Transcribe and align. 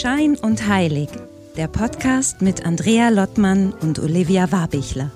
Schein 0.00 0.34
und 0.34 0.66
Heilig, 0.66 1.10
der 1.58 1.68
Podcast 1.68 2.40
mit 2.40 2.64
Andrea 2.64 3.10
Lottmann 3.10 3.74
und 3.82 3.98
Olivia 3.98 4.50
Warbichler. 4.50 5.10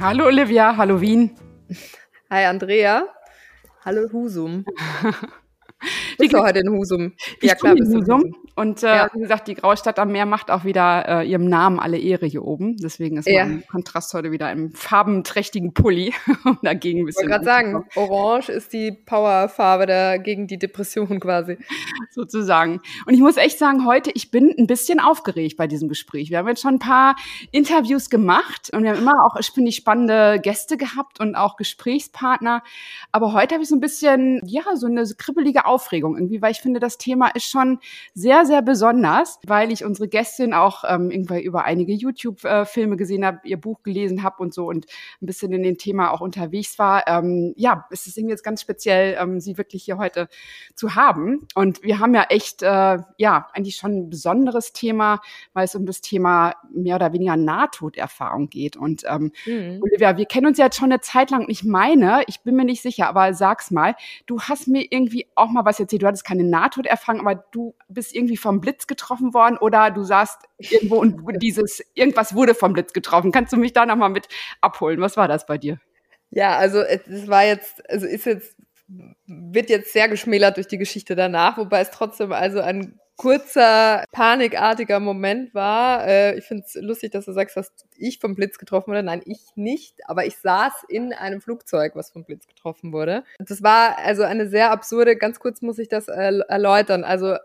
Hallo 0.00 0.26
Olivia, 0.26 0.76
hallo 0.76 1.00
Wien. 1.00 1.30
Hi 2.28 2.44
Andrea. 2.44 3.06
Hallo 3.86 4.06
Husum. 4.12 4.66
Bist 6.18 6.34
du 6.34 6.38
heute 6.42 6.58
in 6.58 6.68
Husum? 6.68 7.14
Ich 7.40 7.48
ja, 7.48 7.54
klar, 7.54 7.74
in 7.74 7.86
Husum. 7.86 8.34
Und 8.56 8.82
äh, 8.82 8.86
ja. 8.86 9.10
wie 9.12 9.20
gesagt, 9.20 9.48
die 9.48 9.54
Graue 9.54 9.76
Stadt 9.76 9.98
am 9.98 10.12
Meer 10.12 10.26
macht 10.26 10.50
auch 10.50 10.64
wieder 10.64 11.22
äh, 11.22 11.28
ihrem 11.28 11.48
Namen 11.48 11.80
alle 11.80 11.98
Ehre 11.98 12.26
hier 12.26 12.44
oben. 12.44 12.76
Deswegen 12.76 13.16
ist 13.16 13.28
ja. 13.28 13.44
mein 13.44 13.66
Kontrast 13.66 14.14
heute 14.14 14.30
wieder 14.30 14.50
im 14.52 14.72
farbenträchtigen 14.72 15.74
Pulli. 15.74 16.14
um 16.44 16.58
dagegen 16.62 17.00
ein 17.00 17.06
bisschen. 17.06 17.26
Ich 17.26 17.30
wollte 17.30 17.44
gerade 17.44 17.62
sagen, 17.62 17.84
Orange 17.96 18.50
ist 18.50 18.72
die 18.72 18.92
Powerfarbe 18.92 19.86
da 19.86 20.16
gegen 20.18 20.46
die 20.46 20.58
Depression 20.58 21.20
quasi. 21.20 21.58
Sozusagen. 22.10 22.80
Und 23.06 23.14
ich 23.14 23.20
muss 23.20 23.36
echt 23.36 23.58
sagen, 23.58 23.86
heute, 23.86 24.10
ich 24.14 24.30
bin 24.30 24.54
ein 24.56 24.66
bisschen 24.66 25.00
aufgeregt 25.00 25.56
bei 25.56 25.66
diesem 25.66 25.88
Gespräch. 25.88 26.30
Wir 26.30 26.38
haben 26.38 26.48
jetzt 26.48 26.62
schon 26.62 26.74
ein 26.74 26.78
paar 26.78 27.16
Interviews 27.50 28.10
gemacht 28.10 28.70
und 28.72 28.84
wir 28.84 28.90
haben 28.90 28.98
immer 28.98 29.24
auch, 29.24 29.36
ich 29.38 29.50
finde, 29.50 29.72
spannende 29.72 30.40
Gäste 30.40 30.76
gehabt 30.76 31.20
und 31.20 31.34
auch 31.34 31.56
Gesprächspartner. 31.56 32.62
Aber 33.10 33.32
heute 33.32 33.54
habe 33.54 33.62
ich 33.62 33.68
so 33.68 33.76
ein 33.76 33.80
bisschen, 33.80 34.40
ja, 34.44 34.62
so 34.76 34.86
eine 34.86 35.04
kribbelige 35.18 35.66
Aufregung 35.66 36.16
irgendwie, 36.16 36.40
weil 36.40 36.52
ich 36.52 36.60
finde, 36.60 36.80
das 36.80 36.98
Thema 36.98 37.28
ist 37.28 37.46
schon 37.46 37.80
sehr 38.14 38.43
sehr, 38.44 38.62
besonders, 38.62 39.38
weil 39.46 39.72
ich 39.72 39.84
unsere 39.84 40.08
Gästin 40.08 40.54
auch 40.54 40.84
ähm, 40.86 41.10
irgendwie 41.10 41.42
über 41.42 41.64
einige 41.64 41.92
YouTube-Filme 41.92 42.96
gesehen 42.96 43.24
habe, 43.24 43.40
ihr 43.44 43.60
Buch 43.60 43.82
gelesen 43.82 44.22
habe 44.22 44.42
und 44.42 44.54
so 44.54 44.68
und 44.68 44.86
ein 45.22 45.26
bisschen 45.26 45.52
in 45.52 45.62
dem 45.62 45.78
Thema 45.78 46.10
auch 46.10 46.20
unterwegs 46.20 46.78
war. 46.78 47.06
Ähm, 47.06 47.54
ja, 47.56 47.86
es 47.90 48.06
ist 48.06 48.16
irgendwie 48.16 48.32
jetzt 48.32 48.42
ganz 48.42 48.60
speziell, 48.60 49.16
ähm, 49.20 49.40
sie 49.40 49.58
wirklich 49.58 49.84
hier 49.84 49.98
heute 49.98 50.28
zu 50.74 50.94
haben. 50.94 51.46
Und 51.54 51.82
wir 51.82 51.98
haben 51.98 52.14
ja 52.14 52.24
echt, 52.28 52.62
äh, 52.62 52.98
ja, 53.18 53.48
eigentlich 53.52 53.76
schon 53.76 53.92
ein 53.92 54.10
besonderes 54.10 54.72
Thema, 54.72 55.20
weil 55.52 55.64
es 55.64 55.74
um 55.74 55.86
das 55.86 56.00
Thema 56.00 56.54
mehr 56.72 56.96
oder 56.96 57.12
weniger 57.12 57.36
Nahtoderfahrung 57.36 58.48
geht. 58.48 58.76
Und 58.76 59.04
ähm, 59.06 59.32
mhm. 59.46 59.80
Olivia, 59.82 60.16
wir 60.16 60.26
kennen 60.26 60.46
uns 60.46 60.58
ja 60.58 60.66
jetzt 60.66 60.76
schon 60.76 60.92
eine 60.92 61.00
Zeit 61.00 61.30
lang. 61.30 61.46
Ich 61.48 61.64
meine, 61.64 62.22
ich 62.26 62.40
bin 62.40 62.56
mir 62.56 62.64
nicht 62.64 62.82
sicher, 62.82 63.08
aber 63.08 63.34
sag's 63.34 63.70
mal, 63.70 63.94
du 64.26 64.40
hast 64.40 64.68
mir 64.68 64.86
irgendwie 64.90 65.26
auch 65.34 65.50
mal 65.50 65.64
was 65.64 65.80
erzählt. 65.80 66.02
Du 66.02 66.06
hattest 66.06 66.24
keine 66.24 66.44
Nahtoderfahrung, 66.44 67.20
aber 67.20 67.44
du 67.52 67.74
bist 67.88 68.14
irgendwie 68.14 68.33
irgendwie 68.34 68.36
vom 68.36 68.60
Blitz 68.60 68.86
getroffen 68.86 69.34
worden 69.34 69.56
oder 69.58 69.90
du 69.90 70.02
saßt 70.02 70.42
irgendwo 70.58 70.96
und 70.96 71.20
dieses, 71.42 71.82
irgendwas 71.94 72.34
wurde 72.34 72.54
vom 72.54 72.72
Blitz 72.72 72.92
getroffen. 72.92 73.32
Kannst 73.32 73.52
du 73.52 73.56
mich 73.56 73.72
da 73.72 73.86
nochmal 73.86 74.10
mit 74.10 74.28
abholen? 74.60 75.00
Was 75.00 75.16
war 75.16 75.28
das 75.28 75.46
bei 75.46 75.58
dir? 75.58 75.78
Ja, 76.30 76.56
also 76.56 76.80
es 76.80 77.28
war 77.28 77.44
jetzt, 77.44 77.88
also 77.88 78.06
ist 78.06 78.26
jetzt, 78.26 78.56
wird 79.26 79.70
jetzt 79.70 79.92
sehr 79.92 80.08
geschmälert 80.08 80.56
durch 80.56 80.66
die 80.66 80.78
Geschichte 80.78 81.14
danach, 81.14 81.58
wobei 81.58 81.80
es 81.80 81.90
trotzdem 81.90 82.32
also 82.32 82.60
ein 82.60 82.98
kurzer, 83.16 84.04
panikartiger 84.10 84.98
Moment 84.98 85.54
war. 85.54 86.06
Äh, 86.06 86.36
ich 86.38 86.44
finde 86.44 86.64
es 86.66 86.74
lustig, 86.74 87.12
dass 87.12 87.26
du 87.26 87.32
sagst, 87.32 87.56
dass 87.56 87.72
ich 87.96 88.18
vom 88.18 88.34
Blitz 88.34 88.58
getroffen 88.58 88.90
wurde. 88.90 89.02
Nein, 89.02 89.22
ich 89.24 89.40
nicht, 89.54 90.08
aber 90.08 90.26
ich 90.26 90.36
saß 90.38 90.72
in 90.88 91.12
einem 91.12 91.40
Flugzeug, 91.40 91.94
was 91.94 92.10
vom 92.10 92.24
Blitz 92.24 92.46
getroffen 92.46 92.92
wurde. 92.92 93.24
Das 93.38 93.62
war 93.62 93.98
also 93.98 94.24
eine 94.24 94.48
sehr 94.48 94.70
absurde, 94.72 95.16
ganz 95.16 95.38
kurz 95.38 95.62
muss 95.62 95.78
ich 95.78 95.88
das 95.88 96.08
erläutern. 96.08 97.04
Also 97.04 97.36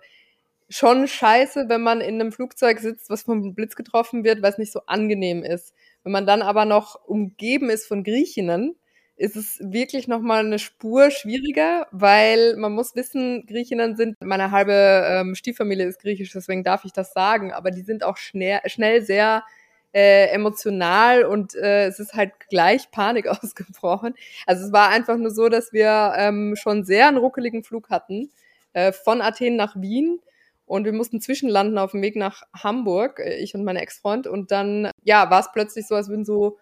schon 0.69 1.07
scheiße, 1.07 1.65
wenn 1.67 1.81
man 1.81 2.01
in 2.01 2.15
einem 2.15 2.31
Flugzeug 2.31 2.79
sitzt, 2.79 3.09
was 3.09 3.23
vom 3.23 3.55
Blitz 3.55 3.75
getroffen 3.75 4.23
wird, 4.23 4.41
weil 4.41 4.51
es 4.51 4.57
nicht 4.57 4.71
so 4.71 4.81
angenehm 4.85 5.43
ist. 5.43 5.73
Wenn 6.03 6.11
man 6.11 6.25
dann 6.25 6.41
aber 6.41 6.65
noch 6.65 7.03
umgeben 7.05 7.69
ist 7.69 7.87
von 7.87 8.03
Griechinnen, 8.03 8.75
ist 9.19 9.35
es 9.35 9.59
wirklich 9.61 10.07
nochmal 10.07 10.45
eine 10.45 10.59
Spur 10.59 11.11
schwieriger, 11.11 11.87
weil 11.91 12.55
man 12.55 12.71
muss 12.71 12.95
wissen, 12.95 13.45
Griechinnen 13.47 13.97
sind, 13.97 14.15
meine 14.21 14.51
halbe 14.51 14.73
ähm, 14.73 15.35
Stieffamilie 15.35 15.85
ist 15.85 15.99
griechisch, 15.99 16.31
deswegen 16.31 16.63
darf 16.63 16.85
ich 16.85 16.93
das 16.93 17.11
sagen, 17.11 17.51
aber 17.51 17.71
die 17.71 17.81
sind 17.81 18.03
auch 18.03 18.15
schnell, 18.15 18.61
schnell 18.67 19.01
sehr 19.01 19.43
äh, 19.91 20.27
emotional 20.27 21.23
und 21.25 21.53
äh, 21.55 21.87
es 21.87 21.99
ist 21.99 22.13
halt 22.13 22.31
gleich 22.49 22.91
Panik 22.91 23.27
ausgebrochen. 23.43 24.15
Also 24.45 24.65
es 24.65 24.71
war 24.71 24.89
einfach 24.89 25.17
nur 25.17 25.31
so, 25.31 25.49
dass 25.49 25.73
wir 25.73 26.13
ähm, 26.15 26.55
schon 26.55 26.85
sehr 26.85 27.07
einen 27.07 27.17
ruckeligen 27.17 27.63
Flug 27.63 27.89
hatten, 27.89 28.31
äh, 28.73 28.93
von 28.93 29.21
Athen 29.21 29.57
nach 29.57 29.75
Wien 29.75 30.21
und 30.69 30.85
wir 30.85 30.93
mussten 30.93 31.19
zwischenlanden 31.19 31.79
auf 31.79 31.91
dem 31.91 32.03
Weg 32.03 32.15
nach 32.15 32.43
Hamburg, 32.53 33.19
äh, 33.19 33.37
ich 33.37 33.55
und 33.55 33.63
mein 33.63 33.75
Ex-Freund. 33.75 34.27
Und 34.27 34.51
dann, 34.51 34.91
ja, 35.03 35.31
war 35.31 35.39
es 35.39 35.51
plötzlich 35.51 35.87
so, 35.87 35.95
als 35.95 36.09
würden 36.09 36.25
so 36.25 36.59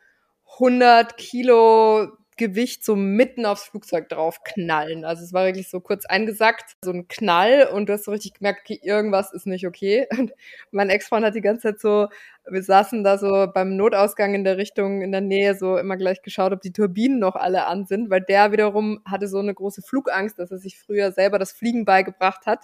100 0.60 1.18
Kilo 1.18 2.08
Gewicht 2.38 2.86
so 2.86 2.96
mitten 2.96 3.46
aufs 3.46 3.66
Flugzeug 3.66 4.08
drauf 4.08 4.44
knallen. 4.44 5.04
Also 5.04 5.24
es 5.24 5.34
war 5.34 5.46
wirklich 5.46 5.70
so 5.70 5.82
kurz 5.82 6.06
eingesackt, 6.06 6.76
so 6.86 6.92
ein 6.92 7.08
Knall 7.08 7.68
und 7.74 7.90
du 7.90 7.94
hast 7.94 8.06
so 8.06 8.12
richtig 8.12 8.36
gemerkt, 8.36 8.62
okay, 8.62 8.80
irgendwas 8.82 9.34
ist 9.34 9.48
nicht 9.48 9.68
okay. 9.68 10.08
Und 10.18 10.32
mein 10.72 10.90
Ex-Freund 10.90 11.26
hat 11.26 11.36
die 11.36 11.42
ganze 11.42 11.64
Zeit 11.64 11.80
so, 11.82 12.08
wir 12.50 12.64
saßen 12.64 13.04
da 13.04 13.18
so 13.18 13.48
beim 13.54 13.76
Notausgang 13.76 14.36
in 14.36 14.44
der 14.44 14.58
Richtung, 14.58 15.02
in 15.02 15.12
der 15.12 15.22
Nähe, 15.22 15.56
so 15.56 15.78
immer 15.78 15.98
gleich 15.98 16.22
geschaut, 16.22 16.54
ob 16.54 16.62
die 16.62 16.72
Turbinen 16.72 17.20
noch 17.20 17.36
alle 17.36 17.66
an 17.66 17.86
sind, 17.86 18.10
weil 18.10 18.22
der 18.22 18.52
wiederum 18.52 19.02
hatte 19.04 19.28
so 19.28 19.40
eine 19.40 19.54
große 19.54 19.82
Flugangst, 19.82 20.40
dass 20.40 20.52
er 20.52 20.60
sich 20.60 20.80
früher 20.80 21.12
selber 21.12 21.40
das 21.40 21.52
Fliegen 21.52 21.84
beigebracht 21.86 22.46
hat. 22.46 22.64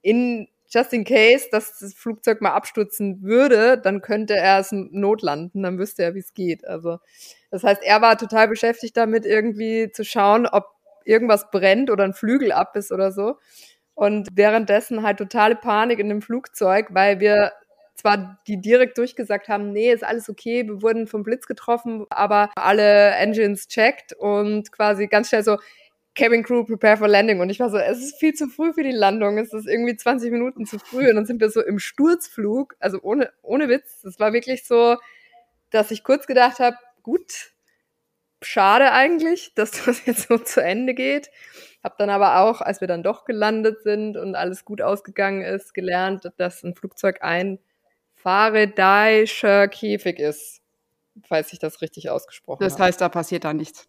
In 0.00 0.48
just 0.72 0.92
in 0.92 1.04
case, 1.04 1.48
dass 1.50 1.78
das 1.78 1.94
Flugzeug 1.94 2.40
mal 2.40 2.52
abstürzen 2.52 3.22
würde, 3.22 3.78
dann 3.78 4.00
könnte 4.00 4.34
er 4.34 4.58
es 4.58 4.70
notlanden, 4.72 5.62
dann 5.62 5.78
wüsste 5.78 6.02
er, 6.02 6.14
wie 6.14 6.20
es 6.20 6.34
geht. 6.34 6.66
Also, 6.66 6.98
das 7.50 7.62
heißt, 7.64 7.82
er 7.82 8.00
war 8.00 8.16
total 8.16 8.48
beschäftigt 8.48 8.96
damit, 8.96 9.26
irgendwie 9.26 9.90
zu 9.92 10.04
schauen, 10.04 10.46
ob 10.46 10.66
irgendwas 11.04 11.50
brennt 11.50 11.90
oder 11.90 12.04
ein 12.04 12.14
Flügel 12.14 12.52
ab 12.52 12.76
ist 12.76 12.92
oder 12.92 13.12
so. 13.12 13.36
Und 13.94 14.28
währenddessen 14.32 15.02
halt 15.02 15.18
totale 15.18 15.56
Panik 15.56 15.98
in 15.98 16.08
dem 16.08 16.22
Flugzeug, 16.22 16.88
weil 16.90 17.20
wir 17.20 17.52
zwar 17.94 18.40
die 18.46 18.60
direkt 18.60 18.96
durchgesagt 18.98 19.48
haben, 19.48 19.72
nee, 19.72 19.92
ist 19.92 20.04
alles 20.04 20.28
okay, 20.28 20.66
wir 20.66 20.82
wurden 20.82 21.06
vom 21.06 21.22
Blitz 21.22 21.46
getroffen, 21.46 22.06
aber 22.08 22.50
alle 22.56 23.10
Engines 23.10 23.68
checkt 23.68 24.14
und 24.14 24.72
quasi 24.72 25.08
ganz 25.08 25.28
schnell 25.28 25.44
so, 25.44 25.58
Cabin 26.14 26.42
Crew, 26.42 26.64
prepare 26.64 26.98
for 26.98 27.08
landing. 27.08 27.40
Und 27.40 27.48
ich 27.48 27.58
war 27.58 27.70
so, 27.70 27.78
es 27.78 27.98
ist 27.98 28.18
viel 28.18 28.34
zu 28.34 28.48
früh 28.48 28.72
für 28.74 28.82
die 28.82 28.92
Landung. 28.92 29.38
Es 29.38 29.52
ist 29.52 29.66
irgendwie 29.66 29.96
20 29.96 30.30
Minuten 30.30 30.66
zu 30.66 30.78
früh. 30.78 31.08
Und 31.08 31.16
dann 31.16 31.26
sind 31.26 31.40
wir 31.40 31.50
so 31.50 31.62
im 31.62 31.78
Sturzflug. 31.78 32.76
Also 32.80 33.00
ohne, 33.02 33.32
ohne 33.42 33.68
Witz. 33.68 34.02
Das 34.02 34.20
war 34.20 34.32
wirklich 34.32 34.64
so, 34.64 34.96
dass 35.70 35.90
ich 35.90 36.04
kurz 36.04 36.26
gedacht 36.26 36.58
habe, 36.58 36.76
gut, 37.02 37.52
schade 38.42 38.92
eigentlich, 38.92 39.54
dass 39.54 39.70
das 39.86 40.04
jetzt 40.04 40.28
so 40.28 40.36
zu 40.36 40.62
Ende 40.62 40.92
geht. 40.92 41.30
Hab 41.82 41.96
dann 41.96 42.10
aber 42.10 42.40
auch, 42.40 42.60
als 42.60 42.80
wir 42.80 42.88
dann 42.88 43.02
doch 43.02 43.24
gelandet 43.24 43.82
sind 43.82 44.16
und 44.16 44.34
alles 44.34 44.64
gut 44.64 44.82
ausgegangen 44.82 45.40
ist, 45.42 45.72
gelernt, 45.72 46.30
dass 46.36 46.62
ein 46.62 46.74
Flugzeug 46.74 47.22
ein 47.22 47.58
Faraday'scher 48.22 49.66
Käfig 49.68 50.18
ist. 50.18 50.60
Falls 51.26 51.52
ich 51.52 51.58
das 51.58 51.80
richtig 51.80 52.10
ausgesprochen 52.10 52.60
habe. 52.60 52.70
Das 52.70 52.78
heißt, 52.78 53.00
da 53.00 53.08
passiert 53.08 53.44
da 53.44 53.52
nichts 53.52 53.88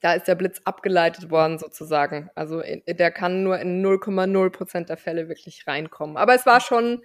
da 0.00 0.14
ist 0.14 0.28
der 0.28 0.34
Blitz 0.34 0.60
abgeleitet 0.64 1.30
worden 1.30 1.58
sozusagen. 1.58 2.30
Also 2.34 2.62
der 2.86 3.10
kann 3.10 3.42
nur 3.42 3.58
in 3.58 3.84
0,0 3.84 4.50
Prozent 4.50 4.88
der 4.88 4.96
Fälle 4.96 5.28
wirklich 5.28 5.66
reinkommen. 5.66 6.16
Aber 6.16 6.34
es 6.34 6.46
war 6.46 6.60
schon 6.60 7.02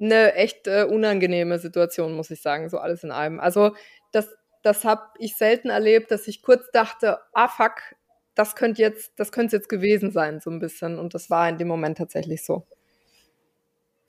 eine 0.00 0.34
echt 0.34 0.66
äh, 0.66 0.84
unangenehme 0.84 1.58
Situation, 1.58 2.14
muss 2.14 2.30
ich 2.30 2.42
sagen, 2.42 2.68
so 2.68 2.78
alles 2.78 3.04
in 3.04 3.10
allem. 3.10 3.38
Also 3.38 3.74
das, 4.12 4.28
das 4.62 4.84
habe 4.84 5.02
ich 5.18 5.36
selten 5.36 5.70
erlebt, 5.70 6.10
dass 6.10 6.26
ich 6.26 6.42
kurz 6.42 6.70
dachte, 6.72 7.18
ah 7.32 7.48
fuck, 7.48 7.94
das 8.34 8.56
könnte 8.56 8.80
jetzt, 8.82 9.12
das 9.16 9.32
könnte 9.32 9.56
jetzt 9.56 9.68
gewesen 9.68 10.10
sein, 10.10 10.40
so 10.40 10.50
ein 10.50 10.60
bisschen. 10.60 10.98
Und 10.98 11.14
das 11.14 11.30
war 11.30 11.48
in 11.48 11.58
dem 11.58 11.68
Moment 11.68 11.98
tatsächlich 11.98 12.44
so. 12.44 12.66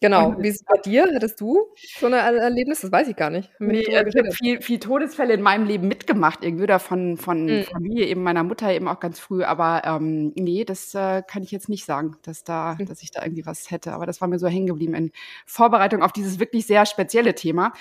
Genau. 0.01 0.35
Wie 0.39 0.47
ist 0.47 0.61
es 0.61 0.63
bei 0.63 0.77
dir? 0.77 1.05
Hattest 1.13 1.39
du 1.39 1.67
so 1.99 2.07
ein 2.07 2.13
Erlebnis? 2.13 2.81
Das 2.81 2.91
weiß 2.91 3.07
ich 3.07 3.15
gar 3.15 3.29
nicht. 3.29 3.51
Nee, 3.59 3.81
ich 3.81 3.95
habe 3.95 4.31
viel, 4.31 4.59
viel 4.59 4.79
Todesfälle 4.79 5.33
in 5.33 5.43
meinem 5.43 5.67
Leben 5.67 5.87
mitgemacht, 5.87 6.43
irgendwie 6.43 6.63
oder 6.63 6.79
von, 6.79 7.17
von 7.17 7.45
mhm. 7.45 7.63
Familie, 7.65 8.07
eben 8.07 8.23
meiner 8.23 8.43
Mutter 8.43 8.73
eben 8.73 8.87
auch 8.87 8.99
ganz 8.99 9.19
früh. 9.19 9.43
Aber 9.43 9.83
ähm, 9.85 10.33
nee, 10.35 10.65
das 10.65 10.95
äh, 10.95 11.21
kann 11.21 11.43
ich 11.43 11.51
jetzt 11.51 11.69
nicht 11.69 11.85
sagen, 11.85 12.17
dass 12.23 12.43
da, 12.43 12.77
mhm. 12.79 12.87
dass 12.87 13.03
ich 13.03 13.11
da 13.11 13.23
irgendwie 13.23 13.45
was 13.45 13.69
hätte. 13.69 13.93
Aber 13.93 14.07
das 14.07 14.21
war 14.21 14.27
mir 14.27 14.39
so 14.39 14.47
hängen 14.47 14.65
geblieben 14.65 14.95
in 14.95 15.11
Vorbereitung 15.45 16.01
auf 16.01 16.11
dieses 16.11 16.39
wirklich 16.39 16.65
sehr 16.65 16.87
spezielle 16.87 17.35
Thema. 17.35 17.71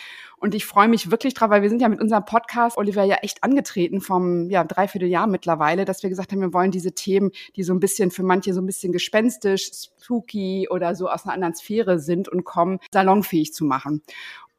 Und 0.41 0.55
ich 0.55 0.65
freue 0.65 0.89
mich 0.89 1.11
wirklich 1.11 1.35
drauf, 1.35 1.51
weil 1.51 1.61
wir 1.61 1.69
sind 1.69 1.83
ja 1.83 1.89
mit 1.89 2.01
unserem 2.01 2.25
Podcast, 2.25 2.79
Oliver, 2.79 3.05
ja 3.05 3.17
echt 3.17 3.45
angetreten 3.45 4.01
vom 4.01 4.49
ja, 4.49 4.65
Dreivierteljahr 4.65 5.27
mittlerweile, 5.27 5.85
dass 5.85 6.03
wir 6.03 6.09
gesagt 6.09 6.33
haben, 6.33 6.41
wir 6.41 6.55
wollen 6.55 6.71
diese 6.71 6.93
Themen, 6.93 7.31
die 7.57 7.63
so 7.63 7.75
ein 7.75 7.81
bisschen 7.81 8.11
für 8.11 8.23
manche 8.23 8.55
so 8.55 8.63
ein 8.63 8.67
bisschen 8.67 8.91
gespenstisch, 8.91 9.71
spooky 10.01 10.67
oder 10.71 10.95
so 10.95 11.11
aus 11.11 11.25
einer 11.25 11.35
anderen 11.35 11.55
Sphäre 11.55 11.99
sind 11.99 12.29
und 12.29 12.45
kommen, 12.45 12.79
salonfähig 12.91 13.53
zu 13.53 13.67
machen. 13.67 14.03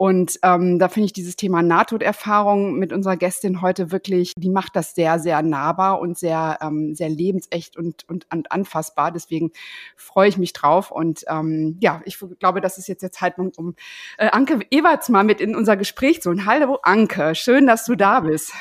Und 0.01 0.39
ähm, 0.41 0.79
da 0.79 0.89
finde 0.89 1.05
ich 1.05 1.13
dieses 1.13 1.35
Thema 1.35 1.61
Nahtoderfahrung 1.61 2.73
mit 2.73 2.91
unserer 2.91 3.17
Gästin 3.17 3.61
heute 3.61 3.91
wirklich, 3.91 4.33
die 4.35 4.49
macht 4.49 4.75
das 4.75 4.95
sehr, 4.95 5.19
sehr 5.19 5.43
nahbar 5.43 5.99
und 5.99 6.17
sehr, 6.17 6.57
ähm, 6.59 6.95
sehr 6.95 7.07
lebensecht 7.07 7.77
und, 7.77 8.09
und, 8.09 8.25
und 8.33 8.51
anfassbar. 8.51 9.11
Deswegen 9.11 9.51
freue 9.95 10.27
ich 10.27 10.39
mich 10.39 10.53
drauf. 10.53 10.89
Und 10.89 11.23
ähm, 11.29 11.77
ja, 11.81 12.01
ich 12.05 12.17
glaube, 12.39 12.61
das 12.61 12.79
ist 12.79 12.87
jetzt 12.87 13.03
der 13.03 13.11
Zeitpunkt, 13.11 13.59
um 13.59 13.75
äh, 14.17 14.31
Anke 14.31 14.61
Ewerts 14.71 15.09
mal 15.09 15.23
mit 15.23 15.39
in 15.39 15.55
unser 15.55 15.77
Gespräch 15.77 16.19
zu 16.23 16.29
holen. 16.29 16.47
Hallo 16.47 16.79
Anke, 16.81 17.35
schön, 17.35 17.67
dass 17.67 17.85
du 17.85 17.93
da 17.93 18.21
bist. 18.21 18.53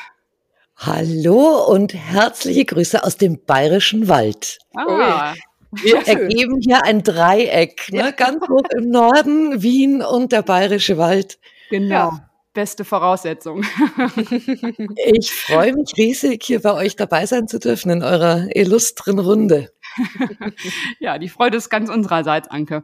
Hallo 0.77 1.65
und 1.67 1.95
herzliche 1.95 2.67
Grüße 2.67 3.03
aus 3.03 3.17
dem 3.17 3.43
Bayerischen 3.47 4.09
Wald. 4.09 4.59
Ah. 4.77 5.33
Wir 5.73 5.97
ergeben 6.07 6.61
hier 6.61 6.85
ein 6.85 7.03
Dreieck, 7.03 7.89
ne? 7.93 8.13
ganz 8.17 8.47
hoch 8.49 8.69
im 8.77 8.91
Norden, 8.91 9.63
Wien 9.63 10.03
und 10.03 10.33
der 10.33 10.43
Bayerische 10.43 10.99
Wald. 10.99 11.39
Genau. 11.71 11.95
Ja 11.95 12.31
beste 12.53 12.85
Voraussetzung. 12.85 13.63
ich 15.07 15.33
freue 15.33 15.73
mich 15.75 15.93
riesig, 15.97 16.43
hier 16.45 16.61
bei 16.61 16.75
euch 16.75 16.97
dabei 16.97 17.27
sein 17.27 17.49
zu 17.49 17.59
dürfen 17.59 17.91
in 17.91 18.03
eurer 18.03 18.49
illustren 18.55 19.19
Runde. 19.19 19.71
ja, 20.99 21.19
die 21.19 21.29
Freude 21.29 21.57
ist 21.57 21.71
ganz 21.71 21.91
unsererseits, 21.91 22.49
Anke. 22.49 22.83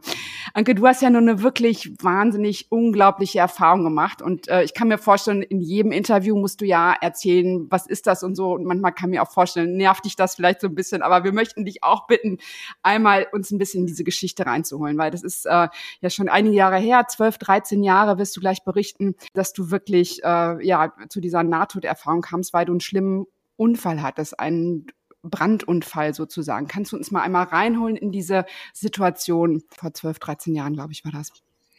Anke, 0.53 0.75
du 0.75 0.85
hast 0.87 1.01
ja 1.01 1.09
nur 1.09 1.21
eine 1.21 1.41
wirklich 1.41 1.91
wahnsinnig 2.01 2.71
unglaubliche 2.71 3.39
Erfahrung 3.39 3.83
gemacht 3.83 4.21
und 4.21 4.47
äh, 4.47 4.63
ich 4.63 4.73
kann 4.73 4.87
mir 4.87 4.97
vorstellen, 4.97 5.41
in 5.41 5.61
jedem 5.61 5.91
Interview 5.91 6.37
musst 6.37 6.61
du 6.61 6.65
ja 6.65 6.93
erzählen, 6.99 7.67
was 7.69 7.87
ist 7.87 8.07
das 8.07 8.23
und 8.23 8.35
so 8.35 8.53
und 8.53 8.65
manchmal 8.65 8.93
kann 8.93 9.09
mir 9.09 9.21
auch 9.21 9.31
vorstellen, 9.31 9.77
nervt 9.77 10.05
dich 10.05 10.15
das 10.15 10.35
vielleicht 10.35 10.61
so 10.61 10.67
ein 10.67 10.75
bisschen, 10.75 11.01
aber 11.01 11.23
wir 11.23 11.33
möchten 11.33 11.65
dich 11.65 11.83
auch 11.83 12.07
bitten, 12.07 12.37
einmal 12.83 13.27
uns 13.31 13.51
ein 13.51 13.57
bisschen 13.57 13.81
in 13.81 13.87
diese 13.87 14.03
Geschichte 14.03 14.45
reinzuholen, 14.45 14.97
weil 14.97 15.11
das 15.11 15.23
ist 15.23 15.45
äh, 15.45 15.67
ja 16.01 16.09
schon 16.09 16.29
einige 16.29 16.55
Jahre 16.55 16.77
her, 16.77 17.05
12, 17.07 17.37
13 17.37 17.83
Jahre 17.83 18.17
wirst 18.17 18.35
du 18.35 18.41
gleich 18.41 18.63
berichten, 18.63 19.15
dass 19.33 19.53
du 19.53 19.71
wirklich 19.71 20.23
äh, 20.23 20.65
ja 20.65 20.93
zu 21.09 21.21
dieser 21.21 21.43
Nahtoderfahrung 21.43 22.21
kamst, 22.21 22.53
weil 22.53 22.65
du 22.65 22.73
einen 22.73 22.81
schlimmen 22.81 23.25
Unfall 23.55 24.01
hattest, 24.01 24.39
einen 24.39 24.85
Brandunfall 25.29 26.13
sozusagen. 26.13 26.67
Kannst 26.67 26.91
du 26.91 26.97
uns 26.97 27.11
mal 27.11 27.21
einmal 27.21 27.45
reinholen 27.45 27.95
in 27.95 28.11
diese 28.11 28.45
Situation? 28.73 29.63
Vor 29.69 29.93
12, 29.93 30.19
13 30.19 30.55
Jahren, 30.55 30.73
glaube 30.73 30.93
ich, 30.93 31.03
war 31.05 31.11
das. 31.11 31.31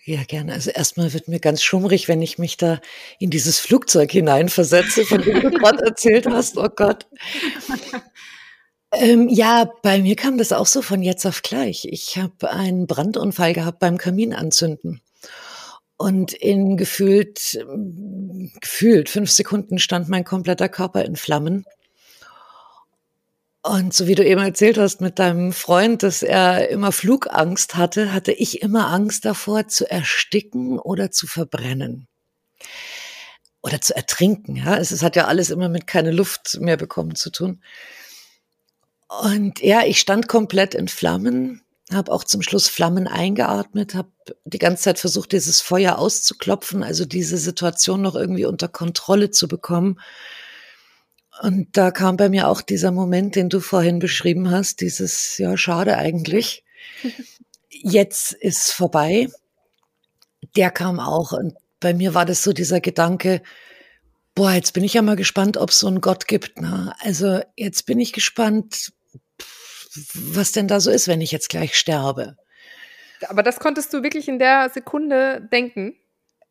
Ja, 0.04 0.24
gerne. 0.24 0.54
Also 0.54 0.70
erstmal 0.70 1.12
wird 1.12 1.28
mir 1.28 1.38
ganz 1.38 1.62
schummrig, 1.62 2.08
wenn 2.08 2.22
ich 2.22 2.38
mich 2.38 2.56
da 2.56 2.80
in 3.18 3.28
dieses 3.28 3.58
Flugzeug 3.58 4.10
hineinversetze, 4.10 5.04
von 5.04 5.20
dem 5.20 5.40
du 5.42 5.50
gerade 5.50 5.84
erzählt 5.84 6.26
hast. 6.26 6.56
Oh 6.56 6.68
Gott. 6.74 7.06
Ähm, 8.90 9.28
ja, 9.28 9.70
bei 9.82 10.00
mir 10.00 10.16
kam 10.16 10.38
das 10.38 10.52
auch 10.52 10.66
so 10.66 10.80
von 10.80 11.02
jetzt 11.02 11.26
auf 11.26 11.42
gleich. 11.42 11.86
Ich 11.90 12.16
habe 12.16 12.50
einen 12.50 12.86
Brandunfall 12.86 13.52
gehabt 13.52 13.80
beim 13.80 13.98
Kaminanzünden. 13.98 15.02
Und 15.98 16.32
in 16.32 16.76
gefühlt, 16.76 17.58
gefühlt 18.60 19.08
fünf 19.10 19.30
Sekunden 19.30 19.78
stand 19.78 20.08
mein 20.08 20.24
kompletter 20.24 20.68
Körper 20.68 21.04
in 21.04 21.16
Flammen. 21.16 21.66
Und 23.62 23.92
so 23.92 24.06
wie 24.06 24.14
du 24.14 24.24
eben 24.24 24.40
erzählt 24.40 24.78
hast 24.78 25.00
mit 25.00 25.18
deinem 25.18 25.52
Freund, 25.52 26.02
dass 26.02 26.22
er 26.22 26.68
immer 26.68 26.92
Flugangst 26.92 27.74
hatte, 27.74 28.12
hatte 28.12 28.32
ich 28.32 28.62
immer 28.62 28.88
Angst 28.88 29.24
davor 29.24 29.66
zu 29.68 29.90
ersticken 29.90 30.78
oder 30.78 31.10
zu 31.10 31.26
verbrennen. 31.26 32.06
Oder 33.60 33.80
zu 33.80 33.94
ertrinken, 33.96 34.56
ja. 34.56 34.76
Es 34.76 35.02
hat 35.02 35.16
ja 35.16 35.26
alles 35.26 35.50
immer 35.50 35.68
mit 35.68 35.86
keine 35.86 36.12
Luft 36.12 36.58
mehr 36.60 36.76
bekommen 36.76 37.16
zu 37.16 37.30
tun. 37.30 37.60
Und 39.08 39.60
ja, 39.60 39.84
ich 39.84 39.98
stand 39.98 40.28
komplett 40.28 40.74
in 40.74 40.86
Flammen, 40.86 41.62
habe 41.92 42.12
auch 42.12 42.24
zum 42.24 42.42
Schluss 42.42 42.68
Flammen 42.68 43.08
eingeatmet, 43.08 43.94
habe 43.94 44.12
die 44.44 44.58
ganze 44.58 44.84
Zeit 44.84 44.98
versucht, 44.98 45.32
dieses 45.32 45.60
Feuer 45.60 45.98
auszuklopfen, 45.98 46.82
also 46.82 47.04
diese 47.04 47.38
Situation 47.38 48.02
noch 48.02 48.14
irgendwie 48.14 48.44
unter 48.44 48.68
Kontrolle 48.68 49.30
zu 49.30 49.48
bekommen. 49.48 49.98
Und 51.42 51.76
da 51.76 51.90
kam 51.90 52.16
bei 52.16 52.28
mir 52.28 52.48
auch 52.48 52.60
dieser 52.60 52.90
Moment, 52.90 53.36
den 53.36 53.48
du 53.48 53.60
vorhin 53.60 53.98
beschrieben 53.98 54.50
hast, 54.50 54.80
dieses, 54.80 55.38
ja, 55.38 55.56
schade 55.56 55.96
eigentlich. 55.96 56.64
Jetzt 57.70 58.32
ist 58.32 58.72
vorbei. 58.72 59.28
Der 60.56 60.70
kam 60.70 60.98
auch. 60.98 61.32
Und 61.32 61.54
bei 61.80 61.94
mir 61.94 62.14
war 62.14 62.24
das 62.24 62.42
so 62.42 62.52
dieser 62.52 62.80
Gedanke, 62.80 63.42
boah, 64.34 64.52
jetzt 64.52 64.72
bin 64.72 64.84
ich 64.84 64.94
ja 64.94 65.02
mal 65.02 65.16
gespannt, 65.16 65.56
ob 65.56 65.70
es 65.70 65.80
so 65.80 65.86
einen 65.86 66.00
Gott 66.00 66.26
gibt. 66.26 66.60
Ne? 66.60 66.92
Also 67.00 67.40
jetzt 67.56 67.86
bin 67.86 68.00
ich 68.00 68.12
gespannt, 68.12 68.92
was 70.14 70.52
denn 70.52 70.68
da 70.68 70.80
so 70.80 70.90
ist, 70.90 71.08
wenn 71.08 71.20
ich 71.20 71.32
jetzt 71.32 71.48
gleich 71.48 71.76
sterbe. 71.76 72.36
Aber 73.28 73.42
das 73.42 73.58
konntest 73.58 73.92
du 73.92 74.02
wirklich 74.02 74.28
in 74.28 74.38
der 74.38 74.70
Sekunde 74.70 75.46
denken? 75.52 75.96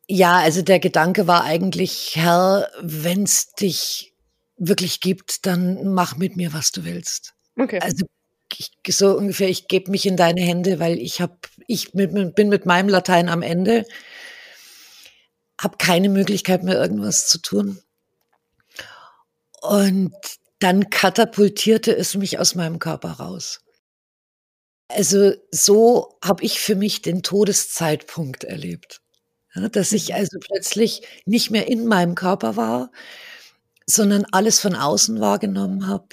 Ja, 0.08 0.38
also 0.38 0.62
der 0.62 0.80
Gedanke 0.80 1.28
war 1.28 1.44
eigentlich, 1.44 2.14
Herr, 2.16 2.70
wenn's 2.82 3.54
dich 3.54 4.14
wirklich 4.58 5.02
gibt, 5.02 5.46
dann 5.46 5.94
mach 5.94 6.18
mit 6.18 6.36
mir, 6.36 6.54
was 6.54 6.72
du 6.72 6.84
willst. 6.84 7.34
Okay. 7.58 7.80
Also 7.80 8.06
ich, 8.58 8.72
so 8.90 9.18
ungefähr, 9.18 9.50
ich 9.50 9.68
gebe 9.68 9.92
mich 9.92 10.06
in 10.06 10.18
deine 10.18 10.42
Hände, 10.42 10.80
weil 10.80 10.98
ich 10.98 11.22
habe, 11.22 11.38
ich 11.68 11.94
mit, 11.94 12.36
bin 12.36 12.50
mit 12.50 12.66
meinem 12.66 12.90
Latein 12.90 13.30
am 13.30 13.42
Ende, 13.42 13.86
habe 15.60 15.78
keine 15.78 16.10
Möglichkeit 16.10 16.64
mehr 16.64 16.80
irgendwas 16.80 17.28
zu 17.28 17.40
tun. 17.40 17.82
Und 19.62 20.14
dann 20.60 20.90
katapultierte 20.90 21.96
es 21.96 22.16
mich 22.16 22.40
aus 22.40 22.56
meinem 22.56 22.80
Körper 22.80 23.12
raus. 23.12 23.62
Also 24.88 25.34
so 25.52 26.18
habe 26.24 26.44
ich 26.44 26.60
für 26.60 26.76
mich 26.76 27.02
den 27.02 27.22
Todeszeitpunkt 27.22 28.44
erlebt. 28.44 29.02
Ja, 29.54 29.68
dass 29.70 29.92
ich 29.92 30.10
mhm. 30.10 30.16
also 30.16 30.38
plötzlich 30.40 31.02
nicht 31.26 31.52
mehr 31.52 31.68
in 31.68 31.86
meinem 31.86 32.16
Körper 32.16 32.56
war, 32.56 32.92
sondern 33.88 34.26
alles 34.32 34.60
von 34.60 34.76
außen 34.76 35.20
wahrgenommen 35.20 35.88
habe. 35.88 36.10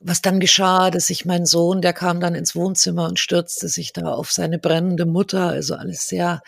Was 0.00 0.20
dann 0.20 0.40
geschah, 0.40 0.90
dass 0.90 1.10
ich 1.10 1.24
mein 1.24 1.46
Sohn, 1.46 1.80
der 1.80 1.92
kam 1.92 2.18
dann 2.20 2.34
ins 2.34 2.56
Wohnzimmer 2.56 3.06
und 3.06 3.20
stürzte 3.20 3.68
sich 3.68 3.92
da 3.92 4.12
auf 4.12 4.32
seine 4.32 4.58
brennende 4.58 5.06
Mutter, 5.06 5.46
also 5.46 5.76
alles 5.76 6.08
sehr 6.08 6.42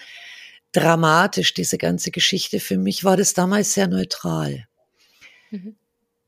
dramatisch, 0.72 1.54
diese 1.54 1.78
ganze 1.78 2.10
Geschichte. 2.10 2.58
Für 2.58 2.76
mich 2.76 3.04
war 3.04 3.16
das 3.16 3.32
damals 3.32 3.74
sehr 3.74 3.86
neutral. 3.86 4.66
Mhm. 5.50 5.76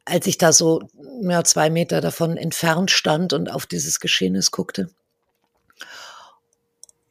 Als 0.04 0.28
ich 0.28 0.38
da 0.38 0.52
so 0.52 0.88
ja, 1.22 1.42
zwei 1.42 1.68
Meter 1.68 2.00
davon 2.00 2.36
entfernt 2.36 2.92
stand 2.92 3.32
und 3.32 3.50
auf 3.50 3.66
dieses 3.66 3.98
Geschehnis 3.98 4.52
guckte. 4.52 4.88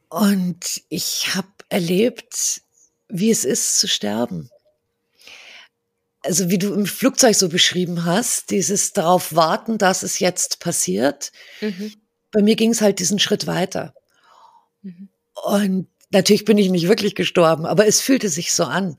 Und 0.08 0.82
ich 0.88 1.34
habe 1.34 1.48
erlebt, 1.68 2.62
wie 3.08 3.30
es 3.30 3.44
ist 3.44 3.78
zu 3.78 3.86
sterben 3.86 4.50
also 6.26 6.50
wie 6.50 6.58
du 6.58 6.74
im 6.74 6.86
Flugzeug 6.86 7.34
so 7.34 7.48
beschrieben 7.48 8.04
hast, 8.04 8.50
dieses 8.50 8.92
darauf 8.92 9.34
warten, 9.34 9.78
dass 9.78 10.02
es 10.02 10.18
jetzt 10.18 10.60
passiert. 10.60 11.32
Mhm. 11.60 11.92
Bei 12.32 12.42
mir 12.42 12.56
ging 12.56 12.70
es 12.70 12.80
halt 12.80 12.98
diesen 12.98 13.18
Schritt 13.18 13.46
weiter. 13.46 13.94
Mhm. 14.82 15.08
Und 15.44 15.88
natürlich 16.10 16.44
bin 16.44 16.58
ich 16.58 16.70
nicht 16.70 16.88
wirklich 16.88 17.14
gestorben, 17.14 17.66
aber 17.66 17.86
es 17.86 18.00
fühlte 18.00 18.28
sich 18.28 18.52
so 18.52 18.64
an, 18.64 18.96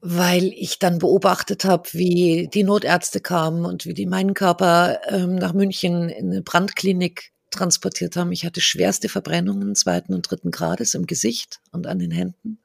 weil 0.00 0.52
ich 0.54 0.78
dann 0.78 0.98
beobachtet 0.98 1.64
habe, 1.64 1.88
wie 1.92 2.48
die 2.52 2.64
Notärzte 2.64 3.20
kamen 3.20 3.64
und 3.64 3.86
wie 3.86 3.94
die 3.94 4.06
meinen 4.06 4.34
Körper 4.34 5.00
ähm, 5.08 5.36
nach 5.36 5.52
München 5.52 6.08
in 6.08 6.30
eine 6.30 6.42
Brandklinik 6.42 7.32
transportiert 7.50 8.16
haben. 8.16 8.32
Ich 8.32 8.44
hatte 8.44 8.60
schwerste 8.60 9.08
Verbrennungen 9.08 9.74
zweiten 9.74 10.14
und 10.14 10.30
dritten 10.30 10.50
Grades 10.50 10.94
im 10.94 11.06
Gesicht 11.06 11.60
und 11.72 11.86
an 11.86 11.98
den 11.98 12.10
Händen. 12.10 12.58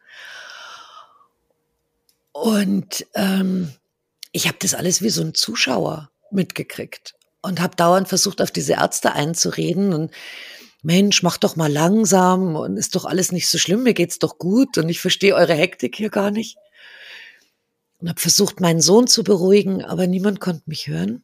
Und 2.32 3.06
ähm, 3.16 3.74
ich 4.32 4.48
habe 4.48 4.58
das 4.60 4.74
alles 4.74 5.02
wie 5.02 5.10
so 5.10 5.22
ein 5.22 5.34
Zuschauer 5.34 6.10
mitgekriegt 6.32 7.16
und 7.42 7.60
habe 7.60 7.76
dauernd 7.76 8.08
versucht, 8.08 8.42
auf 8.42 8.52
diese 8.52 8.74
Ärzte 8.74 9.14
einzureden 9.14 9.94
und 9.94 10.12
Mensch, 10.84 11.22
mach 11.22 11.38
doch 11.38 11.56
mal 11.56 11.72
langsam 11.72 12.56
und 12.56 12.78
ist 12.78 12.96
doch 12.96 13.06
alles 13.06 13.32
nicht 13.32 13.48
so 13.50 13.58
schlimm, 13.58 13.84
mir 13.84 13.94
geht's 13.94 14.18
doch 14.18 14.38
gut 14.38 14.78
und 14.78 14.90
ich 14.90 15.00
verstehe 15.00 15.36
eure 15.36 15.54
Hektik 15.54 15.96
hier 15.96 16.10
gar 16.10 16.32
nicht. 16.32 16.58
Und 18.00 18.10
habe 18.10 18.20
versucht, 18.20 18.60
meinen 18.60 18.82
Sohn 18.82 19.06
zu 19.06 19.24
beruhigen, 19.24 19.84
aber 19.84 20.08
niemand 20.08 20.40
konnte 20.40 20.64
mich 20.66 20.88
hören 20.88 21.24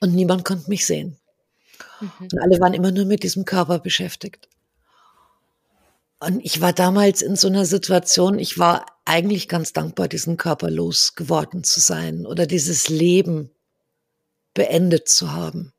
und 0.00 0.14
niemand 0.14 0.44
konnte 0.46 0.70
mich 0.70 0.86
sehen. 0.86 1.18
Mhm. 2.00 2.10
Und 2.20 2.38
alle 2.40 2.60
waren 2.60 2.72
immer 2.72 2.92
nur 2.92 3.04
mit 3.04 3.22
diesem 3.24 3.44
Körper 3.44 3.78
beschäftigt. 3.78 4.48
Und 6.24 6.44
ich 6.44 6.60
war 6.60 6.72
damals 6.72 7.20
in 7.20 7.34
so 7.34 7.48
einer 7.48 7.64
Situation, 7.64 8.38
ich 8.38 8.56
war 8.56 8.86
eigentlich 9.04 9.48
ganz 9.48 9.72
dankbar, 9.72 10.06
diesen 10.06 10.36
Körper 10.36 10.70
losgeworden 10.70 11.64
zu 11.64 11.80
sein 11.80 12.26
oder 12.26 12.46
dieses 12.46 12.88
Leben 12.88 13.50
beendet 14.54 15.08
zu 15.08 15.32
haben, 15.32 15.72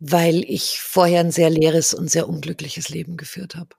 weil 0.00 0.42
ich 0.42 0.80
vorher 0.80 1.20
ein 1.20 1.30
sehr 1.30 1.48
leeres 1.48 1.94
und 1.94 2.10
sehr 2.10 2.28
unglückliches 2.28 2.88
Leben 2.88 3.16
geführt 3.16 3.54
habe. 3.54 3.70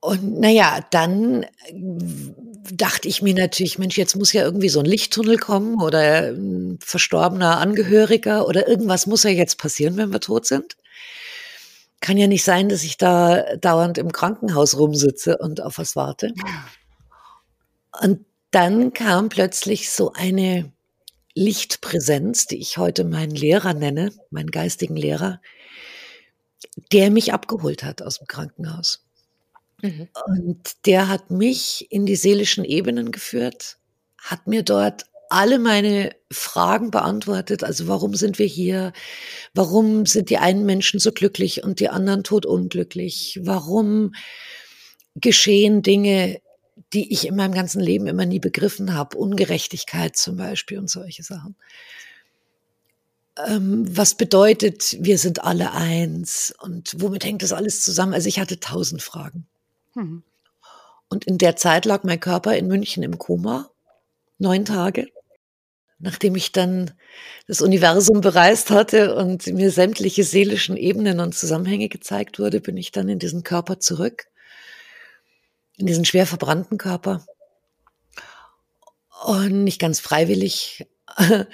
Und 0.00 0.40
naja, 0.40 0.84
dann 0.90 1.46
dachte 1.72 3.06
ich 3.06 3.22
mir 3.22 3.34
natürlich, 3.34 3.78
Mensch, 3.78 3.96
jetzt 3.96 4.16
muss 4.16 4.32
ja 4.32 4.42
irgendwie 4.42 4.70
so 4.70 4.80
ein 4.80 4.86
Lichttunnel 4.86 5.38
kommen 5.38 5.80
oder 5.80 6.32
ein 6.32 6.80
verstorbener 6.82 7.58
Angehöriger 7.58 8.48
oder 8.48 8.66
irgendwas 8.66 9.06
muss 9.06 9.22
ja 9.22 9.30
jetzt 9.30 9.56
passieren, 9.56 9.96
wenn 9.96 10.12
wir 10.12 10.20
tot 10.20 10.46
sind. 10.46 10.76
Kann 12.00 12.16
ja 12.16 12.26
nicht 12.26 12.44
sein, 12.44 12.68
dass 12.68 12.84
ich 12.84 12.96
da 12.96 13.56
dauernd 13.56 13.98
im 13.98 14.12
Krankenhaus 14.12 14.76
rumsitze 14.76 15.38
und 15.38 15.60
auf 15.60 15.78
was 15.78 15.96
warte. 15.96 16.32
Und 18.00 18.24
dann 18.50 18.92
kam 18.92 19.28
plötzlich 19.28 19.90
so 19.90 20.12
eine 20.12 20.72
Lichtpräsenz, 21.34 22.46
die 22.46 22.58
ich 22.58 22.78
heute 22.78 23.04
meinen 23.04 23.34
Lehrer 23.34 23.74
nenne, 23.74 24.12
meinen 24.30 24.50
geistigen 24.50 24.96
Lehrer, 24.96 25.40
der 26.92 27.10
mich 27.10 27.32
abgeholt 27.32 27.82
hat 27.82 28.02
aus 28.02 28.18
dem 28.18 28.26
Krankenhaus. 28.26 29.04
Mhm. 29.82 30.08
Und 30.26 30.86
der 30.86 31.08
hat 31.08 31.30
mich 31.30 31.86
in 31.90 32.06
die 32.06 32.16
seelischen 32.16 32.64
Ebenen 32.64 33.12
geführt, 33.12 33.78
hat 34.18 34.46
mir 34.46 34.62
dort 34.62 35.04
alle 35.30 35.58
meine 35.58 36.10
Fragen 36.30 36.90
beantwortet. 36.90 37.64
Also 37.64 37.88
warum 37.88 38.14
sind 38.14 38.38
wir 38.38 38.46
hier? 38.46 38.92
Warum 39.54 40.06
sind 40.06 40.30
die 40.30 40.38
einen 40.38 40.64
Menschen 40.64 41.00
so 41.00 41.12
glücklich 41.12 41.62
und 41.64 41.80
die 41.80 41.88
anderen 41.88 42.24
todunglücklich? 42.24 43.38
Warum 43.42 44.14
geschehen 45.14 45.82
Dinge, 45.82 46.40
die 46.92 47.12
ich 47.12 47.26
in 47.26 47.36
meinem 47.36 47.52
ganzen 47.52 47.80
Leben 47.80 48.06
immer 48.06 48.26
nie 48.26 48.40
begriffen 48.40 48.94
habe? 48.94 49.16
Ungerechtigkeit 49.16 50.16
zum 50.16 50.36
Beispiel 50.36 50.78
und 50.78 50.88
solche 50.90 51.22
Sachen. 51.22 51.56
Ähm, 53.46 53.84
was 53.88 54.16
bedeutet, 54.16 54.96
wir 55.00 55.18
sind 55.18 55.44
alle 55.44 55.72
eins 55.72 56.54
und 56.60 56.96
womit 56.98 57.24
hängt 57.24 57.42
das 57.42 57.52
alles 57.52 57.84
zusammen? 57.84 58.14
Also 58.14 58.28
ich 58.28 58.40
hatte 58.40 58.58
tausend 58.58 59.02
Fragen. 59.02 59.46
Mhm. 59.94 60.22
Und 61.08 61.24
in 61.24 61.38
der 61.38 61.56
Zeit 61.56 61.84
lag 61.84 62.02
mein 62.02 62.20
Körper 62.20 62.56
in 62.56 62.66
München 62.66 63.02
im 63.02 63.18
Koma, 63.18 63.70
neun 64.38 64.64
Tage. 64.64 65.08
Nachdem 66.00 66.36
ich 66.36 66.52
dann 66.52 66.92
das 67.48 67.60
Universum 67.60 68.20
bereist 68.20 68.70
hatte 68.70 69.16
und 69.16 69.46
mir 69.48 69.72
sämtliche 69.72 70.22
seelischen 70.22 70.76
Ebenen 70.76 71.18
und 71.18 71.34
Zusammenhänge 71.34 71.88
gezeigt 71.88 72.38
wurde, 72.38 72.60
bin 72.60 72.76
ich 72.76 72.92
dann 72.92 73.08
in 73.08 73.18
diesen 73.18 73.42
Körper 73.42 73.80
zurück, 73.80 74.28
in 75.76 75.86
diesen 75.86 76.04
schwer 76.04 76.26
verbrannten 76.26 76.78
Körper. 76.78 77.26
Und 79.24 79.64
nicht 79.64 79.80
ganz 79.80 79.98
freiwillig. 79.98 80.86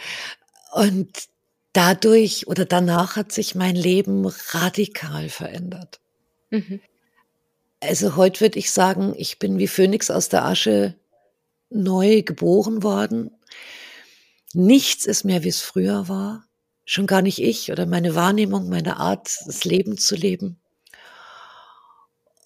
Und 0.72 1.28
dadurch 1.72 2.46
oder 2.46 2.66
danach 2.66 3.16
hat 3.16 3.32
sich 3.32 3.54
mein 3.54 3.76
Leben 3.76 4.26
radikal 4.26 5.28
verändert. 5.30 6.00
Mhm. 6.50 6.80
Also 7.80 8.16
heute 8.16 8.40
würde 8.42 8.58
ich 8.58 8.70
sagen, 8.70 9.14
ich 9.16 9.38
bin 9.38 9.58
wie 9.58 9.68
Phönix 9.68 10.10
aus 10.10 10.28
der 10.28 10.44
Asche 10.44 10.94
neu 11.70 12.22
geboren 12.22 12.82
worden. 12.82 13.30
Nichts 14.54 15.04
ist 15.04 15.24
mehr, 15.24 15.42
wie 15.42 15.48
es 15.48 15.60
früher 15.60 16.08
war. 16.08 16.46
Schon 16.84 17.06
gar 17.06 17.22
nicht 17.22 17.40
ich 17.40 17.72
oder 17.72 17.86
meine 17.86 18.14
Wahrnehmung, 18.14 18.68
meine 18.68 18.98
Art, 18.98 19.38
das 19.46 19.64
Leben 19.64 19.98
zu 19.98 20.14
leben. 20.14 20.60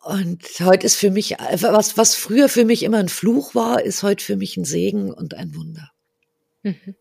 Und 0.02 0.42
heute 0.60 0.86
ist 0.86 0.96
für 0.96 1.10
mich, 1.10 1.32
was, 1.32 1.98
was 1.98 2.14
früher 2.14 2.48
für 2.48 2.64
mich 2.64 2.82
immer 2.82 2.98
ein 2.98 3.10
Fluch 3.10 3.54
war, 3.54 3.82
ist 3.82 4.02
heute 4.02 4.24
für 4.24 4.36
mich 4.36 4.56
ein 4.56 4.64
Segen 4.64 5.12
und 5.12 5.34
ein 5.34 5.54
Wunder. 5.54 5.90
Mhm. 6.62 6.96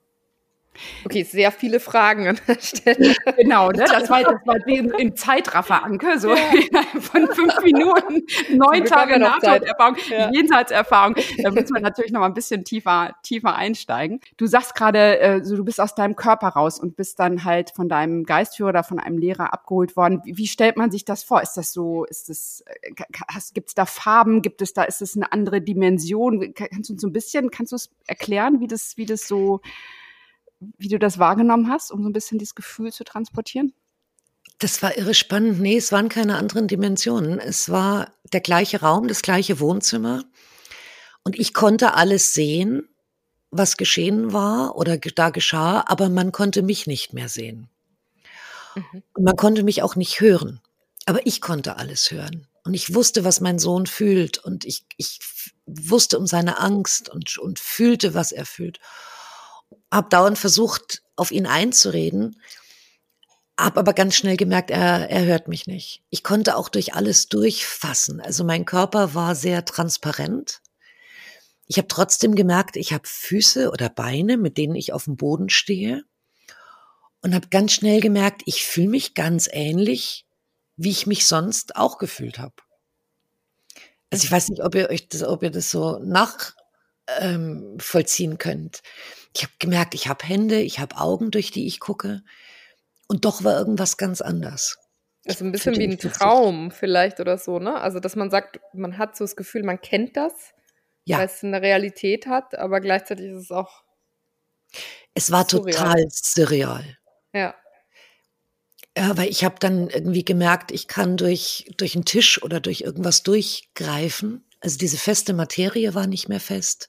Okay, 1.06 1.24
sehr 1.24 1.52
viele 1.52 1.80
Fragen 1.80 2.28
an 2.28 2.40
der 2.48 2.60
Stelle. 2.60 3.16
Genau, 3.38 3.70
ne? 3.72 3.86
das 3.92 4.10
war, 4.10 4.24
das 4.24 4.46
war 4.46 4.68
in 4.68 5.16
Zeitraffer, 5.16 5.84
Anke, 5.84 6.20
so 6.20 6.34
ja. 6.34 6.38
von 7.00 7.28
fünf 7.28 7.62
Minuten, 7.64 8.26
neun 8.56 8.86
Tage 8.86 9.20
Nahtoderfahrung, 9.20 9.98
ja. 10.10 10.32
Jenseitserfahrung. 10.32 11.16
Da 11.42 11.52
muss 11.52 11.70
man 11.70 11.82
natürlich 11.82 12.12
noch 12.12 12.22
mal 12.22 12.28
ein 12.28 12.34
bisschen 12.34 12.64
tiefer, 12.64 13.16
tiefer 13.24 13.56
einsteigen. 13.56 14.20
Du 14.38 14.48
sagst 14.48 14.76
gerade, 14.76 15.20
äh, 15.20 15.44
so, 15.44 15.56
du 15.56 15.64
bist 15.64 15.80
aus 15.80 15.96
deinem 15.96 16.16
Körper 16.16 16.50
raus 16.50 16.80
und 16.80 16.96
bist 16.96 17.20
dann 17.20 17.44
halt 17.44 17.72
von 17.72 17.90
deinem 17.90 18.24
Geistführer 18.24 18.70
oder 18.70 18.84
von 18.84 19.00
einem 19.00 19.18
Lehrer 19.18 19.54
abgeholt 19.54 19.96
worden. 19.96 20.22
Wie, 20.24 20.38
wie 20.38 20.48
stellt 20.48 20.78
man 20.78 20.92
sich 20.92 21.06
das 21.06 21.24
vor? 21.24 21.42
Ist 21.42 21.54
das 21.54 21.74
so, 21.74 22.06
ist 22.06 22.30
das, 22.30 22.64
äh, 22.82 22.92
gibt 23.54 23.70
es 23.70 23.76
da 23.76 23.86
Farben? 23.86 24.42
Gibt 24.42 24.62
es 24.62 24.74
da, 24.74 24.84
ist 24.84 25.02
das 25.02 25.16
eine 25.16 25.32
andere 25.32 25.62
Dimension? 25.62 26.54
Kannst 26.54 26.90
du 26.90 26.94
uns 26.94 27.02
so 27.02 27.08
ein 27.08 27.14
bisschen, 27.14 27.52
kannst 27.52 27.72
du 27.72 27.76
es 27.76 27.90
erklären, 28.06 28.60
wie 28.60 28.68
das, 28.68 28.98
wie 28.98 29.06
das 29.06 29.28
so 29.28 29.62
wie 30.60 30.88
du 30.88 31.00
das 31.00 31.20
wahrgenommen 31.20 31.70
hast, 31.70 31.92
um 31.92 32.02
so 32.04 32.10
ein 32.10 32.14
bisschen 32.14 32.40
dieses 32.40 32.56
Gefühl 32.56 32.92
zu 32.92 33.04
transportieren? 33.04 33.74
Das 34.60 34.82
war 34.82 34.98
irre 34.98 35.14
spannend. 35.14 35.60
Nee, 35.60 35.78
es 35.78 35.92
waren 35.92 36.10
keine 36.10 36.38
anderen 36.38 36.68
Dimensionen. 36.68 37.40
Es 37.40 37.70
war 37.70 38.12
der 38.34 38.42
gleiche 38.42 38.82
Raum, 38.82 39.08
das 39.08 39.22
gleiche 39.22 39.60
Wohnzimmer. 39.60 40.24
Und 41.24 41.38
ich 41.38 41.54
konnte 41.54 41.94
alles 41.94 42.34
sehen, 42.34 42.88
was 43.52 43.78
geschehen 43.78 44.34
war 44.34 44.76
oder 44.76 44.98
da 44.98 45.30
geschah, 45.30 45.84
aber 45.88 46.10
man 46.10 46.32
konnte 46.32 46.64
mich 46.64 46.88
nicht 46.88 47.14
mehr 47.14 47.30
sehen. 47.30 47.70
Mhm. 48.76 49.04
Und 49.14 49.24
man 49.24 49.36
konnte 49.36 49.64
mich 49.64 49.84
auch 49.84 49.96
nicht 49.96 50.22
hören. 50.22 50.60
Aber 51.06 51.26
ich 51.26 51.40
konnte 51.40 51.78
alles 51.78 52.12
hören. 52.12 52.48
Und 52.66 52.74
ich 52.74 52.94
wusste, 52.94 53.24
was 53.24 53.40
mein 53.40 53.60
Sohn 53.60 53.86
fühlt. 53.86 54.40
Und 54.40 54.66
ich, 54.66 54.86
ich 54.98 55.20
wusste 55.66 56.18
um 56.18 56.26
seine 56.26 56.60
Angst 56.60 57.10
und, 57.10 57.38
und 57.38 57.60
fühlte, 57.60 58.14
was 58.14 58.32
er 58.32 58.46
fühlt 58.46 58.80
habe 59.92 60.10
dauernd 60.10 60.38
versucht, 60.38 61.04
auf 61.16 61.32
ihn 61.32 61.48
einzureden, 61.48 62.42
habe 63.60 63.80
aber 63.80 63.94
ganz 63.94 64.16
schnell 64.16 64.38
gemerkt, 64.38 64.70
er, 64.70 65.10
er 65.10 65.26
hört 65.26 65.48
mich 65.48 65.66
nicht. 65.66 66.04
Ich 66.10 66.24
konnte 66.24 66.56
auch 66.56 66.70
durch 66.70 66.94
alles 66.94 67.28
durchfassen. 67.28 68.22
Also 68.22 68.44
mein 68.44 68.66
Körper 68.66 69.16
war 69.16 69.34
sehr 69.34 69.66
transparent. 69.66 70.62
Ich 71.66 71.78
habe 71.78 71.88
trotzdem 71.88 72.36
gemerkt, 72.36 72.76
ich 72.76 72.94
habe 72.94 73.08
Füße 73.08 73.72
oder 73.72 73.90
Beine, 73.90 74.38
mit 74.38 74.58
denen 74.58 74.76
ich 74.76 74.94
auf 74.94 75.06
dem 75.06 75.18
Boden 75.18 75.50
stehe. 75.50 76.04
Und 77.22 77.34
habe 77.34 77.48
ganz 77.50 77.74
schnell 77.74 78.00
gemerkt, 78.00 78.44
ich 78.46 78.64
fühle 78.64 78.90
mich 78.90 79.16
ganz 79.16 79.50
ähnlich, 79.52 80.26
wie 80.76 80.92
ich 80.92 81.08
mich 81.08 81.26
sonst 81.26 81.76
auch 81.76 81.98
gefühlt 81.98 82.38
habe. 82.38 82.54
Also 84.12 84.24
ich 84.24 84.32
weiß 84.32 84.50
nicht, 84.50 84.64
ob 84.64 84.76
ihr 84.76 84.90
euch 84.90 85.10
das, 85.10 85.24
ob 85.24 85.42
ihr 85.42 85.50
das 85.50 85.72
so 85.72 85.98
nachvollziehen 86.00 86.57
ähm, 87.20 87.78
könnt 88.38 88.82
ich 89.38 89.44
habe 89.44 89.54
gemerkt, 89.60 89.94
ich 89.94 90.08
habe 90.08 90.26
Hände, 90.26 90.60
ich 90.60 90.80
habe 90.80 90.98
Augen, 90.98 91.30
durch 91.30 91.52
die 91.52 91.68
ich 91.68 91.80
gucke. 91.80 92.24
Und 93.08 93.24
doch 93.24 93.44
war 93.44 93.58
irgendwas 93.58 93.98
ganz 93.98 94.22
anders. 94.22 94.78
Also 95.28 95.46
ein 95.46 95.52
bisschen 95.52 95.78
wie 95.78 95.88
ein 95.88 96.00
Traum 96.00 96.72
vielleicht 96.72 97.20
oder 97.20 97.38
so, 97.38 97.60
ne? 97.60 97.80
Also 97.80 98.00
dass 98.00 98.16
man 98.16 98.32
sagt, 98.32 98.60
man 98.74 98.98
hat 98.98 99.16
so 99.16 99.24
das 99.24 99.36
Gefühl, 99.36 99.64
man 99.64 99.80
kennt 99.80 100.18
das, 100.18 100.34
ja. 101.06 101.20
weil 101.20 101.28
es 101.28 101.44
eine 101.44 101.62
Realität 101.62 102.26
hat, 102.26 102.56
aber 102.56 102.82
gleichzeitig 102.82 103.28
ist 103.28 103.44
es 103.44 103.52
auch. 103.52 103.84
Es 105.14 105.32
war 105.32 105.48
surreal. 105.48 105.74
total 105.74 106.08
surreal. 106.10 106.98
Ja. 107.34 107.56
Ja, 108.98 109.16
weil 109.16 109.30
ich 109.30 109.44
habe 109.44 109.58
dann 109.60 109.90
irgendwie 109.90 110.26
gemerkt, 110.26 110.72
ich 110.72 110.88
kann 110.88 111.18
durch, 111.18 111.70
durch 111.78 111.94
einen 111.94 112.06
Tisch 112.06 112.42
oder 112.42 112.60
durch 112.60 112.82
irgendwas 112.82 113.22
durchgreifen. 113.22 114.47
Also 114.60 114.78
diese 114.78 114.98
feste 114.98 115.34
Materie 115.34 115.94
war 115.94 116.08
nicht 116.08 116.30
mehr 116.30 116.40
fest 116.40 116.88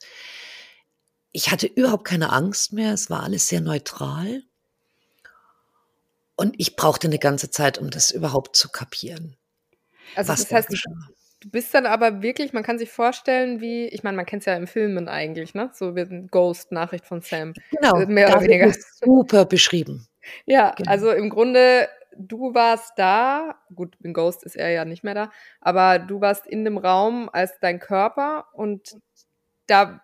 ich 1.31 1.51
hatte 1.51 1.67
überhaupt 1.67 2.05
keine 2.05 2.31
Angst 2.31 2.73
mehr. 2.73 2.93
Es 2.93 3.09
war 3.09 3.23
alles 3.23 3.47
sehr 3.47 3.61
neutral. 3.61 4.43
Und 6.35 6.55
ich 6.57 6.75
brauchte 6.75 7.07
eine 7.07 7.19
ganze 7.19 7.51
Zeit, 7.51 7.77
um 7.77 7.89
das 7.89 8.11
überhaupt 8.11 8.55
zu 8.55 8.69
kapieren. 8.69 9.35
Also 10.15 10.31
das 10.31 10.51
heißt, 10.51 10.69
du 11.41 11.49
bist 11.49 11.73
dann 11.73 11.85
aber 11.85 12.21
wirklich, 12.21 12.53
man 12.53 12.63
kann 12.63 12.79
sich 12.79 12.89
vorstellen, 12.89 13.61
wie, 13.61 13.87
ich 13.87 14.03
meine, 14.03 14.15
man 14.15 14.25
kennt 14.25 14.41
es 14.41 14.45
ja 14.45 14.55
im 14.55 14.65
Filmen 14.65 15.07
eigentlich, 15.07 15.53
ne? 15.53 15.69
So 15.73 15.95
wie 15.95 16.01
ein 16.01 16.27
Ghost-Nachricht 16.31 17.05
von 17.05 17.21
Sam. 17.21 17.53
Genau, 17.71 18.05
mehr 18.07 18.29
oder 18.29 18.41
weniger. 18.41 18.73
Super 19.03 19.45
beschrieben. 19.45 20.07
Ja, 20.45 20.71
genau. 20.71 20.89
also 20.89 21.11
im 21.11 21.29
Grunde, 21.29 21.87
du 22.19 22.53
warst 22.53 22.93
da, 22.97 23.55
gut, 23.73 23.97
in 24.03 24.13
Ghost 24.13 24.43
ist 24.43 24.55
er 24.55 24.69
ja 24.69 24.85
nicht 24.85 25.03
mehr 25.03 25.15
da, 25.15 25.31
aber 25.61 25.99
du 25.99 26.21
warst 26.21 26.45
in 26.45 26.65
dem 26.65 26.77
Raum 26.77 27.29
als 27.31 27.59
dein 27.59 27.79
Körper 27.79 28.45
und 28.53 28.97
da 29.67 30.01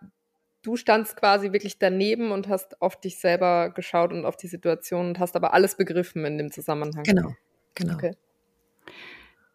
du 0.62 0.76
standst 0.78 1.16
quasi 1.18 1.52
wirklich 1.52 1.78
daneben 1.78 2.32
und 2.32 2.48
hast 2.48 2.82
auf 2.82 3.00
dich 3.00 3.20
selber 3.20 3.70
geschaut 3.70 4.12
und 4.12 4.26
auf 4.26 4.36
die 4.36 4.48
Situation 4.48 5.10
und 5.10 5.20
hast 5.20 5.36
aber 5.36 5.54
alles 5.54 5.78
begriffen 5.78 6.26
in 6.26 6.40
dem 6.40 6.52
Zusammenhang. 6.52 7.04
Genau, 7.04 7.36
genau. 7.76 7.94
Okay 7.94 8.16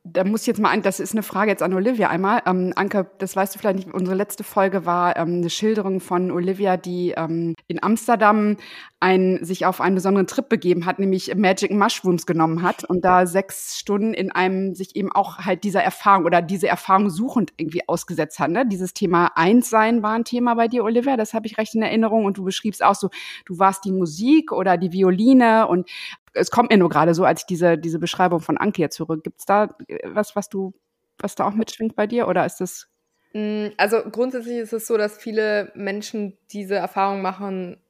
da 0.03 0.25
muss 0.25 0.43
ich 0.43 0.47
jetzt 0.47 0.61
mal 0.61 0.71
ein, 0.71 0.81
das 0.81 0.99
ist 0.99 1.13
eine 1.13 1.23
Frage 1.23 1.51
jetzt 1.51 1.63
an 1.63 1.75
Olivia 1.75 2.09
einmal. 2.09 2.43
Ähm, 2.47 2.73
Anke, 2.75 3.11
das 3.19 3.37
weißt 3.37 3.55
du 3.55 3.59
vielleicht 3.59 3.77
nicht, 3.77 3.95
unsere 3.95 4.17
letzte 4.17 4.45
Folge 4.45 4.87
war 4.87 5.17
ähm, 5.17 5.37
eine 5.37 5.51
Schilderung 5.51 6.01
von 6.01 6.31
Olivia, 6.31 6.79
die 6.79 7.13
ähm, 7.17 7.55
in 7.67 7.83
Amsterdam 7.83 8.57
ein, 9.01 9.45
sich 9.45 9.67
auf 9.67 9.81
einen 9.81 9.95
besonderen 9.95 10.27
Trip 10.27 10.49
begeben 10.49 10.87
hat, 10.87 10.99
nämlich 10.99 11.35
Magic 11.35 11.71
Mushrooms 11.71 12.25
genommen 12.25 12.63
hat 12.63 12.85
und 12.85 13.05
da 13.05 13.27
sechs 13.27 13.79
Stunden 13.79 14.15
in 14.15 14.33
einem 14.33 14.75
sich 14.75 14.97
eben 14.97 15.13
auch 15.13 15.39
halt 15.39 15.65
dieser 15.65 15.83
Erfahrung 15.83 16.25
oder 16.25 16.41
diese 16.41 16.69
Erfahrung 16.69 17.11
suchend 17.11 17.53
irgendwie 17.59 17.87
ausgesetzt 17.87 18.39
hat. 18.39 18.51
Ne? 18.51 18.67
Dieses 18.67 18.95
Thema 18.95 19.33
Einssein 19.37 20.03
war 20.03 20.13
ein 20.13 20.25
Thema 20.25 20.55
bei 20.55 20.69
dir, 20.69 20.83
Olivia, 20.83 21.19
das 21.19 21.35
habe 21.35 21.47
ich 21.47 21.59
recht 21.59 21.75
in 21.75 21.83
Erinnerung 21.83 22.25
und 22.25 22.39
du 22.39 22.45
beschriebst 22.45 22.83
auch 22.83 22.95
so, 22.95 23.11
du 23.45 23.59
warst 23.59 23.85
die 23.85 23.93
Musik 23.93 24.53
oder 24.53 24.79
die 24.79 24.93
Violine 24.93 25.67
und 25.67 25.89
es 26.33 26.51
kommt 26.51 26.71
mir 26.71 26.79
nur 26.79 26.89
gerade 26.89 27.15
so, 27.15 27.25
als 27.25 27.41
ich 27.41 27.47
diese, 27.47 27.79
diese 27.79 27.99
Beschreibung 27.99 28.41
von 28.41 28.57
Anke 28.57 28.83
jetzt 28.83 28.99
höre. 28.99 29.21
Gibt 29.21 29.41
es 29.41 29.47
da 29.47 29.75
äh, 29.89 29.99
was, 30.05 30.37
was 30.37 30.49
du, 30.49 30.73
was 31.19 31.35
da 31.35 31.47
auch 31.47 31.55
mitschwingt 31.55 31.97
bei 31.97 32.07
dir 32.07 32.29
oder 32.29 32.47
ist 32.47 32.59
das? 32.61 32.89
Mm, 33.33 33.69
also 33.77 34.03
grundsätzlich 34.11 34.57
ist 34.59 34.73
es 34.73 34.87
so, 34.87 34.97
dass 34.97 35.19
viele 35.19 35.73
Menschen 35.75 36.39
diese 36.53 36.77
Erfahrung 36.77 37.23
machen, 37.23 37.81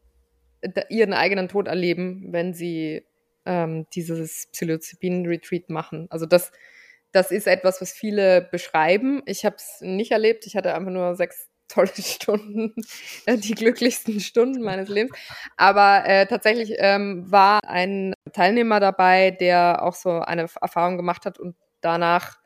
ihren 0.90 1.14
eigenen 1.14 1.48
Tod 1.48 1.68
erleben, 1.68 2.28
wenn 2.32 2.52
sie 2.52 2.96
äh, 2.96 3.02
ähm, 3.46 3.86
dieses 3.94 4.48
Psilocybin-Retreat 4.52 5.70
machen. 5.70 6.06
Also 6.10 6.26
das, 6.26 6.52
das 7.12 7.30
ist 7.30 7.46
etwas, 7.46 7.80
was 7.80 7.92
viele 7.92 8.48
beschreiben. 8.50 9.22
Ich 9.26 9.44
habe 9.44 9.56
es 9.56 9.78
nicht 9.80 10.12
erlebt. 10.12 10.46
Ich 10.46 10.56
hatte 10.56 10.74
einfach 10.74 10.92
nur 10.92 11.14
sechs 11.16 11.49
tolle 11.70 11.90
Stunden, 11.96 12.74
äh, 13.26 13.36
die 13.36 13.54
glücklichsten 13.54 14.20
Stunden 14.20 14.62
meines 14.62 14.88
Lebens. 14.88 15.16
Aber 15.56 16.04
äh, 16.06 16.26
tatsächlich 16.26 16.74
ähm, 16.78 17.30
war 17.30 17.60
ein 17.66 18.14
Teilnehmer 18.32 18.80
dabei, 18.80 19.30
der 19.30 19.82
auch 19.82 19.94
so 19.94 20.20
eine 20.20 20.46
Erfahrung 20.60 20.96
gemacht 20.96 21.24
hat 21.26 21.38
und 21.38 21.56
danach 21.80 22.38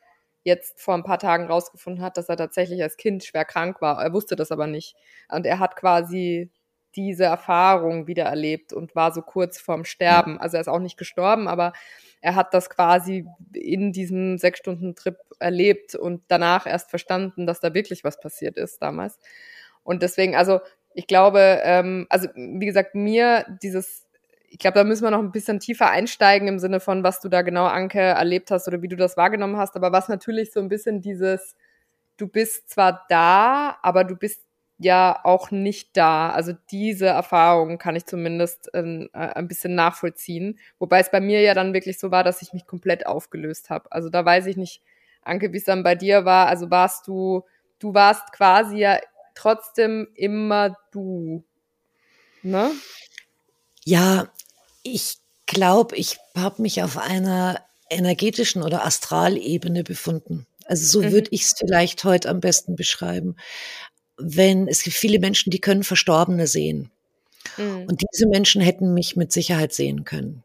jetzt 0.44 0.80
vor 0.80 0.94
ein 0.94 1.04
paar 1.04 1.18
Tagen 1.18 1.46
rausgefunden 1.46 2.04
hat, 2.04 2.16
dass 2.16 2.28
er 2.28 2.36
tatsächlich 2.36 2.82
als 2.82 2.96
Kind 2.96 3.24
schwer 3.24 3.44
krank 3.44 3.80
war. 3.80 4.02
Er 4.02 4.12
wusste 4.12 4.36
das 4.36 4.52
aber 4.52 4.66
nicht. 4.66 4.94
Und 5.28 5.46
er 5.46 5.58
hat 5.58 5.74
quasi 5.76 6.50
diese 6.96 7.24
Erfahrung 7.24 8.06
wieder 8.06 8.24
erlebt 8.24 8.72
und 8.72 8.94
war 8.94 9.12
so 9.12 9.22
kurz 9.22 9.58
vorm 9.58 9.84
Sterben. 9.84 10.38
Also 10.38 10.56
er 10.56 10.60
ist 10.60 10.68
auch 10.68 10.78
nicht 10.78 10.96
gestorben, 10.96 11.48
aber 11.48 11.72
er 12.20 12.34
hat 12.34 12.54
das 12.54 12.70
quasi 12.70 13.26
in 13.52 13.92
diesem 13.92 14.38
sechs 14.38 14.58
Stunden 14.58 14.94
Trip 14.94 15.16
erlebt 15.38 15.94
und 15.94 16.22
danach 16.28 16.66
erst 16.66 16.90
verstanden, 16.90 17.46
dass 17.46 17.60
da 17.60 17.74
wirklich 17.74 18.04
was 18.04 18.18
passiert 18.18 18.56
ist 18.56 18.80
damals. 18.80 19.18
Und 19.82 20.02
deswegen, 20.02 20.34
also 20.34 20.60
ich 20.94 21.06
glaube, 21.06 21.60
ähm, 21.62 22.06
also 22.08 22.28
wie 22.34 22.66
gesagt, 22.66 22.94
mir 22.94 23.44
dieses, 23.62 24.06
ich 24.48 24.58
glaube, 24.58 24.78
da 24.78 24.84
müssen 24.84 25.02
wir 25.02 25.10
noch 25.10 25.18
ein 25.18 25.32
bisschen 25.32 25.60
tiefer 25.60 25.90
einsteigen 25.90 26.48
im 26.48 26.58
Sinne 26.58 26.80
von, 26.80 27.02
was 27.02 27.20
du 27.20 27.28
da 27.28 27.42
genau, 27.42 27.66
Anke, 27.66 28.00
erlebt 28.00 28.50
hast 28.50 28.68
oder 28.68 28.80
wie 28.80 28.88
du 28.88 28.96
das 28.96 29.16
wahrgenommen 29.16 29.56
hast. 29.56 29.76
Aber 29.76 29.92
was 29.92 30.08
natürlich 30.08 30.52
so 30.52 30.60
ein 30.60 30.68
bisschen 30.68 31.00
dieses, 31.00 31.56
du 32.16 32.28
bist 32.28 32.70
zwar 32.70 33.04
da, 33.08 33.76
aber 33.82 34.04
du 34.04 34.16
bist 34.16 34.40
ja 34.78 35.20
auch 35.24 35.50
nicht 35.50 35.96
da. 35.96 36.30
Also 36.30 36.52
diese 36.70 37.06
Erfahrung 37.06 37.78
kann 37.78 37.96
ich 37.96 38.06
zumindest 38.06 38.70
ähm, 38.74 39.08
äh, 39.12 39.18
ein 39.18 39.48
bisschen 39.48 39.74
nachvollziehen. 39.74 40.58
Wobei 40.78 41.00
es 41.00 41.10
bei 41.10 41.20
mir 41.20 41.40
ja 41.40 41.54
dann 41.54 41.72
wirklich 41.72 41.98
so 41.98 42.10
war, 42.10 42.24
dass 42.24 42.42
ich 42.42 42.52
mich 42.52 42.66
komplett 42.66 43.06
aufgelöst 43.06 43.70
habe. 43.70 43.90
Also 43.92 44.08
da 44.08 44.24
weiß 44.24 44.46
ich 44.46 44.56
nicht, 44.56 44.82
Anke, 45.22 45.52
wie 45.52 45.58
es 45.58 45.64
dann 45.64 45.82
bei 45.82 45.94
dir 45.94 46.24
war. 46.24 46.48
Also 46.48 46.70
warst 46.70 47.06
du, 47.06 47.44
du 47.78 47.94
warst 47.94 48.32
quasi 48.32 48.78
ja 48.78 48.98
trotzdem 49.34 50.08
immer 50.14 50.76
du. 50.90 51.44
Ne? 52.42 52.70
Ja, 53.84 54.28
ich 54.82 55.18
glaube, 55.46 55.96
ich 55.96 56.18
habe 56.36 56.62
mich 56.62 56.82
auf 56.82 56.98
einer 56.98 57.60
energetischen 57.90 58.62
oder 58.62 58.84
Astralebene 58.84 59.84
befunden. 59.84 60.46
Also 60.66 61.00
so 61.00 61.06
mhm. 61.06 61.12
würde 61.12 61.28
ich 61.30 61.42
es 61.42 61.54
vielleicht 61.58 62.04
heute 62.04 62.28
am 62.28 62.40
besten 62.40 62.74
beschreiben 62.74 63.36
wenn 64.16 64.68
es 64.68 64.82
gibt 64.82 64.96
viele 64.96 65.18
Menschen, 65.18 65.50
die 65.50 65.60
können 65.60 65.84
Verstorbene 65.84 66.46
sehen. 66.46 66.90
Mhm. 67.56 67.86
Und 67.86 68.02
diese 68.12 68.28
Menschen 68.28 68.60
hätten 68.60 68.94
mich 68.94 69.16
mit 69.16 69.32
Sicherheit 69.32 69.72
sehen 69.72 70.04
können. 70.04 70.42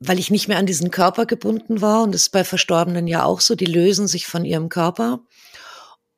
Weil 0.00 0.18
ich 0.18 0.30
nicht 0.30 0.48
mehr 0.48 0.58
an 0.58 0.66
diesen 0.66 0.90
Körper 0.90 1.26
gebunden 1.26 1.80
war, 1.80 2.02
und 2.02 2.12
das 2.12 2.22
ist 2.22 2.30
bei 2.30 2.44
Verstorbenen 2.44 3.06
ja 3.06 3.24
auch 3.24 3.40
so, 3.40 3.54
die 3.54 3.66
lösen 3.66 4.08
sich 4.08 4.26
von 4.26 4.44
ihrem 4.44 4.68
Körper 4.68 5.20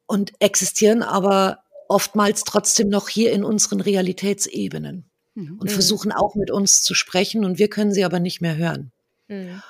und 0.06 0.32
existieren 0.38 1.02
aber 1.02 1.58
oftmals 1.88 2.44
trotzdem 2.44 2.88
noch 2.88 3.08
hier 3.08 3.32
in 3.32 3.44
unseren 3.44 3.80
Realitätsebenen 3.80 5.04
mhm. 5.34 5.58
und 5.58 5.70
versuchen 5.70 6.12
auch 6.12 6.34
mit 6.34 6.50
uns 6.50 6.82
zu 6.82 6.94
sprechen 6.94 7.44
und 7.44 7.58
wir 7.58 7.68
können 7.68 7.92
sie 7.92 8.04
aber 8.04 8.20
nicht 8.20 8.40
mehr 8.40 8.56
hören. 8.56 8.90
Mhm. 9.28 9.62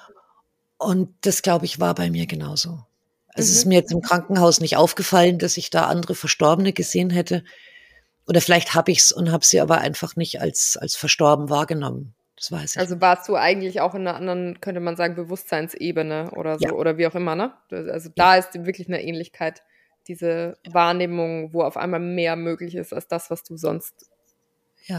Und 0.79 1.15
das, 1.23 1.43
glaube 1.43 1.65
ich, 1.65 1.81
war 1.81 1.95
bei 1.95 2.11
mir 2.11 2.27
genauso. 2.27 2.85
Mhm. 3.35 3.43
es 3.43 3.51
ist 3.51 3.65
mir 3.65 3.75
jetzt 3.75 3.93
im 3.93 4.01
Krankenhaus 4.01 4.61
nicht 4.61 4.77
aufgefallen, 4.77 5.39
dass 5.39 5.57
ich 5.57 5.71
da 5.71 5.87
andere 5.87 6.15
Verstorbene 6.15 6.73
gesehen 6.73 7.11
hätte. 7.11 7.45
Oder 8.27 8.41
vielleicht 8.41 8.75
habe 8.75 8.91
ich 8.91 8.99
es 8.99 9.13
und 9.13 9.31
habe 9.31 9.45
sie 9.45 9.61
aber 9.61 9.79
einfach 9.79 10.17
nicht 10.17 10.41
als, 10.41 10.77
als 10.77 10.97
verstorben 10.97 11.51
wahrgenommen. 11.51 12.15
Das 12.37 12.51
weiß 12.51 12.75
ich. 12.75 12.81
Also 12.81 13.01
warst 13.01 13.29
du 13.29 13.37
eigentlich 13.37 13.81
auch 13.81 13.95
in 13.95 14.07
einer 14.07 14.17
anderen, 14.17 14.61
könnte 14.61 14.81
man 14.81 14.97
sagen, 14.97 15.15
Bewusstseinsebene 15.15 16.31
oder 16.33 16.59
so, 16.59 16.67
ja. 16.67 16.73
oder 16.73 16.97
wie 16.97 17.07
auch 17.07 17.15
immer, 17.15 17.37
ne? 17.37 17.53
Also 17.71 18.11
da 18.15 18.35
ja. 18.35 18.41
ist 18.41 18.55
wirklich 18.65 18.89
eine 18.89 19.03
Ähnlichkeit, 19.03 19.63
diese 20.09 20.57
ja. 20.65 20.75
Wahrnehmung, 20.75 21.53
wo 21.53 21.63
auf 21.63 21.77
einmal 21.77 22.01
mehr 22.01 22.37
möglich 22.37 22.75
ist 22.75 22.93
als 22.93 23.09
das, 23.09 23.31
was 23.31 23.43
du 23.43 23.57
sonst 23.57 23.95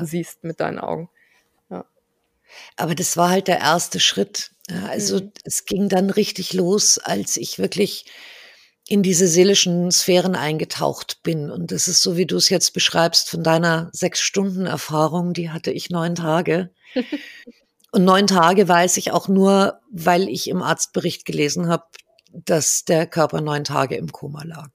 siehst 0.01 0.43
mit 0.43 0.59
deinen 0.59 0.79
Augen. 0.79 1.09
Aber 2.75 2.95
das 2.95 3.17
war 3.17 3.29
halt 3.29 3.47
der 3.47 3.59
erste 3.59 3.99
Schritt. 3.99 4.51
Ja, 4.69 4.85
also 4.87 5.17
mhm. 5.17 5.31
es 5.43 5.65
ging 5.65 5.89
dann 5.89 6.09
richtig 6.09 6.53
los, 6.53 6.97
als 6.97 7.37
ich 7.37 7.59
wirklich 7.59 8.05
in 8.87 9.01
diese 9.01 9.27
seelischen 9.27 9.91
Sphären 9.91 10.35
eingetaucht 10.35 11.23
bin. 11.23 11.49
Und 11.49 11.71
das 11.71 11.87
ist 11.87 12.01
so, 12.01 12.17
wie 12.17 12.27
du 12.27 12.37
es 12.37 12.49
jetzt 12.49 12.71
beschreibst, 12.73 13.29
von 13.29 13.43
deiner 13.43 13.89
sechs 13.91 14.21
Stunden 14.21 14.65
Erfahrung, 14.65 15.33
die 15.33 15.49
hatte 15.49 15.71
ich 15.71 15.89
neun 15.89 16.15
Tage. 16.15 16.71
Und 17.91 18.03
neun 18.03 18.27
Tage 18.27 18.67
weiß 18.67 18.97
ich 18.97 19.11
auch 19.11 19.29
nur, 19.29 19.79
weil 19.89 20.27
ich 20.27 20.49
im 20.49 20.61
Arztbericht 20.61 21.25
gelesen 21.25 21.69
habe, 21.69 21.85
dass 22.33 22.83
der 22.83 23.07
Körper 23.07 23.39
neun 23.39 23.63
Tage 23.63 23.95
im 23.95 24.11
Koma 24.11 24.43
lag. 24.43 24.69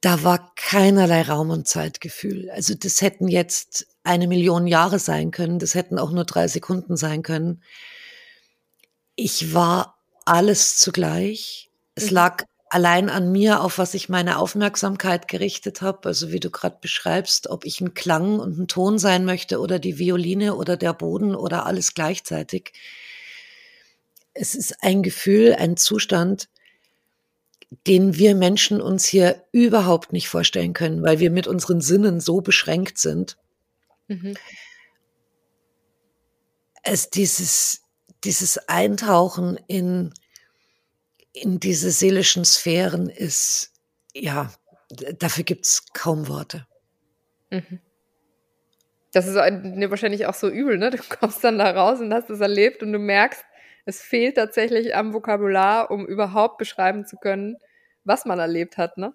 Da 0.00 0.24
war 0.24 0.52
keinerlei 0.56 1.22
Raum- 1.22 1.50
und 1.50 1.68
Zeitgefühl. 1.68 2.50
Also 2.50 2.74
das 2.74 3.02
hätten 3.02 3.28
jetzt 3.28 3.86
eine 4.02 4.26
Million 4.26 4.66
Jahre 4.66 4.98
sein 4.98 5.30
können. 5.30 5.60
Das 5.60 5.76
hätten 5.76 5.96
auch 5.96 6.10
nur 6.10 6.24
drei 6.24 6.48
Sekunden 6.48 6.96
sein 6.96 7.22
können. 7.22 7.62
Ich 9.14 9.54
war 9.54 9.96
alles 10.24 10.78
zugleich. 10.78 11.70
Es 11.94 12.10
mhm. 12.10 12.16
lag 12.16 12.44
allein 12.72 13.10
an 13.10 13.30
mir, 13.30 13.60
auf 13.60 13.76
was 13.76 13.92
ich 13.92 14.08
meine 14.08 14.38
Aufmerksamkeit 14.38 15.28
gerichtet 15.28 15.82
habe. 15.82 16.08
Also 16.08 16.32
wie 16.32 16.40
du 16.40 16.50
gerade 16.50 16.78
beschreibst, 16.80 17.48
ob 17.50 17.66
ich 17.66 17.82
ein 17.82 17.92
Klang 17.92 18.38
und 18.38 18.58
ein 18.58 18.66
Ton 18.66 18.98
sein 18.98 19.26
möchte 19.26 19.60
oder 19.60 19.78
die 19.78 19.98
Violine 19.98 20.54
oder 20.54 20.78
der 20.78 20.94
Boden 20.94 21.34
oder 21.34 21.66
alles 21.66 21.92
gleichzeitig. 21.92 22.72
Es 24.32 24.54
ist 24.54 24.82
ein 24.82 25.02
Gefühl, 25.02 25.54
ein 25.58 25.76
Zustand, 25.76 26.48
den 27.86 28.16
wir 28.16 28.34
Menschen 28.34 28.80
uns 28.80 29.04
hier 29.04 29.44
überhaupt 29.52 30.14
nicht 30.14 30.30
vorstellen 30.30 30.72
können, 30.72 31.02
weil 31.02 31.18
wir 31.18 31.30
mit 31.30 31.46
unseren 31.46 31.82
Sinnen 31.82 32.20
so 32.20 32.40
beschränkt 32.40 32.96
sind. 32.96 33.36
Mhm. 34.08 34.34
Es 36.82 37.10
dieses, 37.10 37.82
dieses 38.24 38.66
Eintauchen 38.66 39.58
in, 39.66 40.14
in 41.32 41.60
diese 41.60 41.90
seelischen 41.90 42.44
Sphären 42.44 43.08
ist, 43.08 43.72
ja, 44.14 44.52
dafür 45.18 45.44
gibt 45.44 45.64
es 45.64 45.84
kaum 45.94 46.28
Worte. 46.28 46.66
Mhm. 47.50 47.80
Das 49.12 49.26
ist 49.26 49.34
wahrscheinlich 49.34 50.26
auch 50.26 50.34
so 50.34 50.48
übel, 50.48 50.78
ne? 50.78 50.90
Du 50.90 50.98
kommst 51.20 51.44
dann 51.44 51.58
da 51.58 51.70
raus 51.70 52.00
und 52.00 52.12
hast 52.12 52.30
es 52.30 52.40
erlebt 52.40 52.82
und 52.82 52.92
du 52.92 52.98
merkst, 52.98 53.44
es 53.84 54.00
fehlt 54.00 54.36
tatsächlich 54.36 54.94
am 54.94 55.12
Vokabular, 55.12 55.90
um 55.90 56.06
überhaupt 56.06 56.58
beschreiben 56.58 57.04
zu 57.04 57.16
können, 57.16 57.56
was 58.04 58.24
man 58.24 58.38
erlebt 58.38 58.78
hat, 58.78 58.96
ne? 58.96 59.12